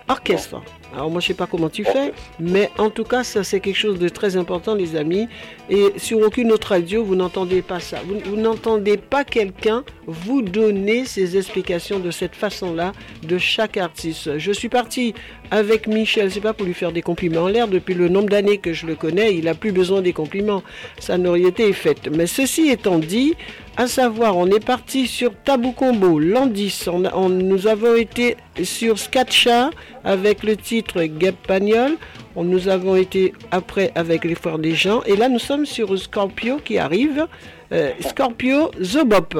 orchestre. 0.09 0.63
Alors 0.95 1.11
moi 1.11 1.21
je 1.21 1.29
sais 1.29 1.35
pas 1.35 1.47
comment 1.47 1.69
tu 1.69 1.85
fais, 1.85 2.13
mais 2.41 2.71
en 2.79 2.91
tout 2.91 3.05
cas 3.05 3.23
ça 3.23 3.45
c'est 3.45 3.61
quelque 3.61 3.77
chose 3.77 3.99
de 3.99 4.09
très 4.09 4.37
important 4.37 4.75
les 4.75 4.97
amis. 4.97 5.29
Et 5.69 5.93
sur 5.97 6.21
aucune 6.21 6.51
autre 6.51 6.69
radio 6.69 7.05
vous 7.05 7.15
n'entendez 7.15 7.63
pas 7.63 7.81
ça. 7.81 7.99
Vous, 8.07 8.37
n'entendez 8.37 8.97
pas 8.97 9.25
quelqu'un 9.25 9.85
vous 10.07 10.43
donner 10.43 11.05
ces 11.05 11.37
explications 11.37 11.99
de 11.99 12.11
cette 12.11 12.35
façon-là 12.35 12.93
de 13.23 13.39
chaque 13.39 13.77
artiste. 13.77 14.39
Je 14.39 14.53
suis 14.53 14.69
parti 14.69 15.15
avec 15.51 15.87
Michel, 15.87 16.31
c'est 16.31 16.41
pas 16.41 16.53
pour 16.53 16.67
lui 16.67 16.75
faire 16.75 16.93
des 16.93 17.03
compliments 17.03 17.43
en 17.43 17.49
l'air. 17.49 17.69
Depuis 17.69 17.95
le 17.95 18.09
nombre 18.09 18.29
d'années 18.29 18.59
que 18.59 18.73
je 18.73 18.87
le 18.87 18.95
connais, 18.95 19.37
il 19.37 19.49
a 19.49 19.55
plus 19.55 19.73
besoin 19.73 20.01
des 20.01 20.13
compliments. 20.13 20.63
Sa 20.99 21.19
notoriété 21.19 21.69
est 21.69 21.73
faite. 21.75 22.09
Mais 22.11 22.27
ceci 22.27 22.69
étant 22.69 22.99
dit, 22.99 23.35
à 23.79 23.87
savoir, 23.87 24.37
on 24.37 24.49
est 24.49 24.65
parti 24.65 25.07
sur 25.07 25.33
Tabou 25.45 25.71
Combo, 25.71 26.19
Landis, 26.19 26.87
on 26.89 27.29
nous 27.29 27.69
avons 27.69 27.95
été 27.95 28.37
sur 28.65 28.99
Skatcha 28.99 29.71
avec 30.03 30.43
le 30.43 30.57
titre 30.57 31.05
Gap 31.05 31.37
Pagnol, 31.47 31.93
on, 32.35 32.43
nous 32.43 32.67
avons 32.67 32.97
été 32.97 33.33
après 33.53 33.93
avec 33.95 34.25
les 34.25 34.35
Frères 34.35 34.59
des 34.59 34.75
gens, 34.75 35.05
et 35.05 35.15
là 35.15 35.29
nous 35.29 35.39
sommes 35.39 35.65
sur 35.65 35.97
Scorpio 35.97 36.57
qui 36.57 36.77
arrive, 36.77 37.29
euh, 37.71 37.93
Scorpio 38.01 38.73
The 38.83 39.05
Bop. 39.07 39.39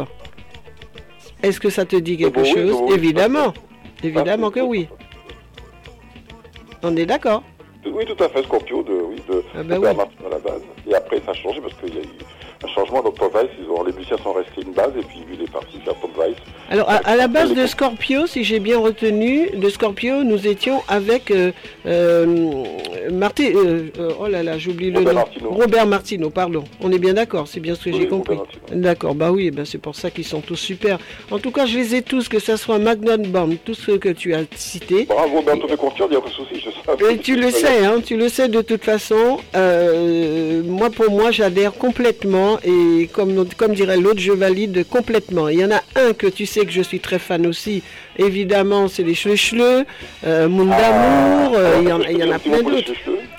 Est-ce 1.43 1.59
que 1.59 1.69
ça 1.69 1.85
te 1.85 1.97
dit 1.97 2.17
quelque 2.17 2.35
Bop, 2.35 2.45
oui, 2.45 2.53
chose? 2.53 2.73
oui, 2.73 2.87
oui, 2.91 2.95
Évidemment, 2.95 3.53
évidemment 4.05 4.53
que 4.53 4.61
oui. 4.61 4.89
On 6.85 6.97
est 6.97 7.07
d'accord. 7.07 7.43
Oui, 7.85 8.05
tout 8.07 8.23
à 8.23 8.29
fait, 8.29 8.45
Scorpio, 8.45 8.85
de, 8.85 8.93
oui, 8.93 9.17
de, 9.29 9.43
Ah 9.53 9.65
ben 9.65 9.83
à 9.83 10.29
la 10.31 10.39
base. 10.39 10.63
Et 10.89 10.95
après, 10.95 11.21
ça 11.25 11.33
a 11.33 11.35
changé 11.35 11.61
parce 11.61 11.75
qu'il 11.75 11.93
y 11.93 11.99
a 11.99 12.03
eu 12.03 12.19
un 12.65 12.69
changement. 12.69 13.03
Donc, 13.03 13.17
Pop 13.17 13.37
Vice, 13.37 13.51
ils 13.63 13.71
ont, 13.71 13.83
les 13.85 13.93
musiciens 13.93 14.17
sont 14.19 14.33
restés 14.33 14.63
une 14.63 14.73
base 14.73 14.93
et 14.99 15.03
puis 15.03 15.19
lui, 15.27 15.37
il 15.39 15.43
est 15.45 15.51
parti 15.51 15.79
faire 15.85 15.95
Pop 15.95 16.11
Vice. 16.15 16.37
Alors, 16.71 16.89
à, 16.91 16.97
à 16.97 17.17
la 17.17 17.29
base 17.29 17.55
de 17.55 17.67
Scorpio, 17.67 18.27
si 18.27 18.45
j'ai 18.45 18.59
bien 18.59 18.79
retenu, 18.79 19.49
de 19.55 19.69
Scorpio, 19.69 20.23
nous 20.25 20.47
étions 20.47 20.83
avec 20.89 21.31
euh, 21.31 21.53
euh, 21.87 22.65
euh, 23.11 23.89
euh, 23.99 24.11
oh 24.21 24.27
là 24.27 24.43
là, 24.43 24.59
j'oublie 24.59 24.91
le 24.91 24.99
Robert 24.99 25.15
nom. 25.15 25.21
Martineau. 25.21 25.51
Robert 25.51 25.87
Martino, 25.87 26.31
pardon. 26.31 26.65
On 26.81 26.93
est 26.93 26.99
bien 26.99 27.15
d'accord, 27.15 27.49
c'est 27.49 27.61
bien 27.61 27.75
ce 27.75 27.85
que 27.85 27.91
Oui, 27.91 27.99
j'ai 28.01 28.09
compris. 28.09 28.37
Martineau. 28.37 28.63
D'accord, 28.73 29.15
bah 29.15 29.31
oui, 29.33 29.51
ben 29.51 29.65
c'est 29.65 29.79
pour 29.79 29.95
ça 29.95 30.11
qu'ils 30.11 30.25
sont 30.25 30.41
tous 30.41 30.57
super. 30.57 30.99
En 31.31 31.39
tout 31.39 31.51
cas, 31.51 31.67
je 31.67 31.79
les 31.79 31.95
ai 31.95 32.03
tous, 32.03 32.29
que 32.29 32.39
ce 32.39 32.57
soit 32.57 32.79
Magnum 32.79 33.23
Band, 33.23 33.51
tous 33.65 33.75
ceux 33.75 33.99
que 33.99 34.09
tu 34.09 34.35
as 34.35 34.43
cités. 34.55 35.07
Bravo, 35.07 35.43
ben, 35.43 35.59
fait 35.69 35.77
confiance, 35.77 36.09
il 36.11 36.11
n'y 36.11 36.17
a 36.17 36.19
aucun 36.19 36.31
souci, 36.31 36.61
je 36.61 36.71
sais. 36.71 37.13
Et 37.13 37.19
tu 37.19 37.37
le 37.37 37.51
sais, 37.51 37.85
hein, 37.85 38.01
tu 38.05 38.17
le 38.17 38.29
sais 38.29 38.49
de 38.49 38.61
toute 38.63 38.85
façon. 38.85 39.39
moi, 39.55 40.91
pour 40.91 41.11
moi, 41.11 41.31
j'adhère 41.31 41.73
complètement 41.75 42.48
et 42.65 43.09
comme, 43.13 43.47
comme 43.57 43.75
dirait 43.75 43.97
l'autre, 43.99 44.21
je 44.21 44.33
valide 44.33 44.87
complètement. 44.89 45.49
Il 45.49 45.59
y 45.61 45.65
en 45.65 45.71
a 45.71 45.83
un 45.97 46.13
que 46.15 46.27
tu 46.27 46.47
sais 46.47 46.65
que 46.65 46.73
je 46.73 46.83
suis 46.83 47.01
très 47.01 47.19
fan 47.19 47.47
aussi. 47.47 47.83
Évidemment, 48.19 48.89
c'est 48.89 49.03
les 49.03 49.15
Schleux, 49.15 49.85
euh, 50.27 50.49
Monde 50.49 50.71
d'amour. 50.71 51.53
euh, 51.57 51.79
il 51.83 51.89
y 51.89 51.93
en, 51.93 52.01
il 52.03 52.19
y 52.19 52.25
en 52.25 52.33
a 52.33 52.39
plein 52.39 52.63
d'autres. 52.63 52.93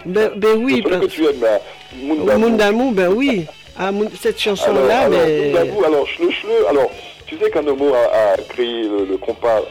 Ben, 0.05 0.31
ben 0.35 0.55
oui, 0.57 0.81
C'est 0.83 0.83
celui 0.83 0.83
que 0.83 0.89
parce- 0.99 1.13
tu 1.13 1.25
aimes, 1.25 1.41
là, 1.41 1.59
Moon 2.03 2.15
d'amour. 2.25 2.39
Monde 2.49 2.57
d'amour, 2.57 2.91
ben 2.93 3.09
oui. 3.13 3.45
Ah, 3.77 3.91
cette 4.21 4.39
chanson-là, 4.39 5.07
mais. 5.09 5.51
d'amour, 5.51 5.85
alors, 5.85 6.05
Schleu, 6.07 6.29
alors, 6.69 6.91
tu 7.25 7.37
sais 7.37 7.49
qu'Andemo 7.49 7.93
a, 7.93 8.33
a 8.33 8.37
créé 8.49 8.83
le, 8.83 9.05
le 9.09 9.17
compas 9.17 9.61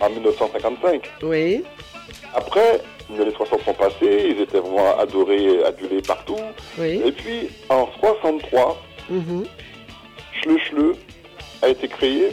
en 0.00 0.10
1955. 0.10 1.02
Oui. 1.22 1.62
Après, 2.34 2.80
les 3.14 3.20
années 3.22 3.34
60 3.36 3.62
sont 3.62 3.74
passées, 3.74 4.26
ils 4.30 4.40
étaient 4.40 4.58
vraiment 4.60 4.98
adorés, 4.98 5.64
adulés 5.64 6.02
partout. 6.02 6.36
Oui. 6.78 7.00
Et 7.04 7.12
puis, 7.12 7.48
en 7.68 7.88
63, 8.00 8.80
Mhm. 9.10 9.44
Schleu 10.40 10.58
Schleu 10.58 10.96
a 11.62 11.68
été 11.68 11.88
créé. 11.88 12.30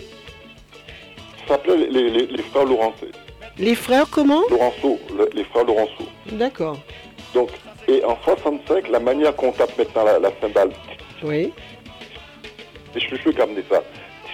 Ça 1.47 1.55
s'appelait 1.55 1.77
les, 1.77 2.09
les- 2.09 2.27
les 2.27 2.43
frères 2.43 2.65
Laurenceau. 2.65 3.07
Les 3.57 3.75
frères, 3.75 4.05
comment 4.09 4.41
Laurenceau, 4.49 4.99
le- 5.17 5.29
les 5.33 5.43
frères 5.45 5.65
Laurenceau. 5.65 6.05
D'accord. 6.31 6.77
Donc, 7.33 7.49
et 7.87 8.03
en 8.05 8.17
65, 8.23 8.87
la 8.89 8.99
manière 8.99 9.35
qu'on 9.35 9.51
tape 9.51 9.77
maintenant 9.77 10.03
la, 10.05 10.19
la 10.19 10.31
cymbale, 10.39 10.69
Oui. 11.23 11.51
c'est 12.93 12.99
Schleu 12.99 13.17
Schleu 13.17 13.31
qui 13.33 13.41
a 13.41 13.43
amené 13.43 13.63
ça. 13.69 13.81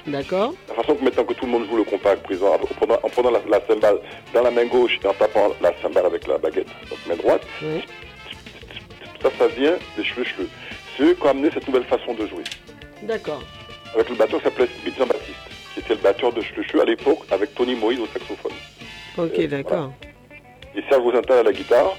D'accord. 0.07 0.53
La 0.69 0.75
façon 0.75 0.95
que 0.95 1.03
maintenant 1.03 1.23
que 1.23 1.33
tout 1.33 1.45
le 1.45 1.51
monde 1.51 1.65
joue 1.69 1.77
le 1.77 1.83
compas 1.83 2.15
présent, 2.17 2.53
en 2.53 2.57
prenant, 2.59 2.99
en 3.01 3.09
prenant 3.09 3.31
la, 3.31 3.39
la 3.49 3.59
cymbale 3.65 3.97
dans 4.33 4.43
la 4.43 4.51
main 4.51 4.65
gauche 4.65 4.99
et 5.03 5.07
en 5.07 5.13
tapant 5.13 5.49
la 5.61 5.73
cymbale 5.81 6.05
avec 6.05 6.27
la 6.27 6.37
baguette, 6.37 6.67
donc 6.89 6.99
main 7.07 7.15
droite, 7.15 7.41
Oui. 7.63 7.81
ça, 9.21 9.29
ça 9.37 9.47
vient 9.47 9.77
des 9.97 10.03
cheveux 10.03 10.23
cheveux. 10.23 10.49
C'est 10.95 11.03
eux 11.03 11.13
qui 11.15 11.23
ont 11.23 11.29
amené 11.29 11.49
cette 11.53 11.67
nouvelle 11.67 11.85
façon 11.85 12.13
de 12.13 12.27
jouer. 12.27 12.43
D'accord. 13.03 13.41
Avec 13.95 14.09
le 14.09 14.15
batteur 14.15 14.39
qui 14.39 14.43
s'appelait 14.45 14.67
Jean-Baptiste, 14.97 15.37
qui 15.73 15.79
était 15.79 15.95
le 15.95 16.01
batteur 16.01 16.31
de 16.31 16.41
cheveux 16.41 16.63
cheveux 16.63 16.81
à 16.81 16.85
l'époque, 16.85 17.19
avec 17.31 17.55
Tony 17.55 17.75
Moïse 17.75 17.99
au 17.99 18.07
saxophone. 18.07 18.51
Ok, 19.17 19.41
d'accord. 19.47 19.91
Et 20.75 20.81
Serge 20.89 21.01
Rosenthal 21.03 21.39
à 21.39 21.43
la 21.43 21.51
guitare. 21.53 21.95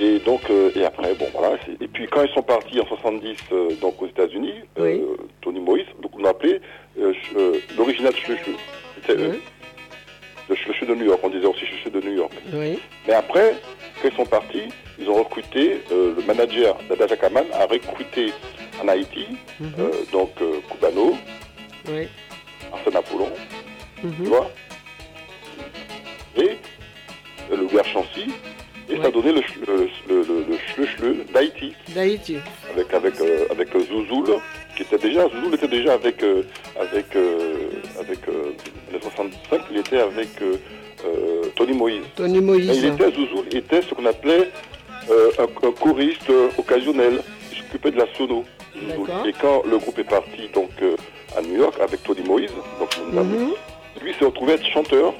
Et 0.00 0.18
donc, 0.20 0.40
euh, 0.50 0.72
et 0.74 0.84
après, 0.84 1.14
bon, 1.14 1.26
voilà. 1.32 1.56
Et 1.80 1.86
puis, 1.86 2.08
quand 2.10 2.22
ils 2.24 2.32
sont 2.32 2.42
partis 2.42 2.80
en 2.80 2.86
70, 2.86 3.36
euh, 3.52 3.68
donc 3.80 4.02
aux 4.02 4.06
États-Unis, 4.08 4.54
euh, 4.78 5.16
Tony 5.40 5.60
Moïse, 5.60 5.86
donc 6.02 6.10
on 6.18 6.24
euh, 6.24 6.28
ch- 6.32 6.50
euh, 6.54 6.58
l'original 7.76 8.14
Schlecheux. 8.16 8.56
C'était 8.96 9.20
eux. 9.20 9.40
Le 10.48 10.54
Schlecheux 10.56 10.86
de 10.86 10.94
New 10.94 11.06
York, 11.06 11.20
on 11.22 11.30
disait 11.30 11.46
aussi 11.46 11.64
Schlecheux 11.66 11.90
de 11.90 12.00
New 12.06 12.16
York. 12.16 12.32
Oui. 12.52 12.78
Mais 13.06 13.14
après, 13.14 13.54
quand 14.02 14.08
ils 14.10 14.16
sont 14.16 14.26
partis, 14.26 14.68
ils 14.98 15.08
ont 15.08 15.14
recruté, 15.22 15.80
euh, 15.90 16.14
le 16.16 16.22
manager 16.26 16.76
d'Ada 16.88 17.06
Jakaman 17.06 17.46
a 17.52 17.66
recruté 17.66 18.32
en 18.82 18.88
Haïti, 18.88 19.26
euh, 19.78 19.90
donc 20.12 20.30
euh, 20.42 20.60
Cubano, 20.70 21.16
Oui. 21.88 22.08
Arsène 22.72 22.96
Apollon, 22.96 23.30
Mhm. 24.02 24.14
tu 24.16 24.22
vois, 24.24 24.50
et 26.36 26.58
euh, 27.52 27.56
le 27.56 27.68
Chancy, 27.84 28.26
Et 28.90 28.96
ça 28.98 29.06
a 29.06 29.10
donné 29.10 29.32
le, 29.32 29.40
le, 29.66 29.88
le, 30.08 30.22
le, 30.22 30.44
le 30.50 30.56
chleu 30.74 30.86
chleu 30.96 31.24
d'Haïti. 31.32 31.72
D'Haïti. 31.94 32.36
avec 32.72 32.92
avec 32.92 33.20
euh, 33.20 33.46
avec 33.50 33.74
euh, 33.74 33.80
Zouzoul 33.80 34.36
qui 34.76 34.82
était 34.82 34.98
déjà 34.98 35.22
Zouzoul 35.30 35.54
était 35.54 35.68
déjà 35.68 35.94
avec 35.94 36.22
euh, 36.22 36.42
avec 36.78 37.16
euh, 37.16 37.70
avec 37.98 38.18
1965 38.28 39.60
il 39.70 39.78
était 39.78 40.00
avec 40.00 40.28
Tony 41.56 41.72
Moïse. 41.72 42.02
Tony 42.16 42.40
Moïse. 42.40 42.70
Et 42.70 42.76
il 42.78 42.84
était 42.86 43.10
Zouzoul 43.10 43.46
était 43.52 43.82
ce 43.82 43.94
qu'on 43.94 44.06
appelait 44.06 44.50
un, 45.38 45.66
un 45.68 45.72
choriste 45.72 46.30
occasionnel. 46.58 47.20
Il 47.52 47.58
s'occupait 47.58 47.90
de 47.90 47.98
la 47.98 48.06
sono. 48.16 48.44
Et 49.26 49.32
quand 49.40 49.62
le 49.70 49.78
groupe 49.78 49.98
est 49.98 50.04
parti 50.04 50.48
donc 50.52 50.70
à 51.36 51.40
New 51.42 51.56
York 51.58 51.74
avec 51.80 52.02
Tony 52.02 52.22
Moïse, 52.22 52.50
donc 52.78 52.90
Mhm. 53.12 53.52
lui 54.02 54.12
s'est 54.18 54.24
retrouvé 54.24 54.54
être 54.54 54.66
chanteur 54.66 55.14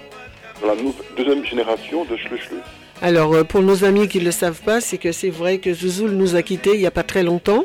dans 0.60 0.68
la 0.68 0.74
deuxième 1.16 1.44
génération 1.44 2.04
de 2.04 2.16
Chleu 2.16 2.36
Chleu. 2.38 2.58
Alors, 3.02 3.34
euh, 3.34 3.44
pour 3.44 3.60
nos 3.62 3.84
amis 3.84 4.08
qui 4.08 4.18
ne 4.18 4.24
le 4.24 4.30
savent 4.30 4.62
pas, 4.62 4.80
c'est 4.80 4.98
que 4.98 5.12
c'est 5.12 5.30
vrai 5.30 5.58
que 5.58 5.74
Zouzoul 5.74 6.12
nous 6.12 6.36
a 6.36 6.42
quittés 6.42 6.74
il 6.74 6.80
n'y 6.80 6.86
a 6.86 6.90
pas 6.90 7.02
très 7.02 7.22
longtemps. 7.22 7.64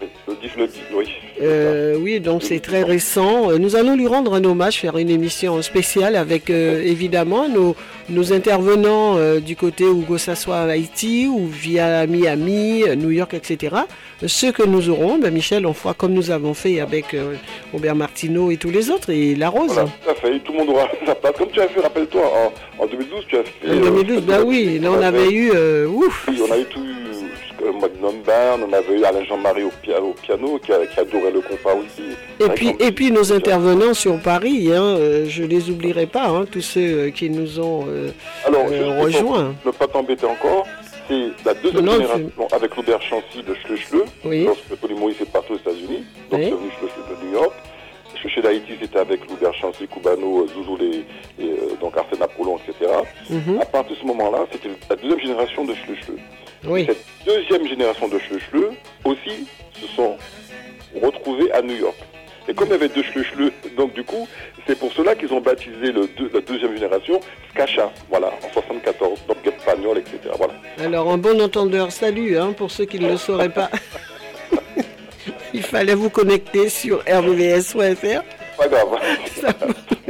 Oui, 0.00 0.08
le 0.28 0.34
10, 0.34 0.56
le 0.58 0.66
10, 0.66 0.78
oui. 0.94 1.04
Euh, 1.40 1.96
oui, 1.98 2.20
donc 2.20 2.42
c'est 2.42 2.60
très 2.60 2.82
récent. 2.82 3.50
Euh, 3.50 3.58
Nous 3.58 3.76
allons 3.76 3.96
lui 3.96 4.06
rendre 4.06 4.34
un 4.34 4.44
hommage, 4.44 4.78
faire 4.80 4.98
une 4.98 5.08
émission 5.08 5.60
spéciale 5.62 6.16
avec 6.16 6.50
euh, 6.50 6.82
évidemment 6.82 7.48
nos, 7.48 7.74
nos 8.10 8.32
intervenants 8.32 9.16
euh, 9.16 9.40
du 9.40 9.56
côté 9.56 9.84
ça 10.18 10.34
soit 10.34 10.58
à 10.58 10.70
Haïti 10.70 11.26
ou 11.26 11.46
via 11.46 12.06
Miami, 12.06 12.84
New 12.96 13.10
York, 13.10 13.34
etc. 13.34 13.76
Ceux 14.26 14.52
que 14.52 14.62
nous 14.62 14.90
aurons, 14.90 15.18
ben 15.18 15.32
Michel, 15.32 15.66
on 15.66 15.72
fera 15.72 15.94
comme 15.94 16.12
nous 16.12 16.30
avons 16.30 16.54
fait 16.54 16.80
avec 16.80 17.16
Robert 17.72 17.94
Martineau 17.94 18.50
et 18.50 18.56
tous 18.56 18.70
les 18.70 18.90
autres 18.90 19.10
et 19.10 19.34
La 19.34 19.48
Rose. 19.48 19.72
Voilà, 19.72 19.88
tout 20.04 20.10
à 20.10 20.14
fait. 20.14 20.38
Tout 20.40 20.52
le 20.52 20.58
monde 20.58 20.68
aura 20.70 20.88
sa 21.06 21.14
place. 21.14 21.32
Comme 21.38 21.50
tu 21.50 21.60
as 21.60 21.68
fait, 21.68 21.80
rappelle-toi, 21.80 22.22
en, 22.78 22.82
en 22.82 22.86
2012, 22.86 23.24
tu 23.28 23.36
as 23.36 23.44
fait. 23.44 23.68
En 23.68 23.72
euh, 23.72 23.80
2012, 23.90 24.22
ben 24.22 24.42
oui, 24.44 24.78
là 24.78 24.90
on 24.92 25.02
avait 25.02 25.30
eu... 25.30 25.50
ouf 25.86 26.26
Oui, 26.28 26.40
on 26.48 26.52
a 26.52 26.58
eu 26.58 26.64
tout 26.64 26.80
mois 27.72 27.88
de 27.88 28.24
Bern, 28.24 28.62
on 28.68 28.72
avait 28.72 28.98
eu 28.98 29.04
Alain 29.04 29.24
Jean-Marie 29.24 29.64
au, 29.64 29.70
pia- 29.82 30.00
au 30.00 30.12
piano 30.12 30.58
qui, 30.64 30.72
a- 30.72 30.86
qui 30.86 31.00
adorait 31.00 31.30
le 31.30 31.40
compas 31.40 31.74
aussi. 31.74 32.02
Et 32.40 32.48
puis, 32.50 32.74
et 32.78 32.92
puis 32.92 33.10
nos 33.10 33.32
intervenants 33.32 33.94
sur 33.94 34.20
Paris, 34.20 34.70
hein, 34.72 34.82
euh, 34.82 35.26
je 35.28 35.42
les 35.44 35.70
oublierai 35.70 36.06
pas, 36.06 36.28
hein, 36.28 36.44
tous 36.50 36.60
ceux 36.62 36.80
euh, 37.06 37.10
qui 37.10 37.30
nous 37.30 37.60
ont 37.60 37.86
euh, 37.88 38.10
Alors, 38.46 38.66
euh, 38.70 39.00
rejoints. 39.02 39.54
Ne 39.64 39.70
pas 39.70 39.86
t'embêter 39.86 40.26
encore, 40.26 40.66
c'est 41.08 41.28
la 41.44 41.54
deuxième 41.54 41.84
Non, 41.84 41.92
génération 41.92 42.30
avec 42.52 42.72
Robert 42.74 43.02
Chancy 43.02 43.42
de 43.46 43.54
Chleu 43.64 43.76
Chleu, 43.88 44.04
Oui. 44.24 44.44
lorsque 44.44 44.80
Tony 44.80 44.94
Moïse 44.98 45.16
est 45.20 45.30
parti 45.30 45.52
aux 45.52 45.56
États-Unis, 45.56 46.04
donc 46.30 46.40
Oui. 46.40 46.46
c'est 46.46 46.50
venu 46.56 46.70
Chleu 46.78 46.88
Chleu 46.88 47.16
de 47.16 47.26
New 47.26 47.32
York. 47.34 47.52
Chleu 48.32 48.42
d'Haïti, 48.42 48.72
c'était 48.80 48.98
avec 48.98 49.20
Robert 49.30 49.54
Chancy, 49.54 49.86
Cubano, 49.86 50.42
euh, 50.42 50.46
Zouzou, 50.48 50.76
et, 50.82 51.04
et, 51.40 51.48
euh, 51.48 51.76
donc 51.80 51.96
Arsène 51.96 52.20
Apollon, 52.22 52.56
etc. 52.66 52.90
Mhm. 53.30 53.60
À 53.60 53.64
partir 53.66 53.94
de 53.94 54.00
ce 54.00 54.06
moment-là, 54.06 54.46
c'était 54.50 54.70
la 54.90 54.96
deuxième 54.96 55.20
génération 55.20 55.64
de 55.64 55.74
Chleu 55.74 55.94
Chleu. 56.04 56.16
Oui. 56.66 56.86
Cette 56.86 57.04
deuxième 57.26 57.66
génération 57.68 58.08
de 58.08 58.18
Chleu 58.18 58.38
Chleu 58.50 58.70
aussi 59.04 59.46
se 59.80 59.86
sont 59.94 60.16
retrouvés 61.02 61.50
à 61.52 61.62
New 61.62 61.76
York. 61.76 61.96
Et 62.48 62.54
comme 62.54 62.68
il 62.68 62.72
y 62.72 62.74
avait 62.74 62.88
deux 62.88 63.02
Chleu 63.02 63.24
Chleu, 63.34 63.52
donc 63.76 63.92
du 63.94 64.04
coup, 64.04 64.28
c'est 64.66 64.78
pour 64.78 64.92
cela 64.92 65.14
qu'ils 65.14 65.32
ont 65.32 65.40
baptisé 65.40 65.92
le 65.92 66.06
deux- 66.16 66.30
la 66.32 66.40
deuxième 66.40 66.74
génération 66.74 67.20
Skacha, 67.50 67.92
voilà, 68.08 68.28
en 68.28 68.52
74, 68.52 69.18
donc 69.26 69.36
espagnol, 69.46 69.98
etc. 69.98 70.18
Voilà. 70.36 70.54
Alors, 70.82 71.10
un 71.10 71.18
bon 71.18 71.40
entendeur, 71.40 71.90
salut, 71.92 72.36
hein, 72.38 72.52
pour 72.56 72.70
ceux 72.70 72.84
qui 72.84 72.98
ne 73.00 73.08
le 73.08 73.16
sauraient 73.16 73.48
pas. 73.48 73.70
Il 75.54 75.62
fallait 75.62 75.94
vous 75.94 76.10
connecter 76.10 76.68
sur 76.68 76.98
rvvs.fr. 77.08 78.22
Pas 78.58 78.68
grave. 78.68 78.98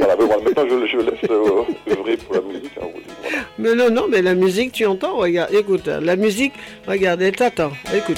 Voilà, 0.07 0.15
mais 0.19 0.25
voilà, 0.25 0.43
maintenant 0.43 0.65
je, 0.69 0.87
je 0.87 0.97
laisse 0.97 1.29
euh, 1.29 1.91
œuvrer 1.91 2.17
pour 2.17 2.35
la 2.35 2.41
musique. 2.41 2.71
hein, 2.81 2.87
voilà. 2.91 3.37
Mais 3.59 3.75
non, 3.75 3.89
non, 3.89 4.07
mais 4.09 4.21
la 4.21 4.35
musique, 4.35 4.71
tu 4.71 4.85
entends, 4.85 5.17
regarde, 5.17 5.53
écoute, 5.53 5.87
la 5.87 6.15
musique, 6.15 6.53
regarde, 6.87 7.21
elle 7.21 7.35
t'attend, 7.35 7.71
écoute. 7.95 8.17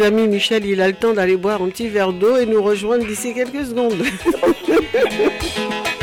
Amis, 0.00 0.28
Michel, 0.28 0.64
il 0.64 0.80
a 0.80 0.88
le 0.88 0.94
temps 0.94 1.12
d'aller 1.12 1.36
boire 1.36 1.62
un 1.62 1.68
petit 1.68 1.88
verre 1.88 2.12
d'eau 2.12 2.36
et 2.36 2.46
nous 2.46 2.62
rejoindre 2.62 3.06
d'ici 3.06 3.34
quelques 3.34 3.66
secondes. 3.66 4.02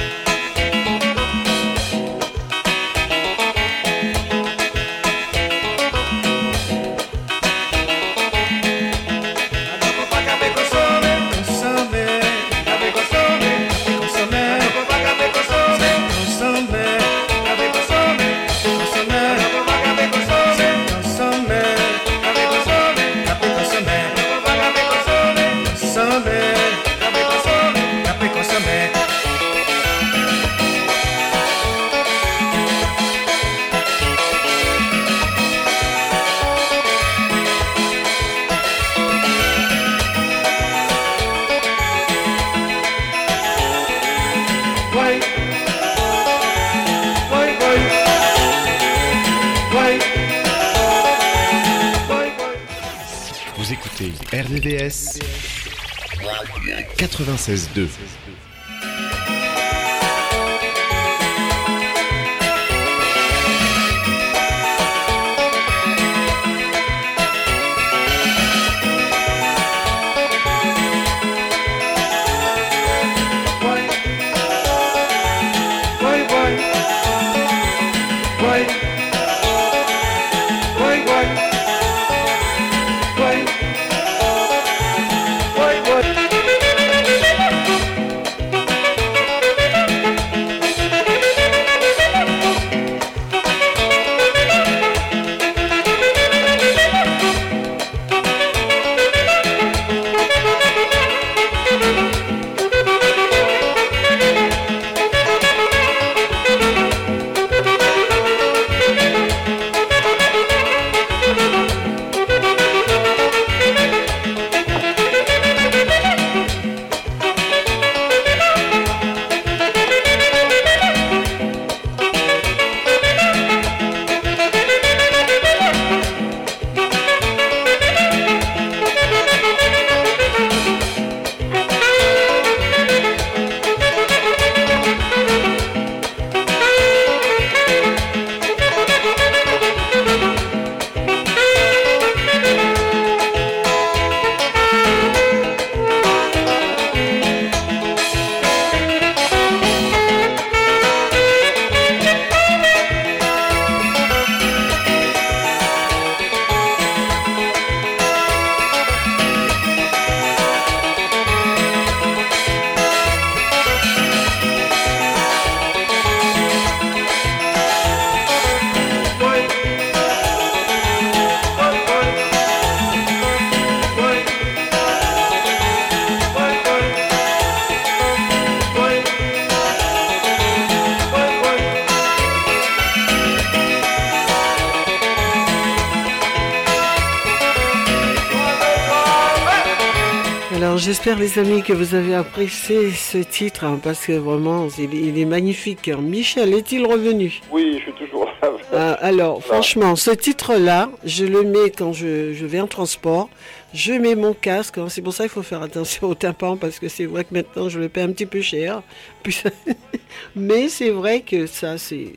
les 191.28 191.40
amis 191.40 191.62
que 191.62 191.74
vous 191.74 191.94
avez 191.94 192.16
apprécié 192.16 192.92
ce 192.92 193.18
titre 193.18 193.66
hein, 193.66 193.80
parce 193.84 194.06
que 194.06 194.14
vraiment 194.14 194.68
il, 194.78 194.86
est- 194.86 194.98
il 195.10 195.20
est 195.20 195.26
magnifique. 195.26 195.90
Michel 195.90 196.54
est-il 196.54 196.86
revenu? 196.86 197.42
Oui, 197.52 197.74
je 197.80 197.84
suis 197.84 197.94
toujours 197.94 198.26
là. 198.26 198.32
Ah, 198.74 198.94
Alors 199.02 199.42
franchement 199.44 199.96
ce 199.96 200.12
titre-là, 200.12 200.90
je 201.04 201.26
le 201.26 201.44
mets 201.44 201.70
quand 201.72 201.92
je, 201.94 202.34
je 202.34 202.46
vais 202.46 202.60
en 202.62 202.68
transport. 202.68 203.30
Je 203.74 203.92
mets 203.94 204.16
mon 204.16 204.34
casque, 204.34 204.78
hein. 204.78 204.88
c'est 204.90 205.02
pour 205.02 205.14
ça 205.14 205.26
qu'il 205.26 205.32
faut 205.32 205.44
faire 205.44 205.62
attention 205.62 206.08
au 206.08 206.16
tympan 206.16 206.56
parce 206.56 206.80
que 206.80 206.88
c'est 206.88 207.06
vrai 207.06 207.26
que 207.26 207.34
maintenant 207.34 207.68
je 207.68 207.80
le 207.80 207.90
paie 207.90 208.02
un 208.02 208.12
petit 208.12 208.26
peu 208.26 208.40
cher. 208.42 208.82
Puis- 209.24 209.42
Mais 210.36 210.68
c'est 210.70 210.90
vrai 210.90 211.20
que 211.22 211.46
ça 211.46 211.78
c'est 211.78 212.14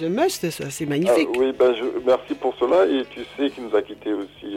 the 0.00 0.02
must, 0.08 0.50
ça 0.50 0.70
c'est 0.70 0.86
magnifique. 0.86 1.28
Ah, 1.34 1.38
oui, 1.38 1.52
ben 1.58 1.74
je, 1.74 1.84
merci 2.06 2.34
pour 2.34 2.54
cela. 2.60 2.86
Et 2.86 3.04
tu 3.10 3.20
sais 3.36 3.50
qu'il 3.50 3.64
nous 3.64 3.74
a 3.76 3.82
quitté 3.82 4.12
aussi 4.12 4.49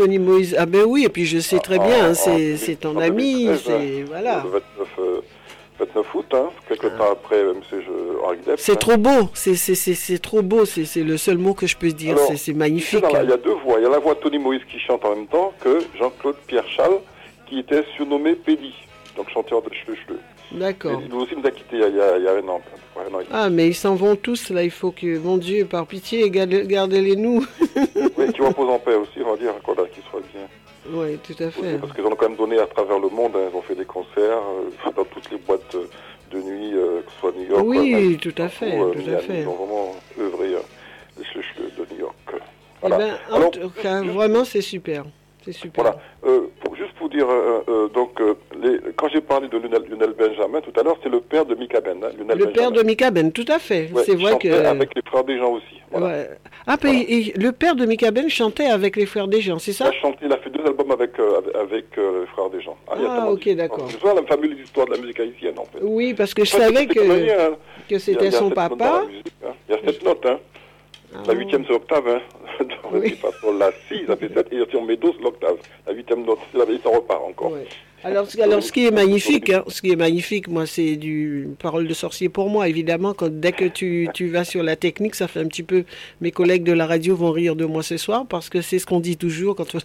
Hein. 0.00 0.04
Tony 0.04 0.18
Moïse, 0.18 0.56
ah 0.58 0.66
ben 0.66 0.84
oui, 0.86 1.04
et 1.04 1.08
puis 1.08 1.26
je 1.26 1.38
sais 1.38 1.58
très 1.58 1.78
En- 1.78 1.86
bien, 1.86 2.10
en- 2.10 2.14
c'est 2.14 2.54
en 2.54 2.56
c'est 2.56 2.76
ton 2.80 2.94
2013, 2.94 3.10
ami, 3.10 3.48
hein, 3.48 3.56
c'est 3.64 4.02
voilà. 4.04 4.42
Le 4.44 4.50
29, 4.50 4.88
euh, 4.98 5.20
29 5.78 6.14
août, 6.14 6.26
hein, 6.32 6.48
quelques 6.68 6.96
temps 6.98 7.12
après 7.12 7.40
M. 7.40 7.54
Depp. 8.46 8.54
C'est 8.58 8.72
hein. 8.72 8.76
trop 8.76 8.96
beau, 8.96 9.30
c'est 9.34 10.18
trop 10.22 10.42
beau, 10.42 10.64
c'est 10.64 11.02
le 11.02 11.16
seul 11.16 11.38
mot 11.38 11.54
que 11.54 11.66
je 11.66 11.76
peux 11.76 11.88
dire, 11.92 12.16
c'est- 12.36 12.52
magnifique. 12.52 13.04
Il 13.22 13.28
y 13.28 13.32
a 13.32 13.36
deux 13.36 13.54
voix. 13.64 13.78
Il 13.78 13.82
y 13.82 13.86
a 13.86 13.90
la 13.90 13.98
voix 13.98 14.14
de 14.14 14.20
Tony 14.20 14.38
Moïse 14.38 14.62
qui 14.70 14.78
chante 14.78 15.04
en 15.04 15.14
même 15.16 15.26
temps 15.26 15.52
que 15.60 15.78
Jean-Claude 15.98 16.36
Pierre 16.46 16.68
Chal, 16.68 16.90
qui 17.46 17.58
était 17.60 17.84
surnommé 17.96 18.34
Pédi, 18.34 18.72
donc 19.16 19.28
chanteur 19.30 19.62
de 19.62 19.68
Chleu. 19.70 20.18
D'accord. 20.52 21.00
Lui 21.00 21.12
aussi 21.16 21.36
nous 21.36 21.46
a 21.46 21.50
quittés 21.50 21.76
il 21.76 21.80
y 21.80 21.84
a, 21.84 21.88
il 22.18 22.24
y 22.24 22.28
a- 22.28 22.32
un 22.34 22.48
an. 22.48 22.60
un. 22.60 23.00
Ah, 23.32 23.48
mais 23.48 23.68
ils 23.68 23.74
s'en 23.74 23.94
vont 23.94 24.14
tous, 24.16 24.50
là, 24.50 24.62
il 24.62 24.70
faut 24.70 24.90
que, 24.90 25.16
mon 25.18 25.38
Dieu, 25.38 25.64
par 25.64 25.86
pitié, 25.86 26.28
garde- 26.28 26.66
gardez-les 26.66 27.16
nous. 27.16 27.46
Oui, 28.18 28.32
qui 28.34 28.40
repose 28.42 28.68
en 28.68 28.78
paix 28.78 28.94
aussi, 28.94 29.09
oui, 31.12 31.18
tout 31.34 31.42
à 31.42 31.50
fait. 31.50 31.78
Parce 31.78 31.92
qu'ils 31.92 32.04
en 32.04 32.12
ont 32.12 32.16
quand 32.16 32.28
même 32.28 32.36
donné 32.38 32.58
à 32.58 32.66
travers 32.66 32.98
le 32.98 33.08
monde. 33.08 33.32
hein. 33.36 33.48
Ils 33.52 33.56
ont 33.56 33.62
fait 33.62 33.74
des 33.74 33.84
concerts 33.84 34.42
euh, 34.86 34.90
dans 34.96 35.04
toutes 35.04 35.30
les 35.30 35.38
boîtes 35.38 35.74
euh, 35.74 35.86
de 36.32 36.38
nuit, 36.42 36.72
euh, 36.74 37.00
que 37.02 37.10
ce 37.12 37.18
soit 37.20 37.32
New 37.36 37.48
York. 37.50 37.62
Oui, 37.66 37.92
Manhattan, 37.92 38.18
tout 38.20 38.42
à 38.42 38.48
fait, 38.48 38.78
ou, 38.78 38.84
euh, 38.84 38.92
tout 38.92 39.10
à 39.10 39.18
fait. 39.18 39.40
Ils 39.42 39.48
ont 39.48 39.54
vraiment 39.54 39.96
œuvré, 40.18 40.48
les 41.18 41.24
Chleu 41.24 41.42
Chleu 41.54 41.70
de 41.84 41.94
New 41.94 42.00
York. 42.00 42.14
Eh 42.32 42.36
Voilà. 42.80 42.98
ben, 42.98 43.14
en 43.30 43.34
Alors, 43.36 43.50
tout 43.50 43.70
cas, 43.82 44.02
vraiment, 44.02 44.44
c'est 44.44 44.60
super. 44.62 45.04
C'est 45.44 45.52
super. 45.52 45.82
Voilà. 45.84 45.98
Euh, 46.26 46.48
pour, 46.62 46.76
juste 46.76 46.92
pour 46.98 47.08
dire, 47.08 47.26
donc, 47.94 48.20
les, 48.62 48.78
quand 48.96 49.08
j'ai 49.08 49.20
parlé 49.20 49.48
de 49.48 49.56
Lionel, 49.58 49.82
Lionel 49.88 50.12
Benjamin 50.18 50.60
tout 50.60 50.72
à 50.78 50.82
l'heure, 50.82 50.96
c'est 51.02 51.08
le 51.08 51.20
père 51.20 51.44
de 51.46 51.54
Mika 51.54 51.80
Ben. 51.80 52.02
hein, 52.04 52.10
Le 52.36 52.46
père 52.50 52.70
de 52.70 52.82
Mika 52.82 53.10
Ben, 53.10 53.32
tout 53.32 53.44
à 53.48 53.58
fait. 53.58 53.90
Ouais, 53.92 54.02
c'est 54.04 54.14
vrai 54.16 54.38
que. 54.38 54.48
Avec 54.48 54.94
les 54.94 55.02
frères 55.02 55.24
des 55.24 55.38
gens 55.38 55.52
aussi. 55.52 55.64
Voilà. 55.90 56.06
Ouais. 56.06 56.30
Ah, 56.66 56.76
et 56.84 57.32
le 57.36 57.52
père 57.52 57.74
de 57.74 57.84
Mika 57.86 58.10
Ben 58.10 58.28
chantait 58.28 58.66
avec 58.66 58.96
les 58.96 59.06
frères 59.06 59.26
des 59.28 59.40
gens, 59.40 59.58
c'est 59.58 59.72
Il 59.72 59.74
ça 59.74 59.86
a 59.88 59.92
chanté, 59.92 60.18
il 60.26 60.32
a 60.32 60.36
fait 60.38 60.50
deux 60.50 60.64
albums 60.64 60.90
avec, 60.92 61.18
euh, 61.18 61.40
avec, 61.60 61.86
euh, 61.98 62.20
les 62.20 62.26
frères 62.28 62.50
des 62.50 62.60
gens. 62.60 62.76
Ah, 62.88 62.92
tellement 62.96 63.28
ok, 63.30 63.48
d'accord. 63.56 63.88
C'est 63.90 64.00
ça 64.00 64.14
la 64.14 64.22
fameuse 64.22 64.58
histoire 64.62 64.86
de 64.86 64.92
la 64.92 64.98
musique 64.98 65.18
haïtienne, 65.20 65.58
en 65.58 65.64
fait. 65.64 65.78
Oui, 65.82 66.14
parce 66.14 66.32
que 66.34 66.44
je 66.44 66.54
Enfin, 66.54 66.66
savais 66.66 66.86
que, 66.86 67.00
hein. 67.50 67.56
que 67.88 67.98
c'était 67.98 68.30
son 68.30 68.50
papa. 68.50 69.04
musique, 69.08 69.32
hein. 69.44 69.52
Il 69.68 69.74
y 69.74 69.78
a 69.78 69.82
sept 69.84 70.04
notes, 70.04 70.26
hein. 70.26 70.38
Ah. 71.14 71.18
La 71.26 71.34
huitième, 71.34 71.64
c'est 71.66 71.72
l'octave, 71.72 72.06
hein. 72.08 72.20
Donc, 72.60 73.04
façon, 73.16 73.52
la 73.58 73.70
six, 73.88 74.04
ça 74.06 74.16
fait 74.16 74.32
sept. 74.32 74.52
Et 74.52 74.62
si 74.70 74.76
on 74.76 74.82
met 74.84 74.96
dos, 74.96 75.12
c'est 75.16 75.24
l'octave. 75.24 75.56
La 75.86 75.92
huitième 75.92 76.24
note, 76.24 76.38
c'est 76.52 76.58
la 76.58 76.66
ça 76.66 76.88
repart 76.90 77.22
encore. 77.26 77.52
Alors, 78.02 78.26
ce- 78.30 78.72
qui 78.72 78.86
est 78.86 78.90
magnifique, 78.90 79.50
hein, 79.50 79.62
ce 79.68 79.82
qui 79.82 79.90
est 79.90 79.96
magnifique, 79.96 80.48
moi, 80.48 80.64
c'est 80.64 80.96
du 80.96 81.48
parole 81.58 81.86
de 81.86 81.92
sorcier 81.92 82.30
pour 82.30 82.48
moi, 82.48 82.66
évidemment. 82.66 83.12
Quand 83.12 83.30
dès 83.30 83.52
que 83.52 83.66
tu, 83.66 84.08
vas 84.28 84.44
sur 84.44 84.62
la 84.62 84.74
technique, 84.74 85.14
ça 85.14 85.28
fait 85.28 85.40
un 85.40 85.46
petit 85.46 85.62
peu. 85.62 85.84
Mes 86.22 86.30
collègues 86.30 86.64
de 86.64 86.72
la 86.72 86.86
radio 86.86 87.14
vont 87.14 87.30
rire 87.30 87.56
de 87.56 87.66
moi 87.66 87.82
ce 87.82 87.98
soir 87.98 88.24
parce 88.26 88.48
que 88.48 88.62
c'est 88.62 88.78
ce 88.78 88.86
qu'on 88.86 89.00
dit 89.00 89.18
toujours 89.18 89.54
quand 89.54 89.76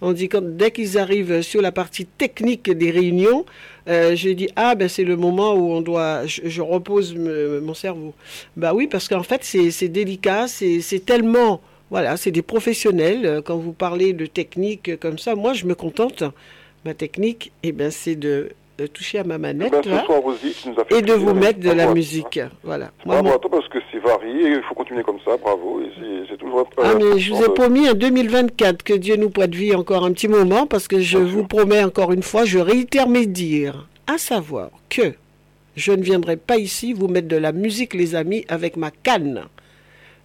on, 0.00 0.12
dit 0.12 0.28
quand 0.28 0.44
dès 0.44 0.70
qu'ils 0.70 0.98
arrivent 0.98 1.42
sur 1.42 1.60
la 1.62 1.72
partie 1.72 2.06
technique 2.06 2.70
des 2.70 2.90
réunions, 2.92 3.44
euh, 3.88 4.14
je 4.14 4.30
dis 4.30 4.48
ah 4.56 4.74
ben 4.76 4.88
c'est 4.88 5.04
le 5.04 5.16
moment 5.16 5.54
où 5.54 5.72
on 5.72 5.80
doit, 5.80 6.26
je, 6.26 6.62
repose 6.62 7.14
mon 7.14 7.74
cerveau. 7.74 8.14
Bah 8.56 8.72
oui, 8.74 8.86
parce 8.86 9.08
qu'en 9.08 9.22
fait 9.22 9.42
c'est 9.42 9.88
délicat, 9.88 10.46
c'est 10.48 11.04
tellement 11.04 11.60
voilà, 11.90 12.16
c'est 12.16 12.30
des 12.30 12.42
professionnels. 12.42 13.26
Euh, 13.26 13.42
Quand 13.42 13.56
vous 13.56 13.72
parlez 13.72 14.12
de 14.12 14.26
technique 14.26 14.98
comme 15.00 15.18
ça, 15.18 15.34
moi 15.34 15.52
je 15.52 15.66
me 15.66 15.74
contente. 15.74 16.24
Ma 16.84 16.94
technique, 16.94 17.52
eh 17.62 17.72
ben, 17.72 17.90
c'est 17.90 18.14
de, 18.16 18.50
de 18.78 18.86
toucher 18.86 19.18
à 19.20 19.24
ma 19.24 19.38
manette 19.38 19.72
Ben, 19.72 19.82
là, 19.90 20.04
soir 20.04 20.20
as 20.28 20.84
fait 20.84 20.98
et 20.98 21.02
de 21.02 21.12
vous 21.14 21.32
mettre 21.32 21.60
de 21.60 21.70
la 21.70 21.92
musique. 21.94 22.40
Voilà. 22.62 22.90
Moi, 23.06 23.22
Bravo 23.22 23.28
mon- 23.28 23.34
à 23.34 23.38
toi 23.38 23.50
parce 23.50 23.68
que 23.68 23.78
c'est 23.90 23.98
varié, 24.00 24.50
il 24.56 24.62
faut 24.68 24.74
continuer 24.74 25.02
comme 25.02 25.18
ça, 25.24 25.36
bravo. 25.36 25.80
C'est- 26.28 26.36
toujours 26.36 26.60
un. 26.60 26.82
Ah, 26.82 26.94
mais 26.98 27.18
je 27.20 27.32
vous 27.32 27.42
ai 27.42 27.48
promis 27.54 27.86
un 27.88 27.94
2024, 27.94 28.82
que 28.82 28.92
Dieu 28.94 29.16
nous 29.16 29.30
prête 29.30 29.54
vie 29.54 29.74
encore 29.74 30.04
un 30.04 30.12
petit 30.12 30.28
moment, 30.28 30.66
parce 30.66 30.88
que 30.88 31.00
je 31.00 31.16
vous 31.18 31.44
promets 31.46 31.84
encore 31.84 32.12
une 32.12 32.22
fois, 32.24 32.44
je 32.44 32.58
réitère 32.58 33.08
mes 33.08 33.26
dires, 33.26 33.86
à 34.06 34.18
savoir 34.18 34.70
que 34.90 35.14
je 35.76 35.92
ne 35.92 36.02
viendrai 36.02 36.36
pas 36.36 36.56
ici 36.58 36.92
vous 36.92 37.06
mettre 37.08 37.28
de 37.28 37.36
la 37.36 37.52
musique, 37.52 37.94
les 37.94 38.14
amis, 38.16 38.44
avec 38.48 38.76
ma 38.76 38.90
canne. 38.90 39.44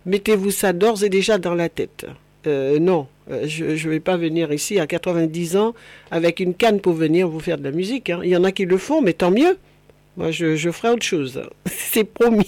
Mettez-vous 0.06 0.52
ça 0.52 0.74
d'ores 0.74 1.04
et 1.04 1.10
déjà 1.10 1.38
dans 1.38 1.54
la 1.56 1.70
tête. 1.70 2.06
Euh, 2.48 2.80
non, 2.80 3.08
euh, 3.30 3.44
je 3.48 3.66
ne 3.66 3.92
vais 3.92 4.00
pas 4.00 4.18
venir 4.18 4.52
ici 4.54 4.80
à 4.80 4.88
90 4.88 5.58
ans 5.58 5.74
avec 6.10 6.40
une 6.40 6.54
canne 6.54 6.80
pour 6.80 6.94
venir 6.94 7.28
vous 7.28 7.40
faire 7.40 7.58
de 7.58 7.64
la 7.64 7.72
musique. 7.72 8.10
hein. 8.10 8.22
Il 8.24 8.30
y 8.30 8.38
en 8.38 8.44
a 8.44 8.52
qui 8.52 8.66
le 8.66 8.78
font, 8.78 9.02
mais 9.02 9.14
tant 9.14 9.32
mieux. 9.32 9.58
Moi, 10.18 10.32
je, 10.32 10.56
je 10.56 10.72
ferai 10.72 10.90
autre 10.90 11.04
chose. 11.06 11.42
C'est 11.66 12.06
promis. 12.06 12.48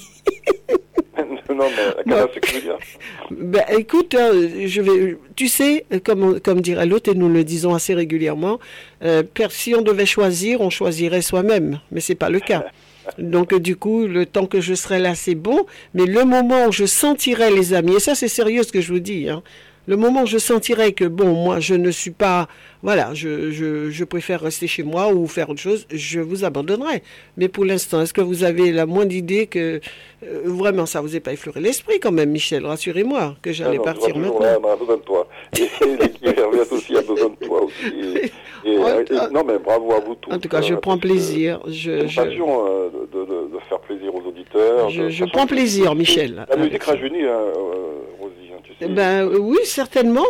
non, 1.50 1.66
mais 1.76 2.14
la 2.14 2.28
canne 2.28 2.56
veux 2.56 2.62
dire. 2.62 2.78
Ben, 3.32 3.64
écoute, 3.78 4.16
hein, 4.18 4.32
je 4.66 4.82
vais, 4.82 5.18
tu 5.36 5.48
sais, 5.48 5.86
comme, 6.04 6.62
dirait 6.62 6.86
l'autre, 6.86 7.12
et 7.12 7.16
nous 7.16 7.30
le 7.30 7.44
disons 7.44 7.74
assez 7.74 7.94
régulièrement, 7.94 8.60
euh, 9.04 9.24
si 9.50 9.74
on 9.74 9.82
devait 9.82 10.06
choisir, 10.06 10.60
on 10.62 10.70
choisirait 10.70 11.22
soi-même, 11.22 11.80
mais 11.92 12.02
c'est 12.02 12.16
pas 12.16 12.30
le 12.30 12.40
cas. 12.40 12.66
Donc, 13.18 13.54
du 13.56 13.76
coup, 13.78 14.06
le 14.06 14.26
temps 14.26 14.46
que 14.46 14.62
je 14.62 14.74
serai 14.74 15.00
là, 15.00 15.16
c'est 15.16 15.36
bon, 15.36 15.66
mais 15.94 16.06
le 16.06 16.24
moment 16.26 16.68
où 16.68 16.72
je 16.72 16.86
sentirai 16.86 17.52
les 17.52 17.74
amis, 17.74 17.96
et 17.96 18.00
ça, 18.00 18.16
c'est 18.16 18.28
sérieux 18.28 18.64
ce 18.64 18.72
que 18.72 18.82
je 18.82 18.92
vous 18.92 19.00
dis, 19.00 19.30
hein, 19.30 19.42
le 19.88 19.98
moment 19.98 20.24
où 20.24 20.26
je 20.28 20.38
sentirai 20.38 20.94
que, 20.94 21.06
bon, 21.06 21.34
moi, 21.34 21.60
je 21.60 21.74
ne 21.76 21.90
suis 21.92 22.12
pas, 22.12 22.48
voilà, 22.84 23.14
je, 23.14 23.52
je, 23.52 23.90
je 23.90 24.04
préfère 24.04 24.42
rester 24.42 24.68
chez 24.68 24.84
moi 24.84 25.12
ou 25.12 25.28
faire 25.28 25.50
autre 25.50 25.60
chose, 25.60 25.88
je 25.92 26.20
vous 26.20 26.46
abandonnerai. 26.46 27.02
Mais 27.38 27.48
pour 27.48 27.66
l'instant, 27.66 28.02
est-ce 28.02 28.14
que 28.14 28.22
vous 28.22 28.44
avez 28.44 28.72
la 28.72 28.86
moindre 28.86 29.14
idée 29.14 29.48
que, 29.48 29.82
euh, 30.24 30.42
vraiment, 30.46 30.86
ça 30.86 31.02
vous 31.02 31.16
est 31.16 31.20
pas 31.20 31.34
effleuré 31.34 31.60
l'esprit 31.62 32.00
quand 32.00 32.12
même, 32.12 32.30
Michel, 32.30 32.66
rassurez-moi, 32.66 33.36
que 33.42 33.52
j'allais 33.52 33.80
Ah 33.80 33.84
partir 33.84 34.16
maintenant. 34.18 34.40
là, 34.40 34.58
on 34.64 34.68
a 34.72 34.76
besoin 34.76 34.98
de 34.98 35.02
toi. 35.02 35.28
Et 35.58 35.64
aussi 36.72 36.96
a 36.96 37.02
besoin 37.02 37.30
de 37.30 37.46
toi 37.46 37.64
aussi. 37.64 38.32
Et, 38.64 38.70
et- 38.70 38.74
et- 38.76 39.34
non, 39.34 39.44
mais 39.46 39.58
bravo 39.58 39.94
à 39.94 40.00
vous 40.00 40.16
tous. 40.16 40.32
En 40.32 40.38
tout 40.40 40.48
cas, 40.50 40.62
je 40.62 40.74
euh, 40.74 40.78
prends 40.78 40.98
plaisir. 40.98 41.60
Je, 41.68 42.08
je, 42.08 42.16
passion 42.16 42.68
euh, 42.68 42.90
de, 43.12 43.20
de- 43.26 43.54
de 43.54 43.60
faire 43.68 43.80
plaisir 43.80 44.14
aux 44.14 44.22
auditeurs. 44.28 44.90
je, 44.90 45.04
de- 45.04 45.10
je 45.10 45.26
de- 45.26 45.30
prends 45.32 45.48
plaisir, 45.48 45.96
Michel. 45.96 46.46
La 46.50 46.56
musique 46.56 46.84
rajeunit, 46.84 47.24
hein, 47.24 47.40
Ben 48.90 49.28
euh, 49.28 49.38
oui, 49.38 49.60
certainement, 49.64 50.26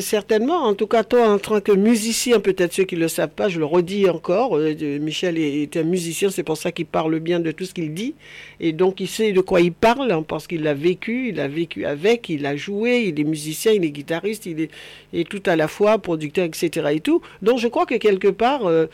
certainement. 0.00 0.66
En 0.66 0.74
tout 0.74 0.86
cas, 0.86 1.02
toi, 1.02 1.28
en 1.28 1.38
tant 1.38 1.60
que 1.60 1.72
musicien, 1.72 2.38
peut-être 2.38 2.72
ceux 2.72 2.84
qui 2.84 2.94
ne 2.94 3.00
le 3.00 3.08
savent 3.08 3.30
pas, 3.30 3.48
je 3.48 3.58
le 3.58 3.64
redis 3.64 4.08
encore. 4.08 4.56
euh, 4.56 4.98
Michel 5.00 5.36
est, 5.36 5.76
un 5.76 5.82
musicien, 5.82 6.30
c'est 6.30 6.44
pour 6.44 6.56
ça 6.56 6.70
qu'il 6.70 6.86
parle 6.86 7.18
bien 7.18 7.40
de 7.40 7.50
tout 7.50 7.64
ce 7.64 7.74
qu'il 7.74 7.92
dit, 7.92 8.14
et 8.60 8.72
donc 8.72 9.00
il 9.00 9.08
sait 9.08 9.32
de 9.32 9.40
quoi 9.40 9.60
il 9.60 9.72
parle 9.72 10.12
hein, 10.12 10.22
parce 10.22 10.46
qu'il 10.46 10.62
l'a 10.62 10.74
vécu, 10.74 11.30
il 11.30 11.40
a 11.40 11.48
vécu 11.48 11.84
avec, 11.84 12.28
il 12.28 12.46
a 12.46 12.54
joué, 12.54 13.06
il 13.08 13.18
est 13.18 13.24
musicien, 13.24 13.72
il 13.72 13.84
est 13.84 13.90
guitariste, 13.90 14.46
il 14.46 14.68
est, 15.12 15.24
tout 15.28 15.42
à 15.46 15.56
la 15.56 15.66
fois 15.66 15.98
producteur, 15.98 16.44
etc. 16.44 16.88
Et 16.92 17.00
tout. 17.00 17.20
Donc 17.42 17.58
je 17.58 17.66
crois 17.66 17.86
que 17.86 17.96
quelque 17.96 18.28
part, 18.28 18.64
euh, 18.66 18.86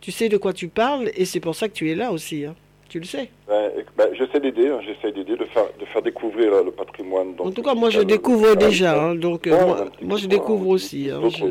tu 0.00 0.10
sais 0.10 0.28
de 0.28 0.38
quoi 0.38 0.52
tu 0.52 0.66
parles, 0.66 1.08
et 1.16 1.24
c'est 1.24 1.40
pour 1.40 1.54
ça 1.54 1.68
que 1.68 1.74
tu 1.74 1.88
es 1.88 1.94
là 1.94 2.10
aussi. 2.10 2.44
hein. 2.46 2.56
Tu 2.88 2.98
le 3.00 3.04
sais. 3.06 3.28
Éc- 3.48 3.86
ben, 3.96 4.08
j'essaie 4.12 4.40
d'aider, 4.40 4.68
hein, 4.68 4.78
j'essaie 4.86 5.12
d'aider, 5.12 5.36
de 5.36 5.44
faire, 5.46 5.64
de 5.80 5.84
faire 5.86 6.02
découvrir 6.02 6.50
là, 6.52 6.62
le 6.62 6.70
patrimoine. 6.70 7.34
donc, 7.34 7.46
En 7.48 7.50
tout 7.50 7.62
cas, 7.62 7.74
moi 7.74 7.90
je 7.90 7.98
musical, 7.98 8.16
découvre 8.16 8.54
déjà, 8.56 9.02
hein. 9.02 9.14
donc 9.14 9.46
euh, 9.46 9.52
Ouais, 9.52 9.84
moi, 10.02 10.16
je 10.18 10.26
découvre 10.26 10.68
aussi. 10.68 11.10
hein, 11.10 11.20
je, 11.28 11.44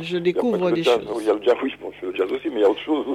aussi, 0.00 0.20
découvre 0.20 0.70
des 0.72 0.82
jazz, 0.82 1.00
choses. 1.06 1.22
Il 1.22 1.26
y 1.26 1.30
a 1.30 1.34
le 1.34 1.42
jazz, 1.42 1.54
oui, 1.62 1.72
je 2.00 2.06
le 2.06 2.14
jazz 2.14 2.26
aussi, 2.30 2.48
mais 2.48 2.56
il 2.56 2.60
y 2.60 2.64
a 2.64 2.70
autre 2.70 2.80
chose. 2.84 3.06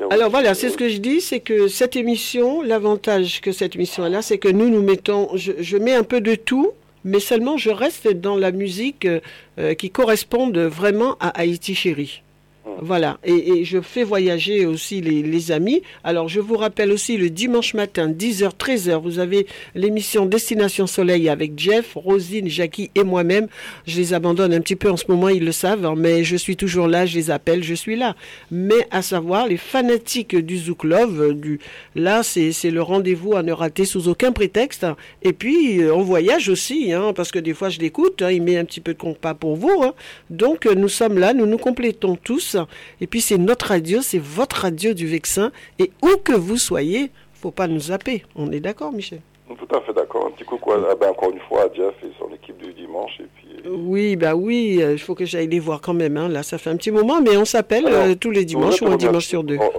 A 0.00 0.04
Alors 0.12 0.26
autre 0.26 0.30
voilà, 0.30 0.48
chose, 0.50 0.58
c'est 0.58 0.68
ce 0.70 0.76
que 0.78 0.88
je 0.88 0.98
dis, 0.98 1.20
c'est 1.20 1.40
que 1.40 1.68
cette 1.68 1.96
émission, 1.96 2.62
l'avantage 2.62 3.40
que 3.40 3.52
cette 3.52 3.74
émission 3.74 4.02
a 4.04 4.08
là, 4.08 4.22
c'est 4.22 4.38
que 4.38 4.48
nous 4.48 4.68
nous 4.70 4.82
mettons, 4.82 5.28
je, 5.36 5.52
je 5.58 5.76
mets 5.76 5.94
un 5.94 6.04
peu 6.04 6.20
de 6.20 6.34
tout, 6.36 6.72
mais 7.04 7.20
seulement 7.20 7.56
je 7.58 7.70
reste 7.70 8.08
dans 8.08 8.36
la 8.36 8.50
musique 8.50 9.04
euh, 9.04 9.20
euh, 9.58 9.74
qui 9.74 9.90
corresponde 9.90 10.56
vraiment 10.58 11.16
à 11.20 11.28
Haïti 11.38 11.74
chérie. 11.74 12.22
Mhm. 12.66 12.72
Voilà, 12.80 13.18
et, 13.24 13.32
et 13.60 13.64
je 13.64 13.80
fais 13.82 14.04
voyager 14.04 14.64
aussi 14.64 15.00
les, 15.02 15.52
amis. 15.52 15.82
Alors, 16.02 16.28
je 16.28 16.40
vous 16.40 16.56
rappelle 16.56 16.90
aussi 16.90 17.18
le 17.18 17.28
dimanche 17.28 17.74
matin, 17.74 18.08
10h, 18.08 18.52
13h, 18.58 19.02
vous 19.02 19.18
avez 19.18 19.46
l'émission 19.74 20.24
Destination 20.24 20.86
Soleil 20.86 21.28
avec 21.28 21.58
Jeff, 21.58 21.92
Rosine, 21.94 22.48
Jackie 22.48 22.90
et 22.94 23.02
moi-même. 23.02 23.48
Je 23.86 23.98
les 23.98 24.14
abandonne 24.14 24.54
un 24.54 24.60
petit 24.62 24.76
peu 24.76 24.90
en 24.90 24.96
ce 24.96 25.04
moment, 25.08 25.28
ils 25.28 25.44
le 25.44 25.52
savent, 25.52 25.84
hein, 25.84 25.94
mais 25.96 26.24
je 26.24 26.36
suis 26.36 26.56
toujours 26.56 26.86
là, 26.88 27.04
je 27.04 27.16
les 27.16 27.30
appelle, 27.30 27.62
je 27.62 27.74
suis 27.74 27.96
là. 27.96 28.16
Mais 28.50 28.86
à 28.90 29.02
savoir, 29.02 29.46
les 29.46 29.58
fanatiques 29.58 30.34
du 30.34 30.56
Zouk 30.56 30.84
Love, 30.84 31.20
euh, 31.20 31.34
du, 31.34 31.60
là, 31.94 32.22
c'est 32.22 32.52
c'est 32.52 32.70
le 32.70 32.80
rendez-vous 32.80 33.36
à 33.36 33.42
ne 33.42 33.52
rater 33.52 33.84
sous 33.84 34.08
aucun 34.08 34.32
prétexte. 34.32 34.86
Et 35.22 35.34
puis, 35.34 35.82
euh, 35.82 35.94
on 35.94 36.00
voyage 36.02 36.48
aussi, 36.48 36.92
hein, 36.94 37.12
parce 37.14 37.30
que 37.30 37.38
des 37.38 37.52
fois, 37.52 37.68
je 37.68 37.80
l'écoute, 37.80 38.22
hein, 38.22 38.30
il 38.30 38.42
met 38.42 38.56
un 38.56 38.64
petit 38.64 38.80
peu 38.80 38.94
de 38.94 38.98
compas 38.98 39.34
pour 39.34 39.56
vous. 39.56 39.82
hein. 39.82 39.92
Donc, 40.30 40.64
euh, 40.64 40.74
nous 40.74 40.88
sommes 40.88 41.18
là, 41.18 41.34
nous 41.34 41.44
nous 41.46 41.58
complétons 41.58 42.16
tous. 42.16 42.53
Et 43.00 43.06
puis, 43.06 43.20
c'est 43.20 43.38
notre 43.38 43.66
radio, 43.66 44.00
c'est 44.02 44.18
votre 44.20 44.56
radio 44.56 44.92
du 44.94 45.06
Vexin. 45.06 45.52
Et 45.78 45.90
où 46.02 46.16
que 46.22 46.32
vous 46.32 46.56
soyez, 46.56 47.10
faut 47.32 47.50
pas 47.50 47.66
nous 47.66 47.80
zapper. 47.80 48.24
On 48.36 48.50
est 48.52 48.60
d'accord, 48.60 48.92
Michel? 48.92 49.20
Tout 49.46 49.76
à 49.76 49.80
fait 49.82 49.92
d'accord. 49.92 50.26
Un 50.26 50.30
petit 50.30 50.44
coucou 50.44 50.72
à- 50.72 50.78
ah 50.90 50.94
ben, 50.94 51.10
encore 51.10 51.30
une 51.30 51.40
fois 51.40 51.64
à 51.70 51.74
Jeff 51.74 51.94
et 52.02 52.10
son 52.18 52.32
équipe 52.34 52.56
du 52.58 52.72
dimanche. 52.72 53.12
Et 53.20 53.26
puis, 53.36 53.68
Oui, 53.70 54.16
bah 54.16 54.34
oui, 54.34 54.78
euh, 54.82 54.92
il 54.92 54.98
faut 54.98 55.14
que 55.14 55.24
j'aille 55.26 55.48
les 55.48 55.60
voir 55.60 55.80
quand 55.80 55.94
même. 55.94 56.16
hein. 56.16 56.28
Là, 56.28 56.42
ça 56.42 56.56
fait 56.58 56.70
un 56.70 56.76
petit 56.76 56.90
moment, 56.90 57.20
mais 57.20 57.36
on 57.36 57.44
s'appelle 57.44 57.84
euh, 57.86 58.14
tous 58.14 58.30
les 58.30 58.44
dimanches 58.44 58.80
ou 58.82 58.86
un 58.86 58.96
dimanche 58.96 59.26
sur 59.26 59.44
deux. 59.44 59.58
Oh, 59.60 59.70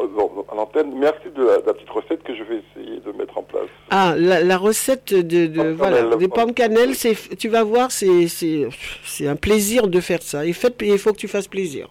merci 0.95 1.29
de 1.35 1.43
la, 1.43 1.61
de 1.61 1.65
la 1.67 1.73
petite 1.73 1.89
recette 1.89 2.23
que 2.23 2.35
je 2.35 2.43
vais 2.43 2.61
essayer 2.73 2.99
de 2.99 3.11
mettre 3.17 3.37
en 3.37 3.43
place. 3.43 3.69
Ah, 3.91 4.15
la, 4.17 4.41
la 4.43 4.57
recette 4.57 5.13
de, 5.13 5.45
de 5.45 5.69
voilà, 5.69 5.97
cannelle. 5.97 6.17
des 6.17 6.27
pommes 6.27 6.53
cannelle, 6.53 6.95
c'est, 6.95 7.15
tu 7.37 7.49
vas 7.49 7.63
voir, 7.63 7.91
c'est, 7.91 8.27
c'est, 8.27 8.67
c'est 9.05 9.27
un 9.27 9.35
plaisir 9.35 9.87
de 9.87 9.99
faire 9.99 10.23
ça. 10.23 10.45
Et 10.45 10.53
faites, 10.53 10.75
il 10.81 10.97
faut 10.97 11.13
que 11.13 11.17
tu 11.17 11.27
fasses 11.27 11.47
plaisir. 11.47 11.89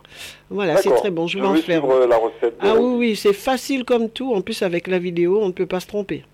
Voilà, 0.50 0.76
c'est 0.78 0.90
très 0.90 1.10
bon. 1.10 1.28
Je 1.28 1.38
vais 1.38 1.46
en 1.46 1.54
faire. 1.54 1.82
suivre, 1.82 1.92
euh, 1.92 2.06
la 2.08 2.16
recette 2.16 2.56
Ah 2.60 2.74
oui, 2.74 2.96
oui, 2.98 3.16
c'est 3.16 3.32
facile 3.32 3.84
comme 3.84 4.10
tout. 4.10 4.34
En 4.34 4.40
plus, 4.40 4.62
avec 4.62 4.88
la 4.88 4.98
vidéo, 4.98 5.38
on 5.40 5.46
ne 5.48 5.52
peut 5.52 5.66
pas 5.66 5.78
se 5.78 5.86
tromper. 5.86 6.24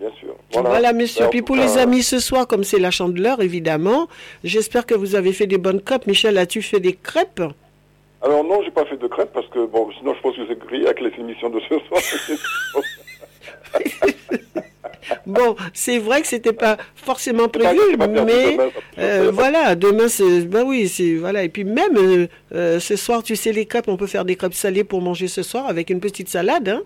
Bien 0.00 0.10
sûr. 0.18 0.34
Voilà, 0.52 0.92
monsieur. 0.94 1.20
Ben, 1.20 1.26
en 1.26 1.30
Puis 1.30 1.42
pour 1.42 1.56
cas, 1.56 1.66
les 1.66 1.78
amis 1.78 2.02
ce 2.02 2.18
soir, 2.18 2.46
comme 2.46 2.64
c'est 2.64 2.80
la 2.80 2.90
chandeleur, 2.90 3.42
évidemment, 3.42 4.08
j'espère 4.42 4.86
que 4.86 4.94
vous 4.94 5.16
avez 5.16 5.32
fait 5.32 5.46
des 5.46 5.58
bonnes 5.58 5.82
crêpes. 5.82 6.06
Michel, 6.06 6.38
as-tu 6.38 6.62
fait 6.62 6.80
des 6.80 6.94
crêpes? 6.94 7.42
Alors 8.22 8.42
non, 8.42 8.62
j'ai 8.64 8.70
pas 8.70 8.86
fait 8.86 8.96
de 8.96 9.06
crêpes 9.06 9.32
parce 9.34 9.46
que 9.48 9.66
bon, 9.66 9.90
sinon 9.98 10.14
je 10.14 10.20
pense 10.22 10.34
que 10.34 10.46
c'est 10.48 10.58
grillé 10.58 10.86
avec 10.86 11.02
les 11.02 11.12
émissions 11.18 11.50
de 11.50 11.60
ce 11.60 11.78
soir. 11.78 12.00
Bon, 15.26 15.56
c'est 15.72 15.98
vrai 15.98 16.20
que 16.22 16.26
c'était 16.26 16.52
pas 16.52 16.76
forcément 16.94 17.48
prévu, 17.48 17.78
c'est 17.90 17.96
pas 17.96 18.06
mais 18.06 18.52
demain, 18.52 18.68
euh, 18.98 19.30
voilà, 19.32 19.74
demain 19.74 20.08
c'est, 20.08 20.42
bah 20.48 20.62
oui, 20.64 20.88
c'est 20.88 21.14
voilà. 21.14 21.42
Et 21.44 21.48
puis 21.48 21.64
même 21.64 21.96
euh, 21.96 22.26
euh, 22.54 22.80
ce 22.80 22.96
soir, 22.96 23.22
tu 23.22 23.36
sais 23.36 23.52
les 23.52 23.66
crêpes, 23.66 23.88
on 23.88 23.96
peut 23.96 24.06
faire 24.06 24.24
des 24.24 24.36
crêpes 24.36 24.54
salées 24.54 24.84
pour 24.84 25.00
manger 25.00 25.28
ce 25.28 25.42
soir 25.42 25.66
avec 25.68 25.90
une 25.90 26.00
petite 26.00 26.28
salade, 26.28 26.68
hein. 26.68 26.82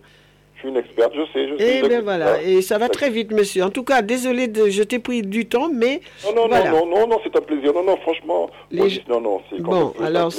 je 0.54 0.60
suis 0.60 0.68
une 0.70 0.76
experte, 0.76 1.12
je 1.14 1.22
sais, 1.32 1.48
je 1.48 1.56
sais. 1.56 1.76
Et 1.78 1.80
je- 1.82 1.86
bien 1.88 2.00
voilà, 2.02 2.42
et 2.42 2.62
ça 2.62 2.78
va 2.78 2.88
très 2.88 3.10
vite, 3.10 3.30
monsieur. 3.32 3.62
En 3.64 3.70
tout 3.70 3.84
cas, 3.84 4.02
désolé 4.02 4.48
de, 4.48 4.68
je 4.68 4.82
t'ai 4.82 4.98
pris 4.98 5.22
du 5.22 5.46
temps, 5.46 5.68
mais 5.72 6.00
Non, 6.24 6.34
non, 6.34 6.48
voilà. 6.48 6.70
non, 6.70 6.86
non, 6.86 7.00
non, 7.00 7.06
non, 7.08 7.20
c'est 7.22 7.36
un 7.36 7.40
plaisir. 7.42 7.72
Non, 7.72 7.84
non, 7.84 7.96
franchement, 7.98 8.50
Les 8.72 8.78
moi, 8.80 8.88
non, 9.08 9.20
non, 9.20 9.40
c'est 9.50 9.60
Bon, 9.62 9.72
même- 9.84 9.92
c'est 9.98 10.04
alors, 10.04 10.32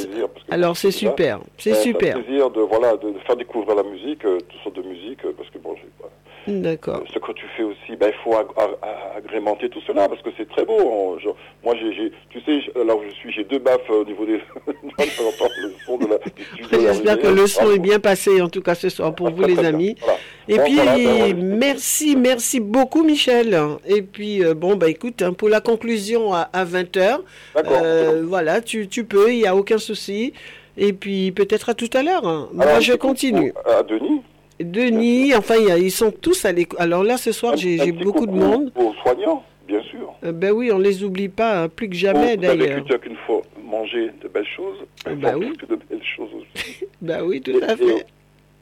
alors 0.50 0.78
c'est 0.78 0.92
super, 0.92 1.40
c'est 1.58 1.74
super. 1.76 2.18
un 2.18 2.22
plaisir 2.22 2.50
de 2.52 2.62
voilà 2.62 2.98
de, 2.98 3.12
de 3.12 3.20
faire 3.26 3.38
découvrir 3.38 3.76
la 3.76 3.84
musique, 3.84 4.26
euh, 4.26 4.38
toutes 4.50 4.62
sortes 4.64 4.76
de 4.76 4.82
musique, 4.84 5.20
parce 5.38 5.50
que 5.52 5.58
bon. 5.60 5.76
D'accord. 6.48 7.04
Ce 7.14 7.20
que 7.20 7.32
tu 7.34 7.46
fais 7.56 7.64
aussi, 7.64 7.96
ben, 8.00 8.08
il 8.10 8.24
faut 8.24 8.34
ag- 8.36 8.48
ag- 8.58 8.78
ag- 8.82 9.18
agrémenter 9.26 9.70
tout 9.70 9.82
cela 9.86 10.08
parce 10.10 10.22
que 10.22 10.30
c'est 10.38 10.50
très 10.50 10.66
beau. 10.66 10.78
On- 10.80 11.20
genre, 11.20 11.36
moi, 11.64 11.76
j'ai, 11.76 12.12
tu 12.30 12.40
sais, 12.42 12.72
là 12.86 12.96
où 12.96 13.02
je 13.08 13.14
suis, 13.16 13.32
j'ai 13.32 13.44
deux 13.44 13.60
baffes 13.60 13.82
euh, 13.90 14.02
au 14.02 14.06
niveau 14.06 14.26
des. 14.26 14.40
J'espère 16.72 17.20
que 17.20 17.28
le 17.28 17.48
son 17.48 17.72
est 17.72 17.80
bien 17.80 18.00
passé, 18.00 18.42
en 18.42 18.50
tout 18.50 18.62
cas 18.62 18.76
ce 18.76 18.90
soir, 18.90 19.14
pour 19.14 19.30
vous 19.32 19.44
les 19.44 19.60
amis. 19.60 19.96
Et 20.48 20.58
Bon, 20.58 20.64
puis, 20.64 20.76
voilà, 20.76 20.96
ben, 20.96 21.22
ouais. 21.22 21.34
merci, 21.34 22.16
merci 22.16 22.60
beaucoup, 22.60 23.04
Michel. 23.04 23.58
Et 23.88 24.02
puis, 24.02 24.44
euh, 24.44 24.54
bon, 24.54 24.76
bah 24.76 24.90
écoute, 24.90 25.22
hein, 25.22 25.34
pour 25.34 25.50
la 25.50 25.62
conclusion 25.62 26.34
à, 26.34 26.50
20h, 26.66 27.20
voilà, 28.24 28.62
tu, 28.62 28.88
tu 28.88 29.04
peux, 29.04 29.32
il 29.32 29.40
n'y 29.40 29.48
a 29.48 29.56
aucun 29.56 29.78
souci. 29.78 30.34
Et 30.78 30.94
puis, 30.94 31.32
peut-être 31.32 31.70
à 31.70 31.74
tout 31.74 31.90
à 31.94 32.04
l'heure. 32.04 32.26
hein. 32.26 32.48
Moi, 32.54 32.80
je 32.80 32.94
continue. 32.94 33.54
À 33.66 33.84
Denis? 33.84 34.22
Denis, 34.60 35.34
enfin, 35.36 35.56
il 35.60 35.68
y 35.68 35.72
a- 35.72 35.78
ils 35.78 35.92
sont 35.92 36.12
tous 36.12 36.44
à 36.46 36.52
l'école. 36.52 36.80
Alors 36.82 37.04
là, 37.04 37.18
ce 37.18 37.32
soir, 37.32 37.56
j'ai 37.56 37.78
j'ai 37.78 37.92
beaucoup 37.92 38.26
de 38.26 38.32
monde. 38.32 38.72
Aux 38.76 38.94
soignants, 39.04 39.44
bien 39.68 39.82
sûr. 39.84 40.14
Euh, 40.24 40.32
ben 40.32 40.52
oui, 40.52 40.70
on 40.74 40.78
les 40.80 41.04
oublie 41.04 41.30
pas, 41.30 41.64
hein, 41.64 41.70
plus 41.70 41.90
que 41.90 41.96
jamais 41.96 42.36
Vous 42.36 42.42
d'ailleurs. 42.42 42.84
que 42.84 42.88
tu 42.90 42.94
as 42.94 42.98
qu'une 43.00 43.16
fois 43.26 43.42
mangé 43.64 44.10
de 44.22 44.28
belles 44.28 44.46
choses. 44.56 44.78
bah 45.06 45.12
il 45.16 45.22
faut 45.32 45.40
oui. 45.40 45.54
de 45.70 45.76
belles 45.90 46.04
choses 46.16 46.30
aussi. 46.36 46.86
Ben 47.02 47.24
oui, 47.24 47.42
tout 47.42 47.52
Et- 47.58 47.64
à 47.64 47.78
fait. 47.78 48.06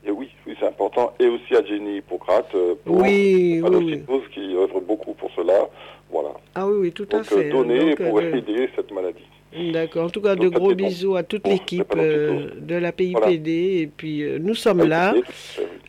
Et 0.06 0.12
oui, 0.12 0.30
oui 0.46 0.54
c'est 0.60 0.68
important. 0.68 1.14
Et 1.20 1.26
aussi 1.28 1.56
à 1.56 1.66
Jenny 1.66 1.98
Hippocrate, 1.98 2.48
euh, 2.56 2.76
pour 2.86 2.98
Oui, 2.98 3.62
oui, 3.62 4.02
qui 4.34 4.56
œuvre 4.56 4.80
beaucoup 4.82 5.14
pour 5.14 5.30
cela. 5.36 5.68
Voilà. 6.12 6.30
Ah 6.56 6.66
oui, 6.68 6.76
oui, 6.80 6.92
tout 6.94 7.08
à 7.12 7.18
Donc, 7.18 7.26
fait. 7.26 7.48
euh, 7.48 7.52
donner 7.52 7.80
Donc, 7.96 7.98
pour 8.08 8.20
euh, 8.20 8.34
aider 8.36 8.70
cette 8.76 8.92
maladie. 8.94 9.20
D'accord. 9.72 10.06
En 10.06 10.10
tout 10.10 10.22
cas, 10.22 10.36
de 10.36 10.44
Donc, 10.44 10.54
gros 10.54 10.70
bon. 10.70 10.76
bisous 10.76 11.16
à 11.16 11.24
toute 11.24 11.48
l'équipe 11.48 11.94
euh, 11.96 12.50
de 12.60 12.76
la 12.76 12.92
PIPD. 12.92 13.50
Et 13.82 13.88
puis, 13.88 14.24
euh, 14.24 14.40
nous 14.40 14.56
sommes 14.56 14.84
là. 14.88 15.14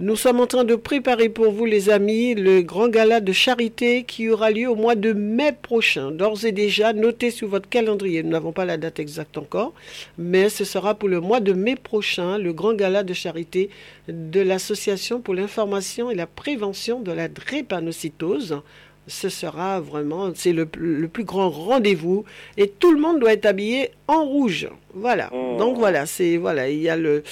Nous 0.01 0.17
sommes 0.17 0.41
en 0.41 0.47
train 0.47 0.65
de 0.65 0.75
préparer 0.77 1.29
pour 1.29 1.51
vous, 1.53 1.65
les 1.65 1.91
amis, 1.91 2.35
le 2.35 2.63
grand 2.63 2.89
gala 2.89 3.21
de 3.21 3.33
charité 3.33 4.05
qui 4.05 4.29
aura 4.29 4.51
lieu 4.51 4.69
au 4.69 4.75
mois 4.77 4.95
de 4.95 5.13
mai 5.13 5.53
prochain. 5.53 6.11
D'ores 6.11 6.45
et 6.45 6.53
déjà, 6.53 6.93
notez 6.93 7.31
sur 7.31 7.49
votre 7.49 7.69
calendrier. 7.69 8.23
Nous 8.23 8.31
n'avons 8.31 8.53
pas 8.53 8.65
la 8.65 8.77
date 8.77 9.01
exacte 9.01 9.37
encore, 9.39 9.73
mais 10.17 10.49
ce 10.49 10.65
sera 10.65 10.95
pour 10.95 11.09
le 11.09 11.21
mois 11.21 11.41
de 11.41 11.53
mai 11.53 11.77
prochain, 11.77 12.39
le 12.39 12.53
grand 12.53 12.75
gala 12.75 13.03
de 13.03 13.13
charité 13.13 13.71
de 14.09 14.41
l'Association 14.41 15.21
pour 15.21 15.35
l'information 15.35 16.11
et 16.11 16.15
la 16.15 16.27
prévention 16.27 17.01
de 17.01 17.13
la 17.13 17.29
drépanocytose. 17.29 18.61
Ce 19.09 19.29
sera 19.29 19.81
vraiment, 19.81 20.31
c'est 20.35 20.53
le, 20.53 20.69
le 20.79 21.09
plus 21.09 21.25
grand 21.25 21.51
rendez-vous 21.51 22.25
et 22.57 22.69
tout 22.69 22.93
le 22.93 23.01
monde 23.01 23.19
doit 23.21 23.33
être 23.33 23.47
habillé 23.47 23.91
en 24.07 24.25
rouge. 24.25 24.69
Voilà. 24.95 25.31
Donc 25.59 25.77
voilà, 25.79 26.07
c'est 26.07 26.37
voilà, 26.37 26.69
il 26.69 26.81
y 26.81 26.89
a 26.89 26.97
le, 26.97 27.23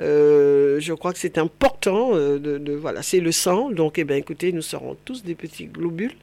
euh, 0.00 0.78
je 0.80 0.92
crois 0.92 1.12
que 1.12 1.18
c'est 1.18 1.38
important 1.38 2.10
euh, 2.14 2.38
de, 2.38 2.58
de- 2.58 2.74
voilà, 2.74 3.02
c'est 3.02 3.20
le 3.20 3.32
sang. 3.32 3.70
Donc 3.70 3.98
eh 3.98 4.04
ben 4.04 4.16
écoutez, 4.16 4.52
nous 4.52 4.62
serons 4.62 4.96
tous 5.04 5.22
des 5.24 5.34
petits 5.34 5.66
globules 5.66 6.14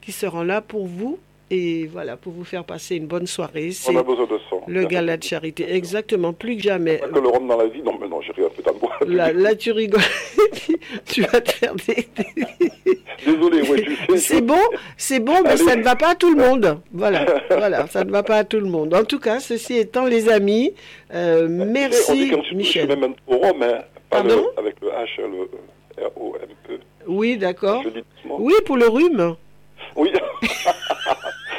qui 0.00 0.12
seront 0.12 0.42
là 0.42 0.60
pour 0.60 0.86
vous 0.86 1.18
et 1.50 1.86
voilà 1.86 2.16
pour 2.16 2.32
vous 2.32 2.44
faire 2.44 2.64
passer 2.64 2.96
une 2.96 3.06
bonne 3.06 3.26
soirée. 3.26 3.70
On 3.88 3.96
a 3.96 4.02
besoin 4.02 4.26
de 4.26 4.38
sang. 4.50 4.62
le 4.66 4.84
gala 4.84 5.16
de 5.16 5.22
charité, 5.22 5.72
exactement, 5.74 6.32
plus 6.32 6.56
que 6.56 6.62
jamais. 6.62 6.98
Pas 6.98 7.08
que 7.08 7.18
le 7.18 7.28
rhum 7.28 7.46
dans 7.46 7.56
la 7.56 7.66
vie, 7.68 7.82
non, 7.82 7.96
mais 8.00 8.08
non, 8.08 8.20
j'ai 8.20 8.32
rien. 8.32 8.47
Là, 9.06 9.32
là, 9.32 9.54
tu 9.54 9.70
rigoles, 9.72 10.00
tu 11.06 11.22
vas 11.22 11.40
te 11.40 11.52
faire 11.52 11.74
des... 11.74 12.08
Désolé, 13.24 13.62
tu 13.62 13.96
sais. 13.96 14.16
C'est 14.18 14.40
bon, 14.40 14.58
c'est 14.96 15.20
bon, 15.20 15.34
mais 15.44 15.50
Allez. 15.50 15.62
ça 15.64 15.76
ne 15.76 15.82
va 15.82 15.94
pas 15.96 16.10
à 16.10 16.14
tout 16.14 16.34
le 16.34 16.42
monde. 16.42 16.80
Voilà, 16.92 17.24
voilà, 17.50 17.86
ça 17.88 18.04
ne 18.04 18.10
va 18.10 18.22
pas 18.22 18.36
à 18.38 18.44
tout 18.44 18.58
le 18.60 18.66
monde. 18.66 18.94
En 18.94 19.04
tout 19.04 19.18
cas, 19.20 19.38
ceci 19.40 19.76
étant, 19.76 20.06
les 20.06 20.28
amis, 20.28 20.72
euh, 21.14 21.46
dit 21.46 21.64
merci, 21.70 22.32
Michel. 22.54 22.88
même 22.88 23.14
au 23.26 23.38
rhum, 23.38 23.62
hein, 23.62 23.78
le- 23.78 23.82
Pardon? 24.10 24.46
avec 24.56 24.76
le 24.80 24.88
H, 24.88 25.20
le 25.20 25.48
R-O-M-E. 26.04 26.78
Oui, 27.06 27.36
d'accord. 27.36 27.82
Oui, 28.38 28.54
pour 28.66 28.76
le 28.76 28.88
rhume. 28.88 29.36
Oui. 29.96 30.10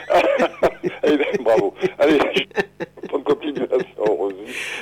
Eh 1.10 1.18
bien, 1.18 1.26
bravo. 1.42 1.74
Allez, 1.98 2.20
bonne 3.12 3.24
continuation, 3.24 4.06
Rosie. 4.06 4.36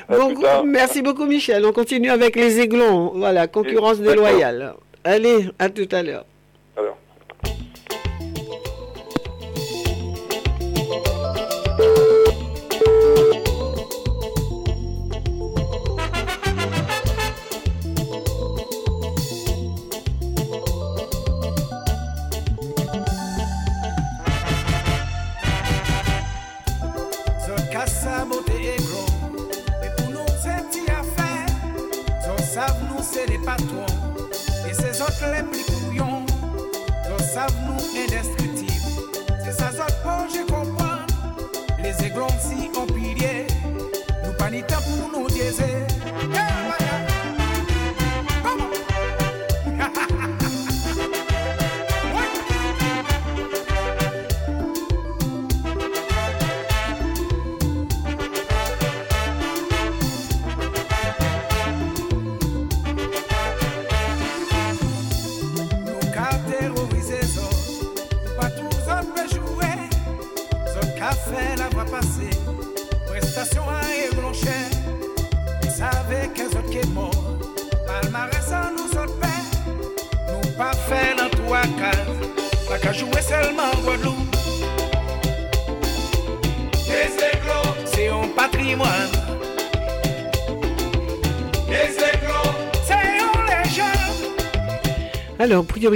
Bon, 0.09 0.63
merci 0.65 1.01
beaucoup, 1.01 1.25
Michel. 1.25 1.65
On 1.65 1.71
continue 1.71 2.09
avec 2.09 2.35
les 2.35 2.59
aiglons. 2.59 3.13
Voilà, 3.15 3.47
concurrence 3.47 3.99
déloyale. 3.99 4.73
Allez, 5.03 5.49
à 5.59 5.69
tout 5.69 5.87
à 5.91 6.03
l'heure. 6.03 6.25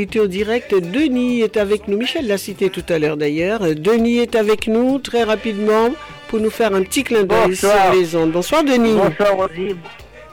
Alors, 0.02 0.08
priorité 0.10 0.20
au 0.20 0.28
direct, 0.28 0.74
Denis 0.74 1.42
est 1.42 1.58
avec 1.58 1.88
nous. 1.88 1.96
Michel 1.98 2.26
l'a 2.28 2.38
cité 2.40 2.70
tout 2.72 2.84
à 2.90 2.98
l'heure 2.98 3.18
d'ailleurs. 3.18 3.60
Denis 3.76 4.18
est 4.20 4.36
avec 4.36 4.68
nous 4.68 4.98
très 5.00 5.24
rapidement 5.24 5.90
pour 6.28 6.40
nous 6.40 6.50
faire 6.50 6.74
un 6.74 6.82
petit 6.82 7.04
clin 7.04 7.24
d'œil 7.24 7.56
sur 7.56 7.70
Bonsoir. 7.70 7.94
les 7.94 8.16
ondes. 8.16 8.32
Bonsoir 8.32 8.64
Denis. 8.64 8.96
Bonsoir 8.96 9.36
Rosie. 9.38 9.76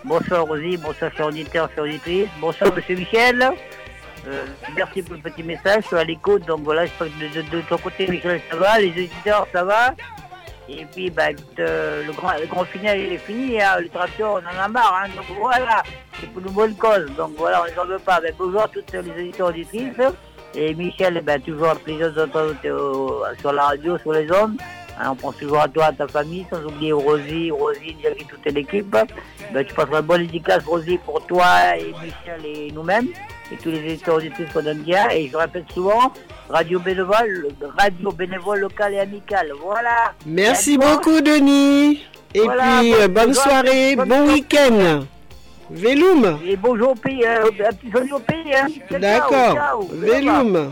Bonsoir 0.05 0.47
Rosie, 0.47 0.77
bonsoir 0.78 1.11
chers 1.15 1.27
auditeurs, 1.27 1.69
chers 1.74 1.85
auditrices. 1.85 2.28
Bonsoir 2.40 2.74
Monsieur 2.74 2.97
Michel. 2.97 3.43
Euh, 4.27 4.45
merci 4.77 5.03
pour 5.03 5.15
le 5.16 5.20
petit 5.20 5.43
message, 5.43 5.82
je 5.82 5.86
suis 5.89 5.97
à 5.97 6.05
l'écoute. 6.05 6.47
Donc 6.47 6.61
voilà, 6.62 6.86
j'espère 6.86 7.09
que 7.09 7.24
de, 7.39 7.43
de- 7.43 7.57
de 7.57 7.62
ton 7.69 7.77
côté 7.78 8.07
Michel 8.07 8.40
ça 8.51 8.57
va, 8.57 8.78
les 8.81 8.89
auditeurs 8.90 9.47
ça 9.53 9.65
va? 9.65 9.95
Et 10.69 10.85
puis 10.85 11.09
bah, 11.11 11.28
euh, 11.61 12.05
le, 12.05 12.12
grand, 12.12 12.65
final 12.65 12.99
il 12.99 13.12
est 13.15 13.19
fini, 13.19 13.61
hein. 13.61 13.78
le 13.81 13.89
traction 13.89 14.35
on 14.35 14.39
en 14.39 14.62
a 14.65 14.69
marre. 14.69 15.03
Hein. 15.03 15.09
Donc 15.16 15.24
voilà, 15.39 15.82
c'est 16.20 16.28
pour 16.31 16.43
une 16.43 16.53
bonne 16.53 16.74
cause. 16.74 17.07
Donc 17.16 17.32
voilà, 17.39 17.62
on 17.62 17.85
ne 17.85 17.93
veut 17.93 17.99
pas. 17.99 18.20
Mais 18.23 18.35
bonjour 18.39 18.62
à 18.62 18.69
toutes 18.69 18.93
les 18.93 18.99
auditeurs 18.99 19.49
auditrices. 19.49 19.95
Et 20.55 20.74
Michel, 20.74 21.16
eh 21.19 21.20
ben, 21.20 21.40
toujours 21.40 21.70
un 21.70 21.77
plaisir 21.77 22.12
de 22.12 22.24
t'entendre 22.27 22.55
au- 22.70 23.23
sur 23.40 23.53
la 23.53 23.65
radio, 23.65 23.99
sur 23.99 24.12
les 24.12 24.31
ondes. 24.32 24.59
Hein, 25.01 25.11
on 25.12 25.15
pense 25.15 25.36
toujours 25.36 25.61
à 25.61 25.69
toi, 25.69 25.86
à 25.86 25.93
ta 25.93 26.09
famille, 26.09 26.45
sans 26.51 26.62
oublier 26.65 26.93
Rosie, 26.93 27.51
Rosie, 27.51 27.97
Jerry, 28.03 28.27
toute 28.28 28.45
l'équipe. 28.53 28.90
Ben, 28.90 29.65
tu 29.65 29.74
passeras 29.74 30.01
une 30.01 30.07
bonne 30.07 30.23
dédicace, 30.23 30.65
Rosie, 30.65 30.99
pour 30.99 31.24
toi 31.27 31.77
et 31.78 31.93
Michel 32.03 32.45
et 32.45 32.73
nous-mêmes, 32.73 33.09
et 33.53 33.57
tous 33.57 33.70
les 33.70 33.78
éditeurs 33.78 34.16
auditrices 34.16 34.53
qu'on 34.53 34.66
aime 34.66 34.82
bien. 34.82 35.09
Et 35.11 35.28
je 35.28 35.36
répète 35.36 35.70
souvent, 35.73 36.12
radio 36.49 36.79
bénévole, 36.79 37.49
radio 37.79 38.12
bénévole 38.12 38.61
locale 38.61 38.95
et 38.95 39.01
amicale. 39.01 39.53
Voilà. 39.62 40.12
Merci 40.27 40.79
beaucoup 40.79 41.20
Denis. 41.20 42.03
Et 42.35 42.41
Voilà, 42.41 42.79
puis, 42.81 42.91
bonne- 42.93 43.01
euh, 43.03 43.09
bonne 43.09 43.35
soirée, 43.35 43.97
bonne 43.97 44.09
bon 44.09 44.27
week-end. 44.27 45.05
Véloum. 45.70 46.39
Et 46.47 46.57
bonjour 46.57 46.91
au 46.91 46.95
pays, 46.95 47.25
euh, 47.27 47.45
un 47.47 47.73
petit 47.73 47.91
salut 47.91 48.12
au 48.12 48.19
pays. 48.19 48.55
Hein. 48.55 48.66
D'accord. 48.99 49.55
ciao. 49.55 49.89
Véloum. 49.93 50.70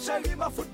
Suis 0.00 0.36
pas 0.36 0.50
fait 0.50 0.62
tendre 0.62 0.73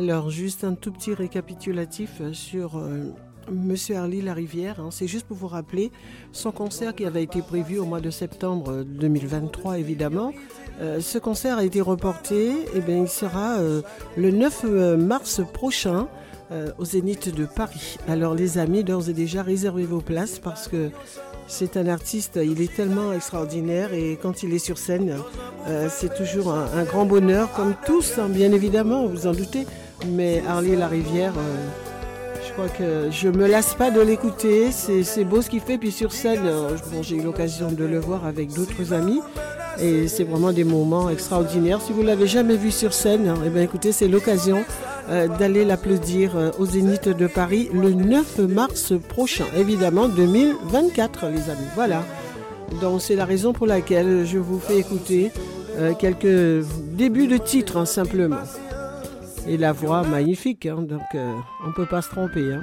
Alors, 0.00 0.30
juste 0.30 0.64
un 0.64 0.72
tout 0.74 0.92
petit 0.92 1.12
récapitulatif 1.12 2.22
euh, 2.22 2.32
sur 2.32 2.78
euh, 2.78 3.12
Monsieur 3.52 3.96
Harley 3.96 4.22
Larivière. 4.22 4.80
hein. 4.80 4.88
C'est 4.90 5.06
juste 5.06 5.26
pour 5.26 5.36
vous 5.36 5.46
rappeler 5.46 5.92
son 6.32 6.52
concert 6.52 6.94
qui 6.94 7.04
avait 7.04 7.22
été 7.22 7.42
prévu 7.42 7.78
au 7.78 7.84
mois 7.84 8.00
de 8.00 8.08
septembre 8.08 8.82
2023, 8.82 9.78
évidemment. 9.78 10.32
Euh, 10.80 11.00
ce 11.02 11.18
concert 11.18 11.58
a 11.58 11.64
été 11.64 11.82
reporté. 11.82 12.52
Et 12.74 12.80
bien, 12.80 13.02
il 13.02 13.08
sera 13.08 13.58
euh, 13.58 13.82
le 14.16 14.30
9 14.30 14.62
euh, 14.64 14.96
mars 14.96 15.42
prochain 15.52 16.08
euh, 16.50 16.70
au 16.78 16.86
Zénith 16.86 17.34
de 17.34 17.44
Paris. 17.44 17.98
Alors, 18.08 18.34
les 18.34 18.56
amis, 18.56 18.82
d'ores 18.84 19.10
et 19.10 19.12
déjà, 19.12 19.42
réservez 19.42 19.84
vos 19.84 20.00
places 20.00 20.38
parce 20.38 20.66
que 20.66 20.88
c'est 21.46 21.76
un 21.76 21.88
artiste, 21.88 22.38
il 22.42 22.62
est 22.62 22.72
tellement 22.72 23.12
extraordinaire 23.12 23.92
et 23.92 24.16
quand 24.22 24.44
il 24.44 24.54
est 24.54 24.60
sur 24.60 24.78
scène, 24.78 25.16
euh, 25.66 25.88
c'est 25.90 26.14
toujours 26.14 26.52
un, 26.52 26.66
un 26.78 26.84
grand 26.84 27.04
bonheur, 27.06 27.52
comme 27.52 27.74
tous, 27.84 28.18
hein, 28.18 28.28
bien 28.28 28.52
évidemment, 28.52 29.06
vous 29.06 29.26
en 29.26 29.32
doutez. 29.32 29.66
Mais 30.06 30.42
Harley 30.48 30.76
la 30.76 30.88
Rivière, 30.88 31.34
je 32.46 32.52
crois 32.52 32.68
que 32.68 33.10
je 33.10 33.28
me 33.28 33.46
lasse 33.46 33.74
pas 33.74 33.90
de 33.90 34.00
l'écouter. 34.00 34.72
C'est 34.72 35.24
beau 35.24 35.42
ce 35.42 35.50
qu'il 35.50 35.60
fait. 35.60 35.78
Puis 35.78 35.92
sur 35.92 36.12
scène, 36.12 36.42
euh, 36.44 36.76
bon, 36.92 37.02
j'ai 37.02 37.16
eu 37.16 37.22
l'occasion 37.22 37.70
de 37.70 37.84
le 37.84 37.98
voir 37.98 38.26
avec 38.26 38.52
d'autres 38.52 38.92
amis. 38.92 39.20
Et 39.80 40.08
c'est 40.08 40.24
vraiment 40.24 40.52
des 40.52 40.64
moments 40.64 41.08
extraordinaires. 41.10 41.80
Si 41.80 41.92
vous 41.92 42.02
l'avez 42.02 42.26
jamais 42.26 42.56
vu 42.56 42.70
sur 42.70 42.92
scène, 42.92 43.28
hein, 43.28 43.38
eh 43.46 43.50
bien, 43.50 43.62
écoutez, 43.62 43.92
c'est 43.92 44.08
l'occasion 44.08 44.64
euh, 45.10 45.26
d'aller 45.26 45.64
l'applaudir 45.64 46.36
euh, 46.36 46.50
au 46.58 46.66
Zénith 46.66 47.08
de 47.08 47.26
Paris 47.26 47.68
le 47.72 47.90
9 47.92 48.38
mars 48.40 48.92
prochain, 49.08 49.46
évidemment 49.56 50.08
2024, 50.08 51.26
les 51.26 51.50
amis. 51.50 51.66
Voilà. 51.74 52.04
Donc 52.80 53.02
c'est 53.02 53.16
la 53.16 53.24
raison 53.24 53.52
pour 53.52 53.66
laquelle 53.66 54.24
je 54.24 54.38
vous 54.38 54.60
fais 54.60 54.78
écouter 54.78 55.32
euh, 55.78 55.94
quelques 55.94 56.64
débuts 56.92 57.26
de 57.26 57.38
titres 57.38 57.76
hein, 57.76 57.86
simplement. 57.86 58.36
Et 59.50 59.56
la 59.56 59.72
voix 59.72 60.04
magnifique, 60.04 60.66
hein, 60.66 60.80
donc 60.80 61.02
euh, 61.16 61.34
on 61.64 61.68
ne 61.68 61.72
peut 61.72 61.84
pas 61.84 62.02
se 62.02 62.10
tromper. 62.10 62.52
hein. 62.52 62.62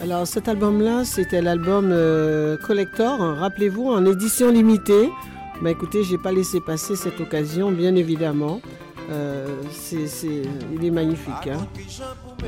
Alors 0.00 0.26
cet 0.26 0.48
album-là, 0.48 1.04
c'était 1.04 1.42
l'album 1.42 1.90
euh, 1.92 2.56
Collector, 2.56 3.20
hein, 3.20 3.34
rappelez-vous, 3.34 3.90
en 3.90 4.06
édition 4.06 4.50
limitée. 4.50 5.10
Bah 5.60 5.70
écoutez, 5.70 6.02
j'ai 6.02 6.16
pas 6.16 6.32
laissé 6.32 6.58
passer 6.58 6.96
cette 6.96 7.20
occasion, 7.20 7.70
bien 7.70 7.94
évidemment. 7.94 8.62
Euh, 9.10 9.48
c'est, 9.70 10.06
il 10.72 10.82
est 10.82 10.90
magnifique. 10.90 11.50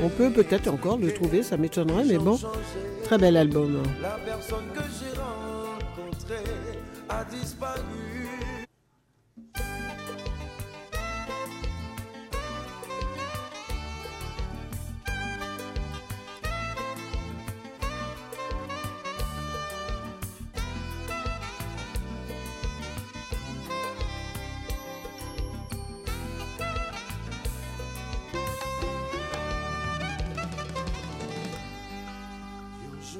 On 0.01 0.09
peut 0.09 0.31
peut-être 0.31 0.69
encore 0.69 0.97
le 0.97 1.13
trouver, 1.13 1.43
ça 1.43 1.55
m'étonnerait, 1.57 2.05
mais 2.05 2.17
bon, 2.17 2.39
très 3.03 3.19
bel 3.19 3.37
album. 3.37 3.83
beauté 6.31 6.43
a 7.09 7.23
disparu. 7.23 7.81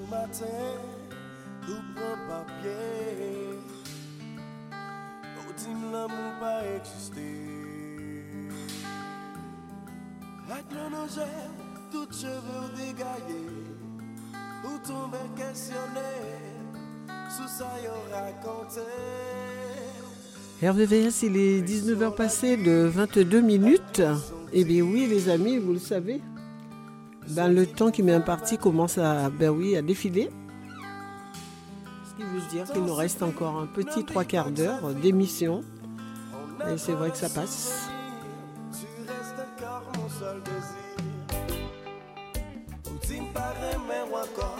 Matin 0.09 1.00
prend 2.11 2.17
papier. 2.27 3.59
Ultime 5.47 5.91
l'amour 5.91 6.33
pas 6.39 6.61
exister. 6.77 7.21
Avec 10.49 10.65
le 10.71 10.95
nogère, 10.95 11.51
tout 11.91 12.07
cheveux 12.11 12.69
dégaillés. 12.75 13.49
Ou 14.63 14.87
tomber 14.87 15.17
questionné, 15.35 16.11
sous 17.29 17.47
ça 17.47 17.69
y 17.81 18.13
raconté. 18.13 18.81
RVVS, 20.61 21.23
il 21.23 21.37
est 21.37 21.61
19h 21.61 22.13
passé 22.15 22.57
de 22.57 22.85
22 22.85 23.41
minutes. 23.41 24.03
Eh 24.53 24.63
bien 24.63 24.83
oui, 24.83 25.07
les 25.07 25.29
amis, 25.29 25.57
vous 25.57 25.73
le 25.73 25.79
savez. 25.79 26.21
Ben, 27.29 27.47
le 27.47 27.65
temps 27.65 27.89
qui 27.89 28.03
m'est 28.03 28.13
imparti 28.13 28.57
commence 28.57 28.97
à, 28.97 29.29
ben 29.29 29.49
oui, 29.49 29.75
à 29.75 29.81
défiler. 29.81 30.29
Ce 32.11 32.15
qui 32.17 32.23
veut 32.23 32.41
dire 32.49 32.69
qu'il 32.69 32.83
nous 32.83 32.93
reste 32.93 33.23
encore 33.23 33.57
un 33.57 33.67
petit 33.67 34.03
trois 34.03 34.25
quarts 34.25 34.51
d'heure 34.51 34.93
d'émission. 34.93 35.63
Et 36.69 36.77
c'est 36.77 36.91
vrai 36.91 37.09
que 37.09 37.15
ça 37.17 37.29
passe. 37.29 37.89
Tu 38.73 38.85
restes 39.07 39.35
encore 39.39 39.83
mon 39.97 40.09
seul 40.09 40.41
désir. 40.43 41.47
Ou 42.87 42.97
tu 43.07 43.21
m'pas 43.21 43.53
aimer 43.71 44.11
ou 44.11 44.15
encore. 44.15 44.57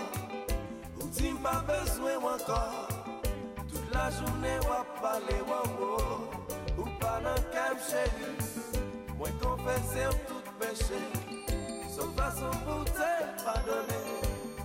Ou 1.02 1.10
tu 1.14 1.34
m'pas 1.34 1.64
besoin 1.68 2.16
ou 2.22 2.28
encore. 2.28 2.88
Toute 3.70 3.94
la 3.94 4.10
journée 4.12 4.58
ou 4.62 5.02
parler 5.02 5.42
ou 5.46 5.84
ou. 5.84 6.82
Ou 6.82 6.86
pas 7.02 7.20
dans 7.22 7.42
calme 7.52 7.78
chérie. 7.86 8.82
Moi 9.18 9.28
confesser 9.42 10.08
tout 10.26 10.52
péché. 10.58 11.02
Sauf 11.94 12.16
façon 12.16 12.52
pour 12.66 12.86
te 12.86 13.44
pardonner. 13.44 14.06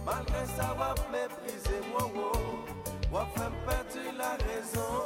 Malgré 0.04 0.46
ça, 0.56 0.76
ou 0.78 1.10
mépriser 1.10 1.80
ou. 1.98 2.45
Ou 3.12 3.16
faire 3.38 3.52
perdre 3.66 4.18
la 4.18 4.36
raison. 4.44 5.05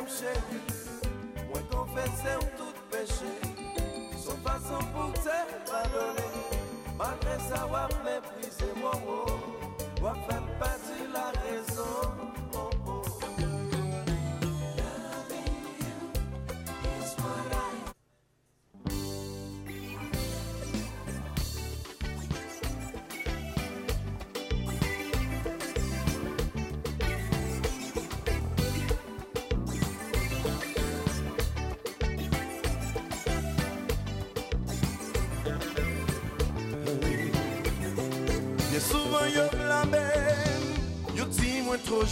m 0.00 0.06
chèri 0.08 0.60
Mwen 1.48 1.64
konfese 1.72 2.36
m 2.40 2.44
tout 2.56 2.78
peche 2.90 3.32
Son 4.24 4.38
fason 4.46 4.82
pou 4.94 5.12
te 5.20 5.38
padone 5.68 6.28
Malre 6.98 7.36
sa 7.48 7.64
wap 7.72 7.92
meprize 8.06 8.70
mwen 8.80 9.06
wou 9.06 9.38
Wap 10.02 10.18
fèm 10.28 10.48
pati 10.62 11.08
la 11.14 11.28
rezon 11.42 12.11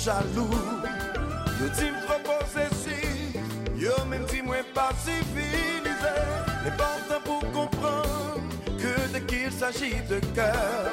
jaloux, 0.05 0.51
yo 1.61 1.69
dit 1.77 1.91
me 1.91 2.01
trop 2.07 2.21
possessif, 2.25 3.37
yo 3.77 3.93
moi 4.43 4.57
pas 4.75 4.93
civilisé. 5.05 6.17
L'important 6.65 7.21
pour 7.25 7.41
comprendre 7.53 8.41
que 8.79 9.13
dès 9.13 9.21
qu'il 9.23 9.53
s'agit 9.53 10.01
de 10.09 10.21
cœur, 10.35 10.93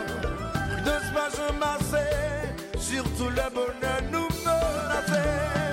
de 0.85 0.93
se 1.05 1.13
pas 1.13 1.53
masser, 1.59 2.13
surtout 2.77 3.29
le 3.29 3.49
bonheur 3.53 4.01
nous 4.11 4.27
menacer. 4.43 5.66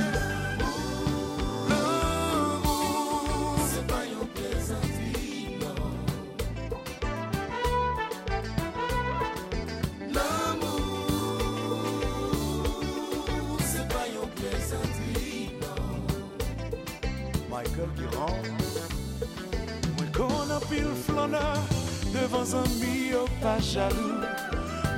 Avan 22.35 22.47
zanmi 22.47 23.11
yo 23.11 23.29
pa 23.41 23.61
chalou 23.61 24.19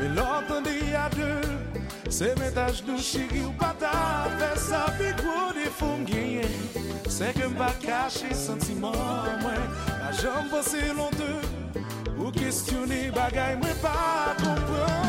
Me 0.01 0.09
lantande 0.17 0.73
yade 0.93 1.29
Se 2.09 2.35
metaj 2.41 2.81
nou 2.87 2.99
chiri 2.99 3.43
ou 3.45 3.53
pata 3.61 3.93
Fè 4.39 4.51
sa 4.57 4.85
pi 4.97 5.13
gwo 5.21 5.53
defon 5.53 6.07
genye 6.09 6.49
Se 7.13 7.33
ke 7.37 7.49
mba 7.53 7.69
kache 7.83 8.33
sentiman 8.33 9.37
mwen 9.43 9.67
Pa 9.85 10.15
jom 10.17 10.49
vase 10.53 10.81
lonte 10.97 11.29
Ou 12.17 12.33
kestyone 12.33 13.11
bagay 13.13 13.61
mwen 13.61 13.77
pa 13.85 14.33
kompran 14.41 15.06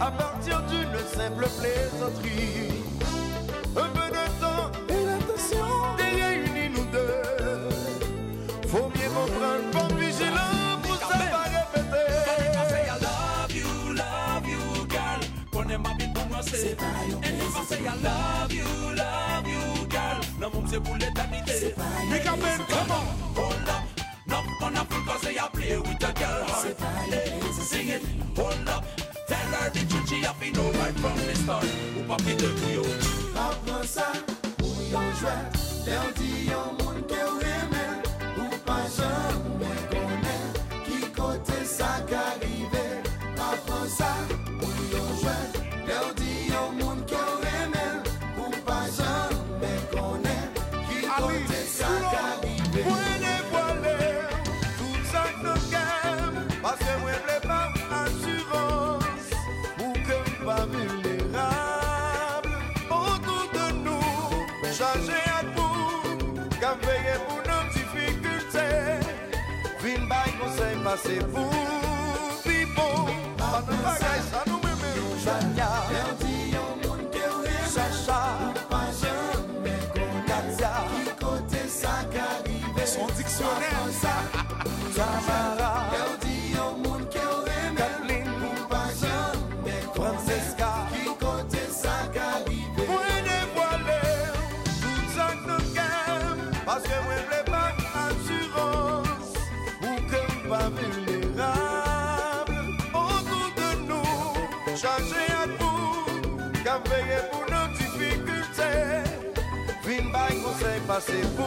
à 0.00 0.10
partir 0.10 0.62
d'une 0.62 0.98
simple 1.14 1.46
plaisanterie. 1.58 2.84
Un 3.76 3.88
peu 3.88 4.08
de 4.08 4.24
temps 4.40 4.70
et 4.88 5.04
l'attention 5.04 5.66
réunis 5.98 6.70
nous 6.74 6.86
deux. 6.86 8.68
Faut 8.68 8.88
bien 8.94 9.08
comprendre, 9.08 9.64
faut 9.72 9.94
vigilant 9.96 10.80
pour 10.82 10.96
ça 10.96 11.18
va 11.18 11.42
répéter. 11.44 12.06
say 12.70 12.86
I 12.88 12.98
love 13.02 13.52
you, 13.54 13.92
love 13.92 14.48
you, 14.48 14.86
girl. 14.88 15.20
Connais 15.52 15.78
ma 15.78 15.90
vie 15.98 16.12
pour 16.14 16.26
moi 16.28 16.38
c'est 16.42 16.76
And 16.80 17.24
if 17.24 17.56
I 17.56 17.64
say 17.66 17.80
I 17.80 17.94
love 18.02 18.52
you, 18.52 18.64
love 18.94 19.46
you, 19.46 19.86
girl. 19.90 20.20
L'amour 20.40 20.62
c'est 20.70 20.80
pour 20.82 20.94
l'éternité. 20.94 21.52
C'est 21.60 21.76
Make 22.08 22.26
a 22.26 22.36
man, 22.36 22.66
pistol 31.46 31.62
Ou 31.96 32.02
pa 32.08 32.16
pite 32.16 32.48
pou 32.58 32.70
yo 32.74 32.84
Apre 33.38 33.86
sa, 33.86 34.10
pou 34.58 34.72
yon 34.90 35.06
jwe 35.20 35.36
Lè 35.86 35.98
ou 36.02 36.14
di 36.18 36.30
yon 36.50 36.74
moun 36.80 37.02
ke 37.10 37.20
ou 37.22 37.38
reme 37.42 37.84
Ou 38.42 38.60
pa 38.66 38.80
jom 38.96 39.46
mè 39.60 39.76
konen 39.92 40.58
Ki 40.86 41.12
kote 41.16 41.62
sa 41.76 41.96
ka 42.10 42.24
rive 42.42 42.86
Apre 43.36 43.86
sa 43.98 44.12
conseil 70.96 71.18
passé 71.18 71.26
pour 71.32 72.50
vivre, 72.50 73.06
pas 73.36 73.62
de 73.62 73.76
bagaille, 73.82 74.45
pour 111.00 111.46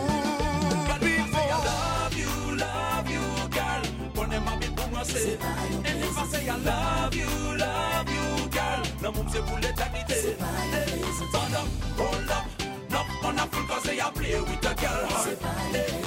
I 0.91 1.61
love 1.65 2.13
you, 2.15 2.55
love 2.55 3.09
you, 3.09 3.21
girl. 3.49 3.81
Connais 4.15 4.39
ma 4.41 4.55
vie 4.57 4.69
pour 4.75 4.87
moi 4.89 5.01
c'est 5.03 5.39
And 5.41 6.03
if 6.03 6.17
I 6.17 6.25
say 6.27 6.49
I 6.49 6.57
love 6.57 7.15
you, 7.15 7.25
love 7.57 8.09
you, 8.09 8.49
girl. 8.51 8.81
L'amour 9.01 9.25
c'est 9.31 9.43
pour 9.43 9.57
l'éternité. 9.57 10.37
Hey, 10.71 11.01
stand 11.15 11.55
up, 11.55 11.67
hold 11.97 12.29
up. 12.29 12.45
Not 12.91 13.05
gonna 13.21 13.47
fool 13.51 13.65
cause 13.67 13.83
they 13.83 13.99
a 13.99 14.11
play 14.11 14.39
with 14.39 14.65
a 14.65 14.75
girl 14.75 15.07
heart. 15.09 15.37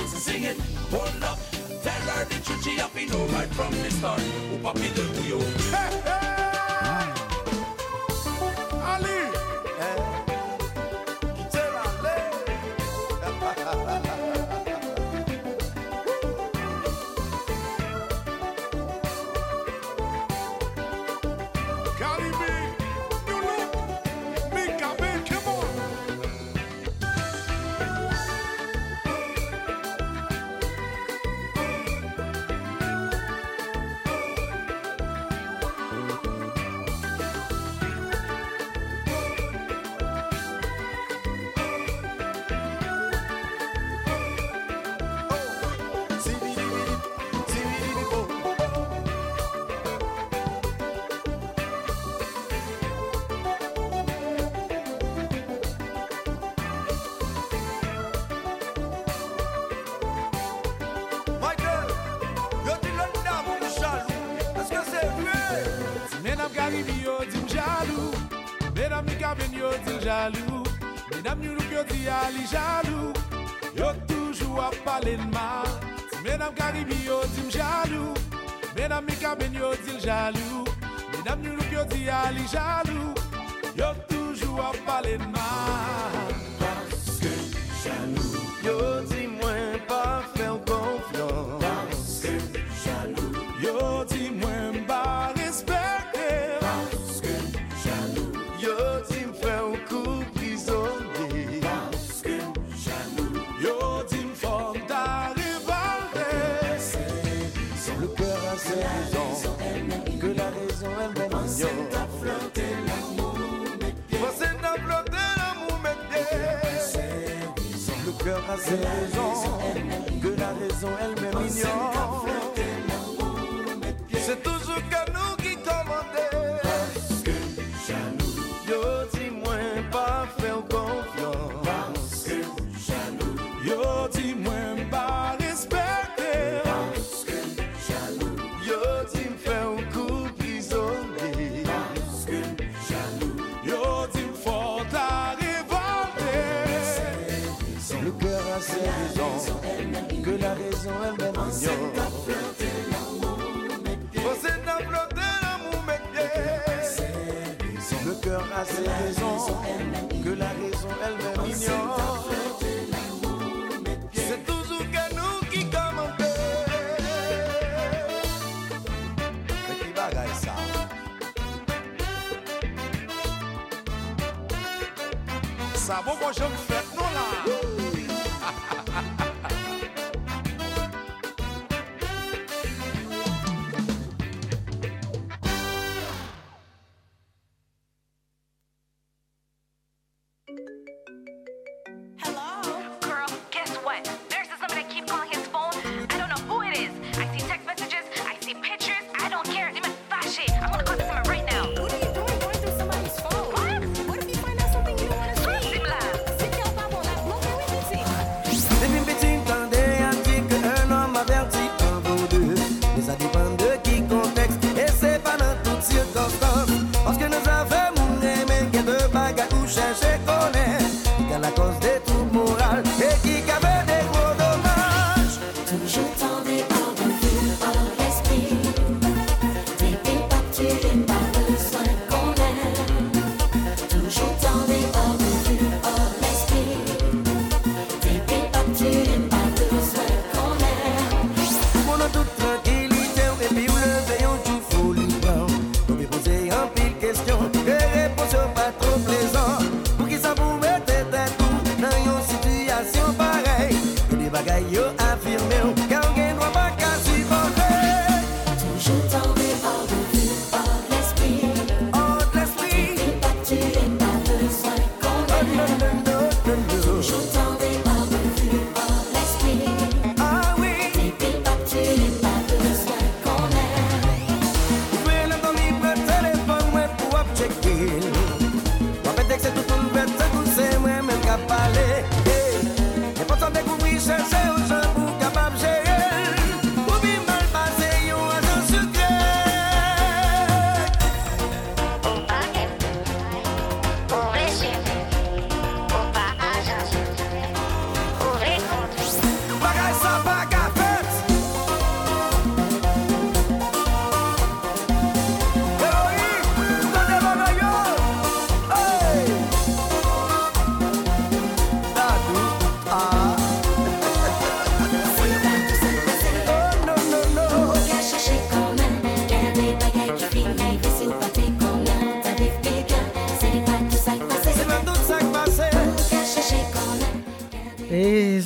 Sing 0.08 0.44
it, 0.44 0.58
hold 0.90 1.22
up. 1.24 1.38
Tell 1.82 2.02
her 2.14 2.24
the 2.24 2.38
truth, 2.44 2.62
she 2.62 2.78
have 2.78 2.92
to 2.94 3.06
know 3.06 3.26
right 3.34 3.52
from 3.54 3.72
the 3.72 3.90
start. 3.90 4.20
Ou 4.52 4.58
pas 4.58 4.72
quitter 4.72 5.02
pour 5.14 5.26
yo. 5.26 5.38
Ali, 5.74 6.51
jalou 70.12 70.62
Menam 71.10 71.38
yon 71.44 71.56
nou 71.56 71.72
yo 71.72 71.82
di 71.88 72.08
ali 72.08 72.44
jalou 72.52 73.12
Yo 73.78 73.88
toujou 74.08 74.60
ap 74.60 74.76
pale 74.84 75.16
nma 75.24 75.46
Si 76.10 76.20
menam 76.26 76.52
karibi 76.58 76.98
yo 77.06 77.20
di 77.34 77.46
m 77.46 77.50
jalou 77.56 78.12
Menam 78.76 79.08
mi 79.08 79.16
kaben 79.22 79.56
yo 79.62 79.72
di 79.84 79.96
l 79.96 80.00
jalou 80.06 80.64
Menam 81.12 81.48
yon 81.48 81.56
nou 81.60 81.72
yo 81.72 81.84
di 81.94 82.08
ali 82.20 82.44
jalou 82.54 83.14
Yo 83.80 83.94
toujou 84.08 84.60
ap 84.68 84.76
pale 84.88 85.16
nma 85.24 85.61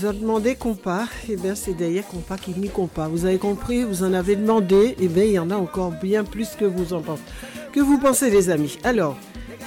vous 0.07 0.20
demandé 0.20 0.55
compas, 0.55 1.05
et 1.28 1.33
eh 1.33 1.36
bien 1.36 1.55
c'est 1.55 1.75
d'ailleurs 1.75 2.07
compas 2.07 2.36
qui 2.36 2.52
n'y 2.52 2.68
compas. 2.68 3.09
Vous 3.09 3.25
avez 3.25 3.39
compris, 3.39 3.83
vous 3.83 4.05
en 4.05 4.12
avez 4.12 4.36
demandé, 4.36 4.94
et 5.01 5.09
bien 5.09 5.25
il 5.25 5.33
y 5.33 5.39
en 5.39 5.51
a 5.51 5.57
encore 5.57 5.91
bien 5.91 6.23
plus 6.23 6.51
que 6.51 6.65
vous 6.65 6.93
en 6.93 7.01
pensez. 7.01 7.23
Que 7.73 7.81
vous 7.81 7.99
pensez 7.99 8.31
les 8.31 8.51
amis. 8.51 8.78
Alors, 8.85 9.17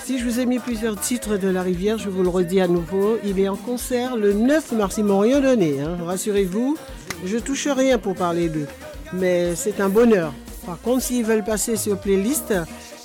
si 0.04 0.18
je 0.18 0.24
vous 0.24 0.40
ai 0.40 0.46
mis 0.46 0.60
plusieurs 0.60 1.00
titres 1.00 1.38
de 1.38 1.50
La 1.50 1.62
Rivière, 1.62 1.98
je 1.98 2.10
vous 2.10 2.24
le 2.24 2.30
redis 2.30 2.62
à 2.62 2.68
nouveau, 2.68 3.18
il 3.24 3.40
est 3.40 3.50
en 3.50 3.58
concert 3.58 4.16
le 4.16 4.34
9 4.34 4.72
mars, 4.74 4.98
ils 4.98 5.04
m'ont 5.04 5.20
rien 5.20 5.42
donné, 5.42 5.82
hein. 5.82 5.98
rassurez-vous, 6.06 6.78
je 7.26 7.38
touche 7.38 7.68
rien 7.68 7.98
pour 7.98 8.16
parler 8.16 8.48
d'eux, 8.48 8.68
mais 9.14 9.56
c'est 9.56 9.82
un 9.82 9.90
bonheur. 9.90 10.34
Par 10.70 10.80
contre, 10.82 11.02
s'ils 11.02 11.26
veulent 11.26 11.44
passer 11.44 11.76
sur 11.76 11.98
playlist, 11.98 12.54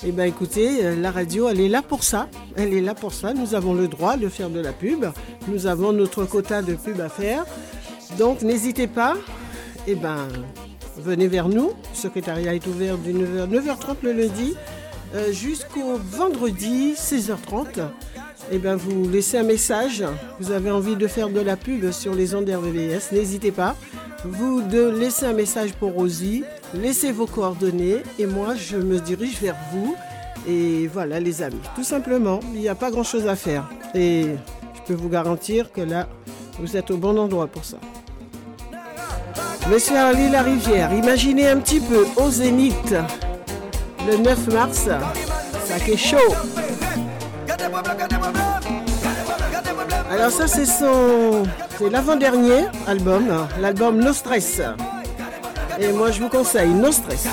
eh 0.05 0.11
ben 0.11 0.25
écoutez, 0.25 0.85
euh, 0.85 0.95
la 0.95 1.09
radio, 1.09 1.49
elle 1.49 1.59
est 1.59 1.67
là 1.67 1.81
pour 1.81 2.03
ça. 2.03 2.29
Elle 2.55 2.75
est 2.75 2.81
là 2.81 2.93
pour 2.93 3.11
ça. 3.11 3.33
Nous 3.33 3.55
avons 3.55 3.73
le 3.73 3.87
droit 3.87 4.17
de 4.17 4.29
faire 4.29 4.51
de 4.51 4.59
la 4.59 4.71
pub. 4.71 5.05
Nous 5.47 5.65
avons 5.65 5.91
notre 5.91 6.25
quota 6.25 6.61
de 6.61 6.75
pub 6.75 7.01
à 7.01 7.09
faire. 7.09 7.43
Donc 8.19 8.43
n'hésitez 8.43 8.85
pas. 8.85 9.15
Eh 9.87 9.95
ben, 9.95 10.27
venez 10.95 11.27
vers 11.27 11.49
nous. 11.49 11.69
Le 11.69 11.95
secrétariat 11.95 12.53
est 12.53 12.67
ouvert 12.67 12.99
de 12.99 13.11
9h30 13.47 13.95
le 14.03 14.11
lundi 14.11 14.53
euh, 15.15 15.31
jusqu'au 15.31 15.97
vendredi 15.97 16.93
16h30. 16.93 17.81
Eh 18.51 18.59
ben, 18.59 18.75
vous 18.75 19.09
laissez 19.09 19.39
un 19.39 19.43
message. 19.43 20.03
Vous 20.39 20.51
avez 20.51 20.69
envie 20.69 20.97
de 20.97 21.07
faire 21.07 21.29
de 21.29 21.39
la 21.39 21.57
pub 21.57 21.89
sur 21.89 22.13
les 22.13 22.35
ondes 22.35 22.47
RVVS. 22.47 23.11
N'hésitez 23.11 23.51
pas. 23.51 23.75
Vous 24.23 24.61
de 24.61 24.87
laissez 24.87 25.25
un 25.25 25.33
message 25.33 25.73
pour 25.73 25.93
Rosie 25.93 26.43
laissez 26.75 27.11
vos 27.11 27.25
coordonnées 27.25 28.03
et 28.19 28.25
moi 28.25 28.55
je 28.55 28.77
me 28.77 28.99
dirige 28.99 29.41
vers 29.41 29.55
vous. 29.71 29.95
Et 30.47 30.87
voilà 30.87 31.19
les 31.19 31.41
amis, 31.41 31.61
tout 31.75 31.83
simplement, 31.83 32.39
il 32.53 32.59
n'y 32.59 32.69
a 32.69 32.75
pas 32.75 32.91
grand 32.91 33.03
chose 33.03 33.27
à 33.27 33.35
faire. 33.35 33.67
Et 33.95 34.27
je 34.75 34.81
peux 34.85 34.93
vous 34.93 35.09
garantir 35.09 35.71
que 35.71 35.81
là, 35.81 36.07
vous 36.59 36.77
êtes 36.77 36.91
au 36.91 36.97
bon 36.97 37.17
endroit 37.17 37.47
pour 37.47 37.65
ça. 37.65 37.77
Monsieur 39.71 39.97
Harley 39.97 40.29
La 40.29 40.43
Rivière, 40.43 40.93
imaginez 40.93 41.47
un 41.47 41.57
petit 41.57 41.79
peu 41.79 42.05
au 42.17 42.29
Zénith 42.29 42.95
le 44.07 44.17
9 44.17 44.53
mars, 44.53 44.87
ça 45.65 45.79
qui 45.83 45.91
est 45.91 45.97
chaud. 45.97 46.35
Alors 50.11 50.29
ça 50.29 50.47
c'est 50.47 50.67
son 50.67 51.43
c'est 51.77 51.89
l'avant-dernier 51.89 52.67
album, 52.87 53.47
l'album 53.59 53.97
No 53.97 54.13
Stress. 54.13 54.61
Et 55.79 55.91
moi 55.91 56.11
je 56.11 56.21
vous 56.21 56.29
conseille 56.29 56.69
No 56.69 56.91
Stress. 56.91 57.27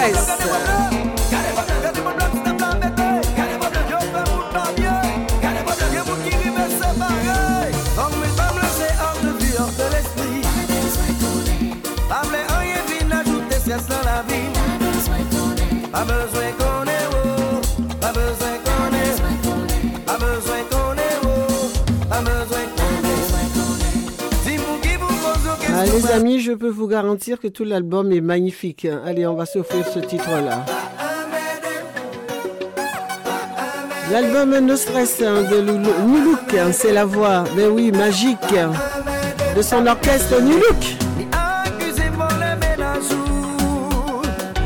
realize 0.00 0.39
amis, 26.10 26.40
je 26.40 26.52
peux 26.52 26.68
vous 26.68 26.86
garantir 26.86 27.38
que 27.40 27.48
tout 27.48 27.64
l'album 27.64 28.12
est 28.12 28.20
magnifique. 28.20 28.86
Allez, 29.06 29.26
on 29.26 29.34
va 29.34 29.46
s'offrir 29.46 29.86
ce 29.86 30.00
titre-là. 30.00 30.64
L'album 34.12 34.58
No 34.58 34.76
Stress 34.76 35.22
hein, 35.22 35.42
de 35.42 35.56
Look, 35.60 36.54
hein, 36.54 36.72
c'est 36.72 36.92
la 36.92 37.04
voix, 37.04 37.44
ben 37.56 37.68
oui, 37.68 37.92
magique, 37.92 38.38
hein, 38.56 38.72
de 39.56 39.62
son 39.62 39.86
orchestre 39.86 40.40
ménages. 40.42 40.96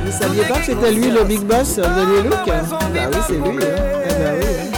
Vous 0.04 0.12
saviez 0.12 0.44
pas 0.44 0.58
que 0.60 0.64
c'était 0.64 0.92
lui 0.92 1.10
le 1.10 1.24
big 1.24 1.40
boss 1.40 1.76
de 1.76 2.22
Look 2.22 2.46
Bah 2.46 2.54
oui, 3.12 3.18
c'est 3.26 3.34
lui. 3.34 3.58
Eh 3.60 4.08
ben 4.08 4.34
oui. 4.40 4.73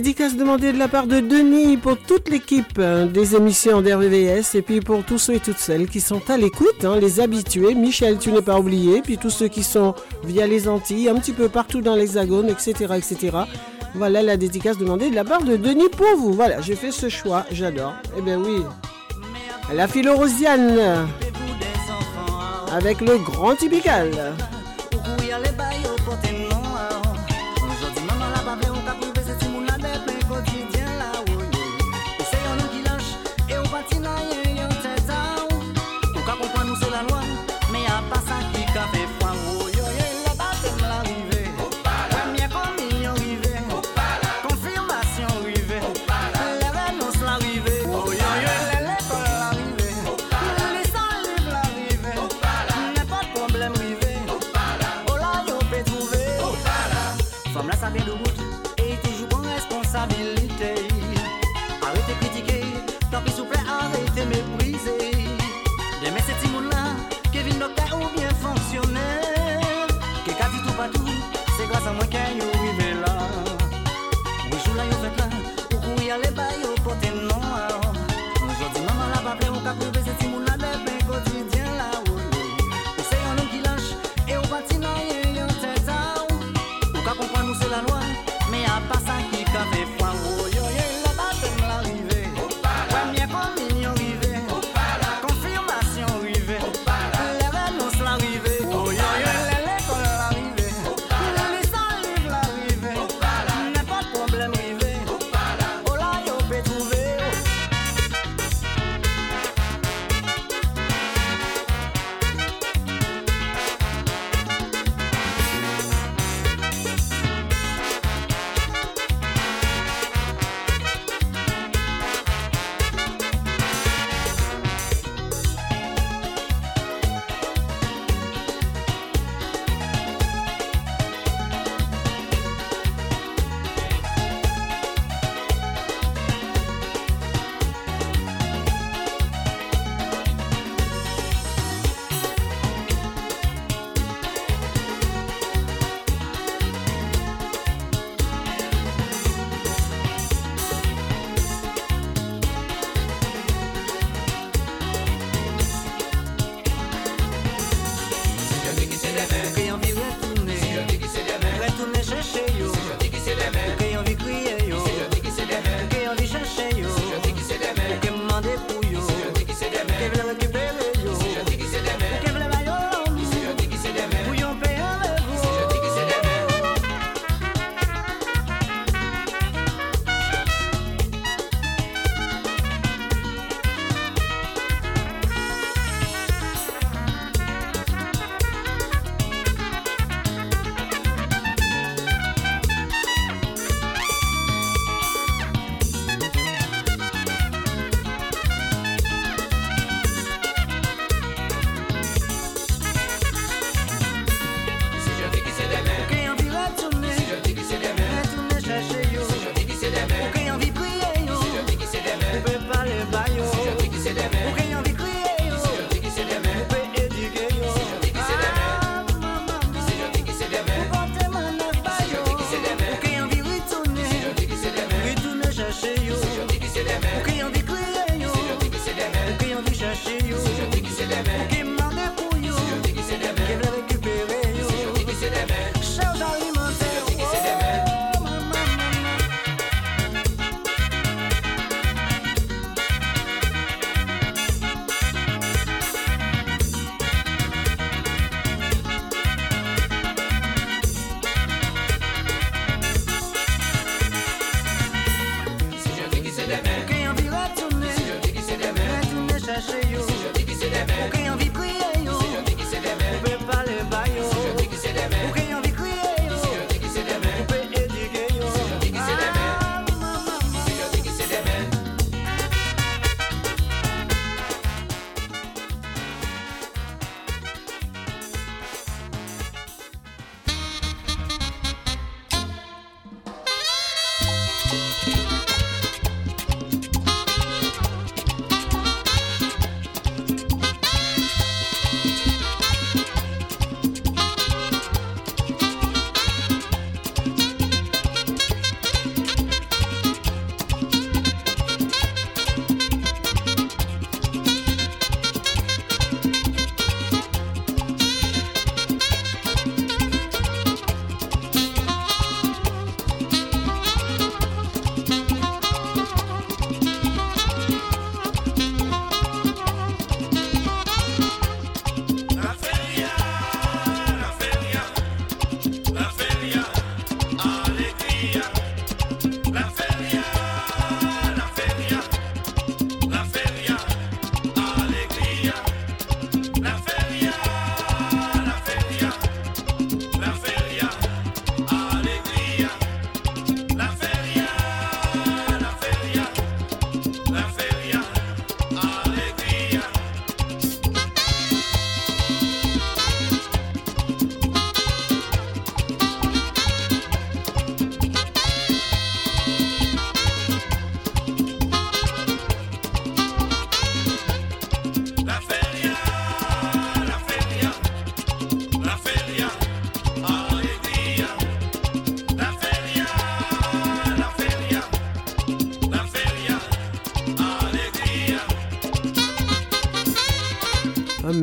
dédicace 0.00 0.36
demandée 0.36 0.72
de 0.72 0.78
la 0.78 0.86
part 0.86 1.08
de 1.08 1.18
Denis 1.18 1.76
pour 1.76 1.98
toute 1.98 2.28
l'équipe 2.28 2.78
hein, 2.78 3.06
des 3.06 3.34
émissions 3.34 3.82
d'RVVS 3.82 4.54
et 4.54 4.62
puis 4.62 4.80
pour 4.80 5.02
tous 5.02 5.18
ceux 5.18 5.34
et 5.34 5.40
toutes 5.40 5.58
celles 5.58 5.88
qui 5.88 6.00
sont 6.00 6.22
à 6.30 6.36
l'écoute, 6.36 6.84
hein, 6.84 7.00
les 7.00 7.18
habitués. 7.18 7.74
Michel, 7.74 8.16
tu 8.18 8.30
n'es 8.30 8.40
pas 8.40 8.60
oublié, 8.60 9.02
puis 9.02 9.18
tous 9.18 9.30
ceux 9.30 9.48
qui 9.48 9.64
sont 9.64 9.96
via 10.22 10.46
les 10.46 10.68
Antilles, 10.68 11.08
un 11.08 11.16
petit 11.16 11.32
peu 11.32 11.48
partout 11.48 11.80
dans 11.80 11.96
l'Hexagone, 11.96 12.48
etc., 12.48 12.94
etc. 12.96 13.38
Voilà 13.96 14.22
la 14.22 14.36
dédicace 14.36 14.78
demandée 14.78 15.10
de 15.10 15.16
la 15.16 15.24
part 15.24 15.42
de 15.42 15.56
Denis 15.56 15.88
pour 15.88 16.16
vous. 16.16 16.32
Voilà, 16.32 16.60
j'ai 16.60 16.76
fait 16.76 16.92
ce 16.92 17.08
choix, 17.08 17.44
j'adore. 17.50 17.94
Eh 18.16 18.22
bien 18.22 18.38
oui, 18.38 18.62
la 19.74 19.88
Philorosiane 19.88 21.08
avec 22.72 23.00
le 23.00 23.18
grand 23.18 23.56
typical. 23.56 24.12
technology 30.44 30.77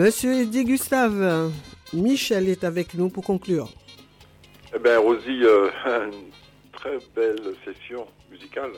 Monsieur 0.05 0.33
Eddie 0.39 0.65
Gustave, 0.65 1.51
Michel 1.91 2.47
est 2.47 2.63
avec 2.63 2.93
nous 2.93 3.09
pour 3.09 3.23
conclure. 3.23 3.69
Eh 4.75 4.77
bien, 4.77 4.99
Rosie, 4.99 5.41
euh, 5.43 5.71
une 6.11 6.29
très 6.71 6.99
belle 7.15 7.55
session 7.65 8.05
musicale. 8.29 8.69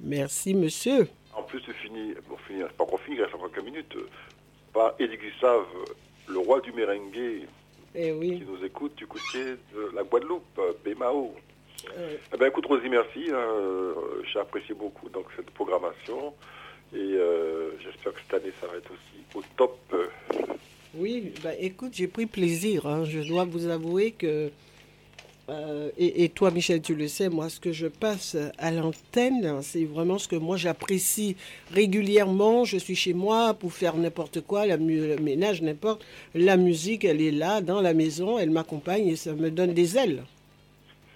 Merci, 0.00 0.54
monsieur. 0.54 1.08
En 1.34 1.42
plus, 1.42 1.60
c'est 1.66 1.74
fini, 1.74 2.14
bon, 2.28 2.36
fini, 2.46 2.60
c'est 2.64 2.76
pas 2.76 2.84
encore 2.84 3.00
fini, 3.00 3.16
il 3.16 3.22
reste 3.24 3.34
encore 3.34 3.50
quelques 3.50 3.64
minutes. 3.64 3.96
Par 4.72 4.94
Eddie 5.00 5.16
Gustave, 5.16 5.64
le 6.28 6.38
roi 6.38 6.60
du 6.60 6.70
merengue, 6.72 7.48
Eh 7.96 8.12
oui. 8.12 8.38
qui 8.38 8.44
nous 8.44 8.64
écoute 8.64 8.94
du 8.94 9.08
côté 9.08 9.56
de 9.74 9.90
la 9.96 10.04
Guadeloupe, 10.04 10.44
euh, 10.60 10.74
Bémao. 10.84 11.34
Eh 12.32 12.36
ben, 12.36 12.46
écoute, 12.46 12.66
Rosie, 12.66 12.88
merci. 12.88 13.24
hein, 13.32 13.34
euh, 13.34 13.94
J'ai 14.32 14.38
apprécié 14.38 14.76
beaucoup 14.76 15.08
donc, 15.08 15.26
cette 15.34 15.50
programmation. 15.50 16.34
Et 16.94 16.96
euh, 16.98 17.72
j'espère 17.82 18.12
que 18.14 18.20
cette 18.20 18.34
année, 18.40 18.52
ça 18.60 18.68
va 18.68 18.76
être 18.76 18.92
aussi 18.92 19.24
au 19.34 19.42
top. 19.56 19.76
Oui, 20.94 21.32
bah, 21.42 21.50
écoute, 21.58 21.92
j'ai 21.94 22.06
pris 22.08 22.26
plaisir. 22.26 22.86
hein. 22.86 23.04
Je 23.04 23.20
dois 23.20 23.44
vous 23.44 23.66
avouer 23.68 24.12
que, 24.12 24.50
euh, 25.50 25.90
et, 25.98 26.24
et 26.24 26.28
toi, 26.30 26.50
Michel, 26.50 26.80
tu 26.82 26.94
le 26.94 27.08
sais, 27.08 27.28
moi, 27.28 27.48
ce 27.50 27.60
que 27.60 27.72
je 27.72 27.86
passe 27.86 28.36
à 28.58 28.70
l'antenne, 28.70 29.60
c'est 29.62 29.84
vraiment 29.84 30.18
ce 30.18 30.28
que 30.28 30.36
moi 30.36 30.56
j'apprécie 30.56 31.36
régulièrement. 31.72 32.64
Je 32.64 32.78
suis 32.78 32.96
chez 32.96 33.12
moi 33.14 33.54
pour 33.54 33.72
faire 33.72 33.96
n'importe 33.96 34.40
quoi, 34.40 34.66
la 34.66 34.76
le 34.76 35.16
ménage, 35.18 35.62
n'importe. 35.62 36.04
La 36.34 36.56
musique, 36.56 37.04
elle 37.04 37.20
est 37.20 37.30
là, 37.32 37.60
dans 37.60 37.80
la 37.80 37.94
maison, 37.94 38.38
elle 38.38 38.50
m'accompagne 38.50 39.08
et 39.08 39.16
ça 39.16 39.32
me 39.34 39.50
donne 39.50 39.74
des 39.74 39.96
ailes. 39.98 40.24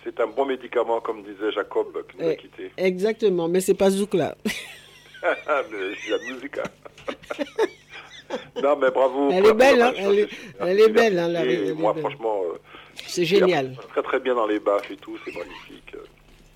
C'est 0.04 0.18
un 0.20 0.26
bon 0.26 0.44
médicament, 0.46 1.00
comme 1.00 1.22
disait 1.22 1.52
Jacob, 1.54 1.86
qui 2.10 2.16
nous 2.18 2.28
a 2.28 2.32
Eh, 2.32 2.36
quittés. 2.36 2.70
Exactement, 2.76 3.48
mais 3.48 3.60
c'est 3.60 3.74
pas 3.74 3.88
Zoukla. 3.90 4.36
Mais 5.24 5.94
c'est 6.04 6.10
la 6.10 6.34
musique. 6.34 6.56
non, 8.62 8.76
mais 8.76 8.90
bravo. 8.90 9.30
Elle 9.32 9.46
est 9.46 9.54
belle, 9.54 9.82
hein, 9.82 9.92
elle 9.96 10.18
est- 10.20 10.28
elle 10.60 10.92
belle, 10.92 11.18
hein, 11.18 11.28
la- 11.28 11.44
Et 11.44 11.72
moi, 11.72 11.92
belle. 11.92 12.02
franchement, 12.02 12.42
euh, 12.44 12.58
C'est 13.06 13.24
génial. 13.24 13.76
Très 13.92 14.02
très 14.02 14.20
bien 14.20 14.34
dans 14.34 14.46
les 14.46 14.58
baffes 14.60 14.90
et 14.90 14.96
tout, 14.96 15.16
c'est 15.24 15.32
magnifique. 15.34 15.94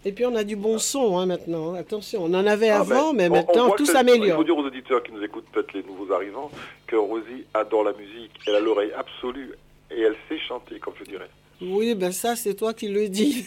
Et 0.04 0.12
puis 0.12 0.24
on 0.24 0.36
a 0.36 0.44
du 0.44 0.54
bon 0.54 0.78
son 0.78 1.18
hein, 1.18 1.26
maintenant. 1.26 1.74
Attention, 1.74 2.22
on 2.24 2.34
en 2.34 2.46
avait 2.46 2.68
Ah, 2.68 2.80
avant, 2.80 3.12
mais 3.12 3.24
on- 3.28 3.32
on 3.32 3.36
maintenant 3.36 3.66
tout 3.70 3.76
que- 3.76 3.82
Il 3.82 3.86
faut 3.86 3.92
s'améliore. 3.92 4.44
dire 4.44 4.56
aux 4.56 4.62
auditeurs 4.62 5.02
qui 5.02 5.10
nous 5.12 5.22
écoutent, 5.22 5.46
peut-être 5.52 5.72
les 5.72 5.82
nouveaux 5.82 6.12
arrivants, 6.12 6.50
que 6.86 6.94
Rosie 6.96 7.44
adore 7.54 7.82
la 7.84 7.92
musique. 7.92 8.30
Elle 8.46 8.54
a 8.54 8.60
l'oreille 8.60 8.92
absolue 8.96 9.52
et 9.90 10.00
elle 10.02 10.14
sait 10.28 10.38
chanter, 10.38 10.78
comme 10.78 10.94
je 10.98 11.04
dirais. 11.10 11.28
Oui, 11.60 11.94
ben 11.94 12.12
ça, 12.12 12.36
c'est 12.36 12.54
toi 12.54 12.74
qui 12.74 12.88
le 12.88 13.08
dis. 13.08 13.46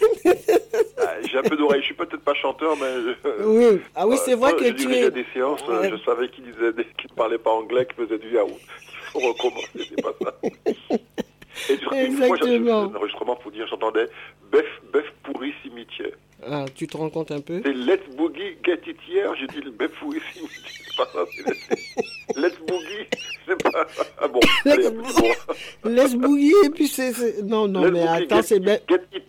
Ah, 0.98 1.16
J'ai 1.30 1.38
un 1.38 1.44
peu 1.44 1.56
d'oreille. 1.56 1.82
Je 1.82 1.86
suis 1.86 1.94
peut-être 1.96 2.22
pas 2.22 2.34
chanteur, 2.34 2.76
mais. 2.78 2.88
je- 3.04 3.44
Oui. 3.46 3.82
Ah 3.96 4.08
oui, 4.08 4.18
c'est 4.26 4.34
vrai 4.36 4.52
moi, 4.52 4.60
que 4.60 4.66
je 4.68 4.72
tu 4.74 4.94
es- 4.94 5.12
des 5.12 5.26
séances. 5.34 5.62
euh, 5.70 5.82
Ouais. 5.82 5.90
Je 5.92 6.04
savais 6.04 6.30
qu'il 6.30 6.44
disait, 6.46 6.74
des- 6.74 6.88
qu'il 6.98 7.10
parlait 7.16 7.38
pas 7.38 7.52
anglais, 7.52 7.86
qu'il 7.86 8.06
faisait 8.06 8.18
du 8.18 8.32
yaourt. 8.34 8.52
Il 8.52 9.12
faut 9.12 9.20
recommencer, 9.20 9.68
c'est 9.90 10.02
pas 10.02 10.14
ça. 10.22 10.36
Et 11.70 11.78
sur- 11.78 11.92
une 11.94 12.14
fois, 12.18 12.28
Exactement. 12.28 12.90
fait 12.90 12.96
un 12.96 12.98
enregistrement 12.98 13.36
pour 13.36 13.52
dire, 13.52 13.68
j'entendais 13.68 14.08
bœuf, 14.52 14.66
bœuf 14.94 15.06
pourri 15.24 15.54
cimetière. 15.64 16.12
Ah, 16.48 16.66
tu 16.74 16.88
te 16.88 16.96
rends 16.96 17.10
compte 17.10 17.32
un 17.32 17.42
peu 17.42 17.62
C'est 17.66 17.74
Let's 17.74 18.08
Boogie 18.16 18.58
Get 18.66 18.80
It 18.88 18.98
Here. 19.10 19.34
J'ai 19.40 19.48
dit 19.48 19.62
le 19.62 19.72
pourri 19.88 20.20
cimetière. 20.34 20.50
C'est 20.88 20.98
pas 20.98 21.06
Let's- 21.14 22.38
Let's 22.38 22.60
Boogie. 22.60 23.08
C'est 23.48 23.64
pas. 23.64 23.88
Ah 24.22 24.28
bon, 24.28 24.40
allez, 24.66 24.90
un. 24.90 25.90
Laisse 25.90 26.16
bouillir 26.16 26.56
et 26.66 26.70
puis 26.70 26.88
c'est... 26.88 27.42
Non, 27.44 27.68
non, 27.68 27.82
Let's 27.84 27.92
mais 27.92 28.00
Boogie 28.06 28.24
attends, 28.24 28.42
c'est 28.42 28.60
bête. 28.60 28.84
Get 28.90 29.02
It. 29.14 29.24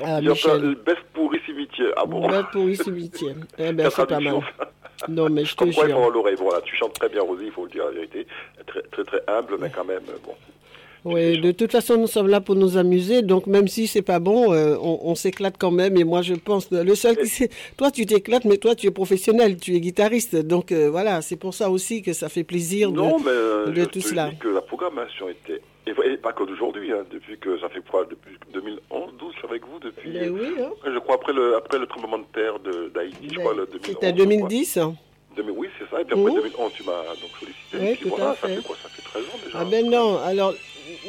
Ah, 0.00 0.04
pas 0.04 0.20
le 0.20 0.30
Michel. 0.30 0.74
bœuf 0.86 0.98
pourri 1.12 1.40
cimetière. 1.44 1.92
Ah 1.96 2.06
bon 2.06 2.28
Bête 2.28 2.46
pour 2.52 2.68
cimetière. 2.76 3.34
Eh 3.58 3.72
ben, 3.72 3.90
c'est 3.90 4.06
pas 4.06 4.20
mal. 4.20 4.40
Non, 5.08 5.28
mais 5.28 5.44
je 5.44 5.54
te 5.54 5.70
jure. 5.70 6.10
l'oreille. 6.10 6.36
Voilà, 6.38 6.60
tu 6.62 6.74
chantes 6.76 6.94
très 6.94 7.08
bien, 7.08 7.22
Rosie, 7.22 7.44
il 7.46 7.52
faut 7.52 7.64
le 7.64 7.70
dire 7.70 7.84
la 7.86 7.90
vérité. 7.92 8.26
Très, 8.66 8.82
très, 8.82 9.04
très 9.04 9.22
humble, 9.28 9.56
mais 9.60 9.70
quand 9.70 9.84
même, 9.84 10.02
bon. 10.24 10.34
Oui, 11.04 11.40
de 11.40 11.52
toute 11.52 11.72
façon, 11.72 11.96
nous 11.96 12.06
sommes 12.06 12.28
là 12.28 12.40
pour 12.40 12.54
nous 12.54 12.76
amuser. 12.76 13.22
Donc, 13.22 13.46
même 13.46 13.68
si 13.68 13.86
c'est 13.86 14.02
pas 14.02 14.18
bon, 14.18 14.52
euh, 14.52 14.76
on, 14.80 14.98
on 15.02 15.14
s'éclate 15.14 15.54
quand 15.58 15.70
même. 15.70 15.96
Et 15.96 16.04
moi, 16.04 16.22
je 16.22 16.34
pense, 16.34 16.70
le 16.70 16.94
seul 16.94 17.16
qui 17.16 17.28
sait, 17.28 17.50
toi, 17.76 17.90
tu 17.90 18.04
t'éclates, 18.06 18.44
mais 18.44 18.56
toi, 18.58 18.74
tu 18.74 18.86
es 18.86 18.90
professionnel, 18.90 19.56
tu 19.58 19.74
es 19.76 19.80
guitariste. 19.80 20.36
Donc, 20.36 20.72
euh, 20.72 20.88
voilà, 20.90 21.22
c'est 21.22 21.36
pour 21.36 21.54
ça 21.54 21.70
aussi 21.70 22.02
que 22.02 22.12
ça 22.12 22.28
fait 22.28 22.44
plaisir 22.44 22.90
de, 22.90 22.96
Non, 22.96 23.18
mais 23.18 23.24
euh, 23.28 23.66
de 23.66 23.74
je 23.80 23.84
tout 23.86 24.00
te 24.00 24.06
cela. 24.08 24.30
dis 24.30 24.36
que 24.38 24.48
la 24.48 24.60
programmation 24.62 25.28
était... 25.28 25.60
Et, 25.86 26.16
pas 26.18 26.34
que 26.34 26.44
d'aujourd'hui, 26.44 26.92
hein, 26.92 27.04
depuis 27.10 27.38
que 27.38 27.58
ça 27.60 27.68
fait 27.70 27.80
quoi 27.90 28.04
Depuis 28.10 28.36
2011, 28.52 29.12
12, 29.18 29.32
je 29.32 29.38
suis 29.38 29.48
avec 29.48 29.62
vous 29.66 29.78
depuis... 29.78 30.10
Mais 30.12 30.28
oui, 30.28 30.48
hein. 30.60 30.70
Je 30.84 30.98
crois 30.98 31.14
après 31.14 31.32
le, 31.32 31.56
après 31.56 31.78
le 31.78 31.86
tremblement 31.86 32.18
de 32.18 32.24
terre 32.34 32.58
de- 32.58 32.90
d'Haïti, 32.94 33.28
je 33.32 33.38
crois, 33.38 33.54
le 33.54 33.64
2011. 33.66 33.86
C'était 33.86 34.10
je 34.10 34.14
2010. 34.16 34.76
hein. 34.76 34.80
crois. 34.80 35.44
2000, 35.44 35.54
oui, 35.56 35.68
c'est 35.78 35.88
ça. 35.88 36.02
Et 36.02 36.04
puis 36.04 36.12
après 36.12 36.30
Mhm. 36.32 36.42
2011, 36.42 36.72
tu 36.76 36.82
m'as 36.82 36.92
donc 36.92 37.30
sollicité. 37.40 37.76
Oui, 37.80 37.94
puis 37.94 38.02
tout 38.02 38.08
voilà, 38.16 38.30
à 38.32 38.34
ça 38.34 38.48
fait. 38.48 38.56
fait 38.56 38.62
quoi 38.62 38.76
Ça 38.82 38.88
fait 38.90 39.02
13 39.02 39.22
ans 39.24 39.38
déjà. 39.46 39.58
Ah 39.60 39.64
ben 39.64 39.88
non, 39.88 40.18
alors 40.18 40.52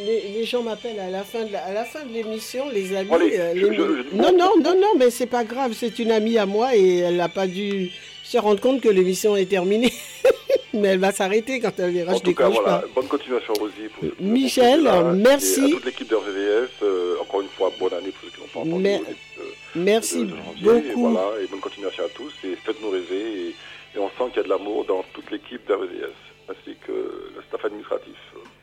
les, 0.06 0.22
les 0.40 0.46
gens 0.46 0.64
m'appellent 0.64 1.00
à 1.00 1.10
la 1.10 1.24
fin 1.24 1.44
de 1.46 1.52
la- 1.52 1.64
à 1.66 1.74
la 1.74 1.84
fin 1.86 2.04
de 2.06 2.14
l'émission, 2.14 2.70
les 2.70 2.96
amis. 2.96 3.10
Allez, 3.14 3.38
euh, 3.40 3.54
je- 3.56 3.66
les- 3.66 3.76
je- 3.78 3.82
je- 4.12 4.16
non 4.16 4.32
non 4.36 4.52
non 4.64 4.76
non, 4.80 4.94
mais 4.98 5.10
c'est 5.10 5.26
pas 5.28 5.44
grave, 5.44 5.74
c'est 5.74 6.00
une 6.00 6.12
amie 6.12 6.38
à 6.38 6.46
moi 6.46 6.76
et 6.76 6.98
elle 7.00 7.18
n'a 7.18 7.30
pas 7.30 7.48
dû 7.48 7.92
se 8.24 8.38
rendre 8.38 8.60
compte 8.62 8.82
que 8.82 8.90
l'émission 8.90 9.36
est 9.36 9.46
terminée. 9.50 9.92
mais 10.74 10.90
elle 10.90 11.00
va 11.00 11.12
s'arrêter 11.12 11.60
quand 11.60 11.72
elle 11.80 11.92
verra 11.92 12.14
En 12.14 12.18
je 12.18 12.24
tout 12.24 12.36
cas, 12.36 12.48
voilà, 12.48 12.80
pas. 12.80 12.86
bonne 12.96 13.08
continuation, 13.08 13.54
Rosie. 13.56 13.90
Pour 13.94 14.04
ce- 14.04 14.24
Michel, 14.24 14.84
pour 14.84 15.04
merci. 15.14 15.62
Et 15.62 15.66
à 15.66 15.70
toute 15.72 15.86
l'équipe 15.86 16.08
de 16.10 16.16
RVVS, 16.16 16.70
euh, 16.84 17.16
encore 17.22 17.42
une 17.42 17.48
fois, 17.50 17.72
bonne 17.80 17.94
année 17.94 18.12
pour 18.12 18.24
ceux 18.26 18.30
qui 18.36 18.42
n'ont 18.42 18.48
pas 18.54 18.60
entendu. 18.60 18.84
Mais- 18.84 19.00
de- 19.00 19.80
merci 19.80 20.26
de 20.26 20.30
janvier, 20.36 20.82
beaucoup. 20.94 21.08
Et, 21.08 21.12
voilà, 21.12 21.28
et 21.44 21.48
bonne 21.48 21.60
continuation 21.60 22.04
à 22.06 22.10
tous. 22.10 22.32
Et 22.44 22.56
faites-nous 22.64 22.90
rêver. 22.92 23.48
Et, 23.48 23.48
et 23.96 24.00
on 24.00 24.10
sent 24.10 24.30
qu'il 24.32 24.38
y 24.38 24.40
a 24.42 24.44
de 24.44 24.50
l'amour 24.50 24.86
dans 24.86 25.04
toute 25.14 25.30
l'équipe 25.32 25.68
d'RVVS, 25.68 26.14
ainsi 26.50 26.76
que 26.86 26.92
le 26.92 27.42
staff 27.48 27.66
administratif. 27.66 28.14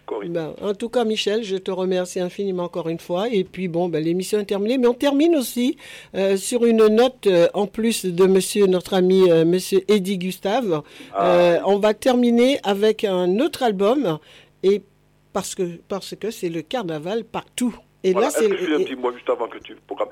Corinne. 0.06 0.32
Ben, 0.32 0.54
en 0.62 0.74
tout 0.74 0.88
cas, 0.88 1.04
Michel, 1.04 1.42
je 1.42 1.56
te 1.56 1.70
remercie 1.70 2.20
infiniment 2.20 2.64
encore 2.64 2.88
une 2.88 2.98
fois. 2.98 3.28
Et 3.30 3.44
puis, 3.44 3.68
bon, 3.68 3.88
ben, 3.88 4.02
l'émission 4.02 4.38
est 4.38 4.44
terminée. 4.44 4.78
Mais 4.78 4.86
on 4.86 4.94
termine 4.94 5.36
aussi 5.36 5.76
euh, 6.14 6.36
sur 6.36 6.64
une 6.64 6.86
note, 6.86 7.26
euh, 7.26 7.48
en 7.52 7.66
plus 7.66 8.06
de 8.06 8.26
monsieur, 8.26 8.66
notre 8.66 8.94
ami 8.94 9.30
euh, 9.30 9.44
monsieur 9.44 9.82
Eddie 9.88 10.18
Gustave. 10.18 10.82
Ah, 11.12 11.60
On 11.66 11.78
va 11.78 11.92
terminer 11.92 12.58
avec 12.62 13.04
un 13.04 13.38
autre 13.40 13.62
album. 13.62 14.18
Et 14.62 14.82
parce 15.32 15.54
que 15.54 15.78
parce 15.88 16.14
que 16.16 16.30
c'est 16.30 16.48
le 16.48 16.62
carnaval 16.62 17.24
partout. 17.24 17.76
Et 18.06 18.12
Voilà, 18.12 18.28
là, 18.28 18.32
c'est. 18.32 18.46
un 18.46 18.78
et- 18.78 18.84
petit 18.84 18.94
mot 18.96 19.12
juste 19.12 19.28
avant 19.28 19.48
que 19.48 19.58
tu 19.58 19.74
programmes 19.86 20.10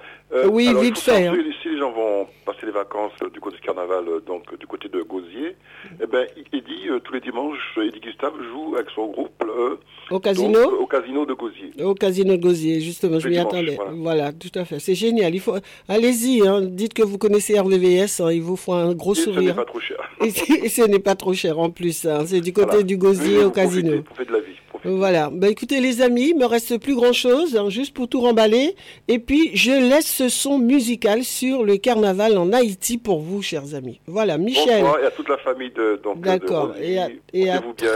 Oui, 0.50 0.68
alors, 0.68 0.82
il 0.82 0.86
vite 0.88 0.98
fait, 0.98 1.26
hein. 1.28 1.34
Si 1.62 1.68
les 1.68 1.78
gens 1.78 1.92
vont 1.92 2.26
passer 2.44 2.66
les 2.66 2.72
vacances 2.72 3.12
euh, 3.22 3.30
du 3.30 3.40
côté 3.40 3.56
du 3.56 3.62
carnaval, 3.62 4.04
euh, 4.08 4.20
donc 4.20 4.42
euh, 4.52 4.56
du 4.56 4.66
côté 4.66 4.88
de 4.88 5.00
Gauzier, 5.02 5.56
eh 6.02 6.06
ben, 6.06 6.26
Eddie, 6.52 6.88
euh, 6.90 6.98
tous 6.98 7.14
les 7.14 7.20
dimanches, 7.20 7.78
Eddie 7.78 8.00
Gustave 8.00 8.34
joue 8.52 8.74
avec 8.74 8.88
son 8.94 9.06
groupe 9.06 9.30
euh, 9.46 9.76
Au 10.10 10.18
casino 10.20 10.52
donc, 10.62 10.72
euh, 10.72 10.76
au 10.82 10.86
casino 10.86 11.24
de 11.24 11.32
Gauzier. 11.34 11.70
Au 11.82 11.94
casino 11.94 12.36
de 12.36 12.42
Gauzier, 12.42 12.80
justement, 12.80 13.18
je 13.20 13.28
m'y 13.28 13.38
attendais. 13.38 13.76
voilà. 13.76 13.92
Voilà. 13.94 14.32
tout 14.32 14.50
à 14.58 14.64
fait. 14.64 14.78
C'est 14.80 14.94
génial. 14.94 15.34
Il 15.34 15.40
faut... 15.40 15.54
Allez-y, 15.88 16.46
hein. 16.46 16.60
dites 16.62 16.92
que 16.94 17.02
vous 17.02 17.16
connaissez 17.18 17.58
RVVS, 17.58 18.20
hein. 18.20 18.32
il 18.32 18.42
vous 18.42 18.56
faut 18.56 18.72
un 18.74 18.92
gros 18.94 19.12
Et 19.12 19.16
ce 19.16 19.28
n'est 19.30 19.34
sourire. 19.36 19.54
pas 19.56 19.64
trop 19.64 19.80
cher. 19.80 19.96
Et, 20.22 20.30
ce 20.68 20.82
n'est 20.82 20.98
pas 20.98 21.14
trop 21.14 21.32
cher 21.34 21.58
en 21.58 21.70
plus. 21.70 22.06
C'est 22.26 22.40
du 22.40 22.52
côté 22.52 22.66
Voilà. 22.68 22.82
du 22.82 22.96
Gauzier 22.96 23.24
Veuillez 23.34 23.44
au 23.44 23.50
casino. 23.50 24.02
Profitez 24.02 24.26
de 24.28 24.32
la 24.32 24.40
vie. 24.40 24.52
Voilà. 24.84 25.30
Bah, 25.32 25.48
écoutez, 25.48 25.80
les 25.80 26.02
amis, 26.02 26.30
il 26.30 26.36
me 26.38 26.46
reste 26.46 26.78
plus 26.78 26.94
grand 26.94 27.12
chose, 27.12 27.58
juste 27.68 27.94
pour 27.94 28.08
tout 28.08 28.20
remballer. 28.20 28.74
Et 29.08 29.18
puis, 29.18 29.50
je 29.54 29.70
laisse 29.70 30.06
ce 30.06 30.28
son 30.28 30.58
musical 30.58 31.24
sur 31.24 31.62
le 31.64 31.76
carnaval 31.76 32.36
en 32.38 32.52
Haïti 32.52 32.98
pour 32.98 33.20
vous, 33.20 33.42
chers 33.42 33.74
amis. 33.74 34.00
Voilà, 34.06 34.36
Michel. 34.38 34.82
Bonsoir 34.82 35.00
et 35.02 35.06
à 35.06 35.10
toute 35.10 35.28
la 35.28 35.38
famille 35.38 35.70
de 35.70 36.00
D'accord. 36.16 36.74
Et 36.80 36.98
à- 36.98 37.08
et 37.32 37.50
à- 37.50 37.60
bien. 37.60 37.90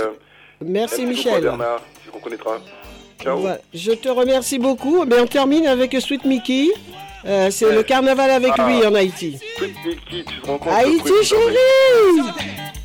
Merci, 0.61 1.03
beaucoup 1.03 1.09
Michel. 1.11 1.35
à 1.35 1.41
Bernard, 1.41 1.81
si 2.05 2.11
on 2.15 2.19
connaîtra. 2.21 2.59
Ciao. 3.23 3.39
Voilà. 3.39 3.59
Je 3.75 3.93
te 3.93 4.09
remercie 4.09 4.59
beaucoup. 4.59 5.05
Mais 5.05 5.21
on 5.21 5.27
termine 5.27 5.67
avec 5.67 5.93
Sweet 6.01 6.25
Mickey. 6.25 6.69
Euh, 7.27 7.51
c'est 7.51 7.73
le 7.73 7.83
carnaval 7.83 8.31
avec 8.31 8.53
Ah. 8.59 8.69
lui 8.69 8.87
en 8.87 8.95
Haïti. 8.95 9.39
Sweet 9.57 9.75
Mickey, 9.85 10.25
tu 10.27 10.41
te 10.41 10.47
rends 10.47 10.59
compte 10.59 10.73
Haïti, 10.73 11.13
chérie 11.25 11.57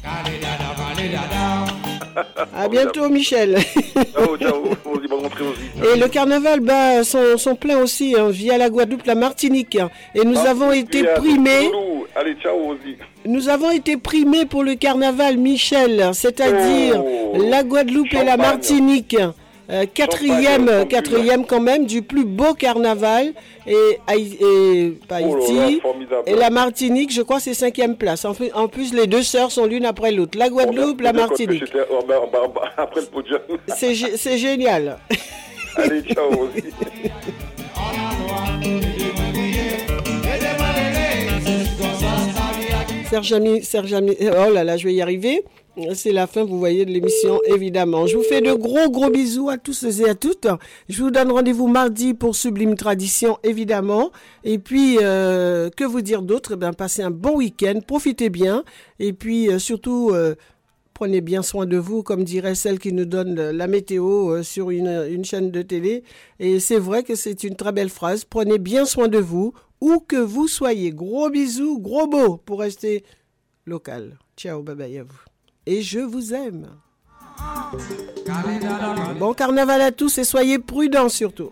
À 2.56 2.68
bientôt, 2.68 3.10
Michel. 3.10 3.58
Ciao, 4.14 4.38
ciao. 4.38 4.64
Rosie, 4.86 5.08
bonne 5.10 5.22
rentrée 5.24 5.44
aussi. 5.46 5.96
Et 5.96 6.00
le 6.00 6.08
carnaval 6.08 6.60
bat 6.60 7.04
son, 7.04 7.38
son 7.38 7.56
plein 7.56 7.80
aussi 7.80 8.16
hein, 8.18 8.30
via 8.30 8.58
la 8.58 8.70
Guadeloupe, 8.70 9.06
la 9.06 9.16
Martinique. 9.16 9.76
hein. 9.78 9.90
Et 10.14 10.24
nous 10.24 10.38
avons 10.38 10.72
été 10.72 11.04
primés. 11.16 11.72
Allez, 12.16 12.36
ciao. 12.42 12.76
Nous 13.26 13.50
avons 13.50 13.72
été 13.72 13.98
primés 13.98 14.46
pour 14.46 14.64
le 14.64 14.76
carnaval 14.76 15.38
Michel, 15.38 16.12
c'est-à-dire 16.14 17.02
Oh. 17.04 17.34
la 17.50 17.64
Guadeloupe 17.64 18.14
et 18.14 18.24
la. 18.24 18.38
Martinique. 18.38 19.18
Euh, 19.74 19.86
quatrième, 20.86 21.46
quand 21.46 21.62
même 21.62 21.86
du 21.86 22.02
plus 22.04 22.26
beau 22.26 22.54
carnaval 22.54 23.34
et, 23.66 23.98
Haï- 24.08 24.38
et 24.40 24.94
pas 25.08 25.20
Oh 25.22 25.36
là 25.36 25.42
et 26.28 26.36
la 26.36 26.50
Martinique, 26.52 27.12
je 27.12 27.22
crois, 27.24 27.40
c'est 27.40 27.54
cinquième 27.56 27.96
place. 27.96 28.26
En, 28.26 28.68
plus, 28.68 28.94
les 28.94 29.08
deux 29.08 29.24
sœurs 29.24 29.52
sont 29.52 29.66
l'une 29.66 29.86
après 29.86 30.12
l'autre, 30.12 30.38
la 30.38 30.50
Guadeloupe, 30.50 31.02
la 31.02 31.14
Martinique. 31.14 31.64
C'est 33.76 33.94
gé- 33.94 34.16
c'est 34.16 34.38
génial. 34.38 34.98
Allez, 35.78 36.04
ciao. 36.04 36.30
Serge 43.10 43.34
Ami, 43.34 43.64
Serge 43.64 43.94
Ami- 43.94 44.18
oh 44.22 44.52
là 44.52 44.64
là, 44.64 44.78
je 44.78 44.86
vais 44.86 44.94
y 44.94 45.02
arriver. 45.02 45.44
C'est 45.96 46.12
la 46.12 46.28
fin, 46.28 46.44
vous 46.44 46.60
voyez, 46.60 46.86
de 46.86 46.92
l'émission, 46.92 47.40
évidemment. 47.46 48.06
Je 48.06 48.16
vous 48.16 48.24
fais 48.24 48.42
de 48.42 48.54
gros, 48.54 48.92
gros 48.92 49.10
bisous 49.10 49.50
à 49.50 49.58
tous 49.58 49.84
et 49.84 50.08
à 50.08 50.14
toutes. 50.14 50.46
Je 50.88 51.02
vous 51.02 51.10
donne 51.10 51.32
rendez-vous 51.32 51.68
mardi 51.68 52.14
pour 52.14 52.36
Sublime 52.36 52.76
Tradition, 52.76 53.40
évidemment. 53.44 54.12
Et 54.44 54.60
puis, 54.60 55.00
euh, 55.02 55.72
que 55.72 55.84
vous 55.84 56.02
dire 56.02 56.22
d'autre? 56.22 56.56
Bien, 56.56 56.74
passez 56.74 57.02
un 57.02 57.10
bon 57.10 57.38
week-end, 57.38 57.80
profitez 57.88 58.30
bien. 58.30 58.64
Et 59.00 59.14
puis, 59.14 59.50
euh, 59.50 59.58
surtout, 59.58 60.12
euh, 60.14 60.36
prenez 60.94 61.22
bien 61.22 61.42
soin 61.42 61.66
de 61.66 61.78
vous, 61.78 62.04
comme 62.04 62.24
dirait 62.24 62.54
celle 62.54 62.78
qui 62.78 62.94
nous 62.94 63.06
donne 63.06 63.34
la 63.34 63.66
météo 63.66 64.44
sur 64.44 64.70
une, 64.70 65.08
une 65.10 65.26
chaîne 65.26 65.50
de 65.50 65.64
télé. 65.64 66.04
Et 66.40 66.60
c'est 66.60 66.80
vrai 66.80 67.02
que 67.02 67.16
c'est 67.16 67.44
une 67.44 67.56
très 67.56 67.72
belle 67.72 67.90
phrase. 67.90 68.26
Prenez 68.26 68.60
bien 68.60 68.86
soin 68.86 69.08
de 69.08 69.18
vous, 69.18 69.54
où 69.82 70.00
que 70.00 70.18
vous 70.18 70.48
soyez. 70.48 70.92
Gros 70.92 71.32
bisous, 71.32 71.80
gros 71.80 72.06
beau 72.06 72.38
pour 72.38 72.60
rester 72.60 73.04
local. 73.66 74.20
Ciao, 74.38 74.62
bye 74.62 74.76
bye 74.76 75.00
à 75.00 75.04
vous. 75.04 75.33
Et 75.66 75.82
je 75.82 76.00
vous 76.00 76.34
aime. 76.34 76.68
Bon 79.20 79.34
carnaval 79.34 79.82
à 79.82 79.92
tous 79.92 80.18
et 80.18 80.24
soyez 80.24 80.60
prudents 80.60 81.10
surtout. 81.10 81.52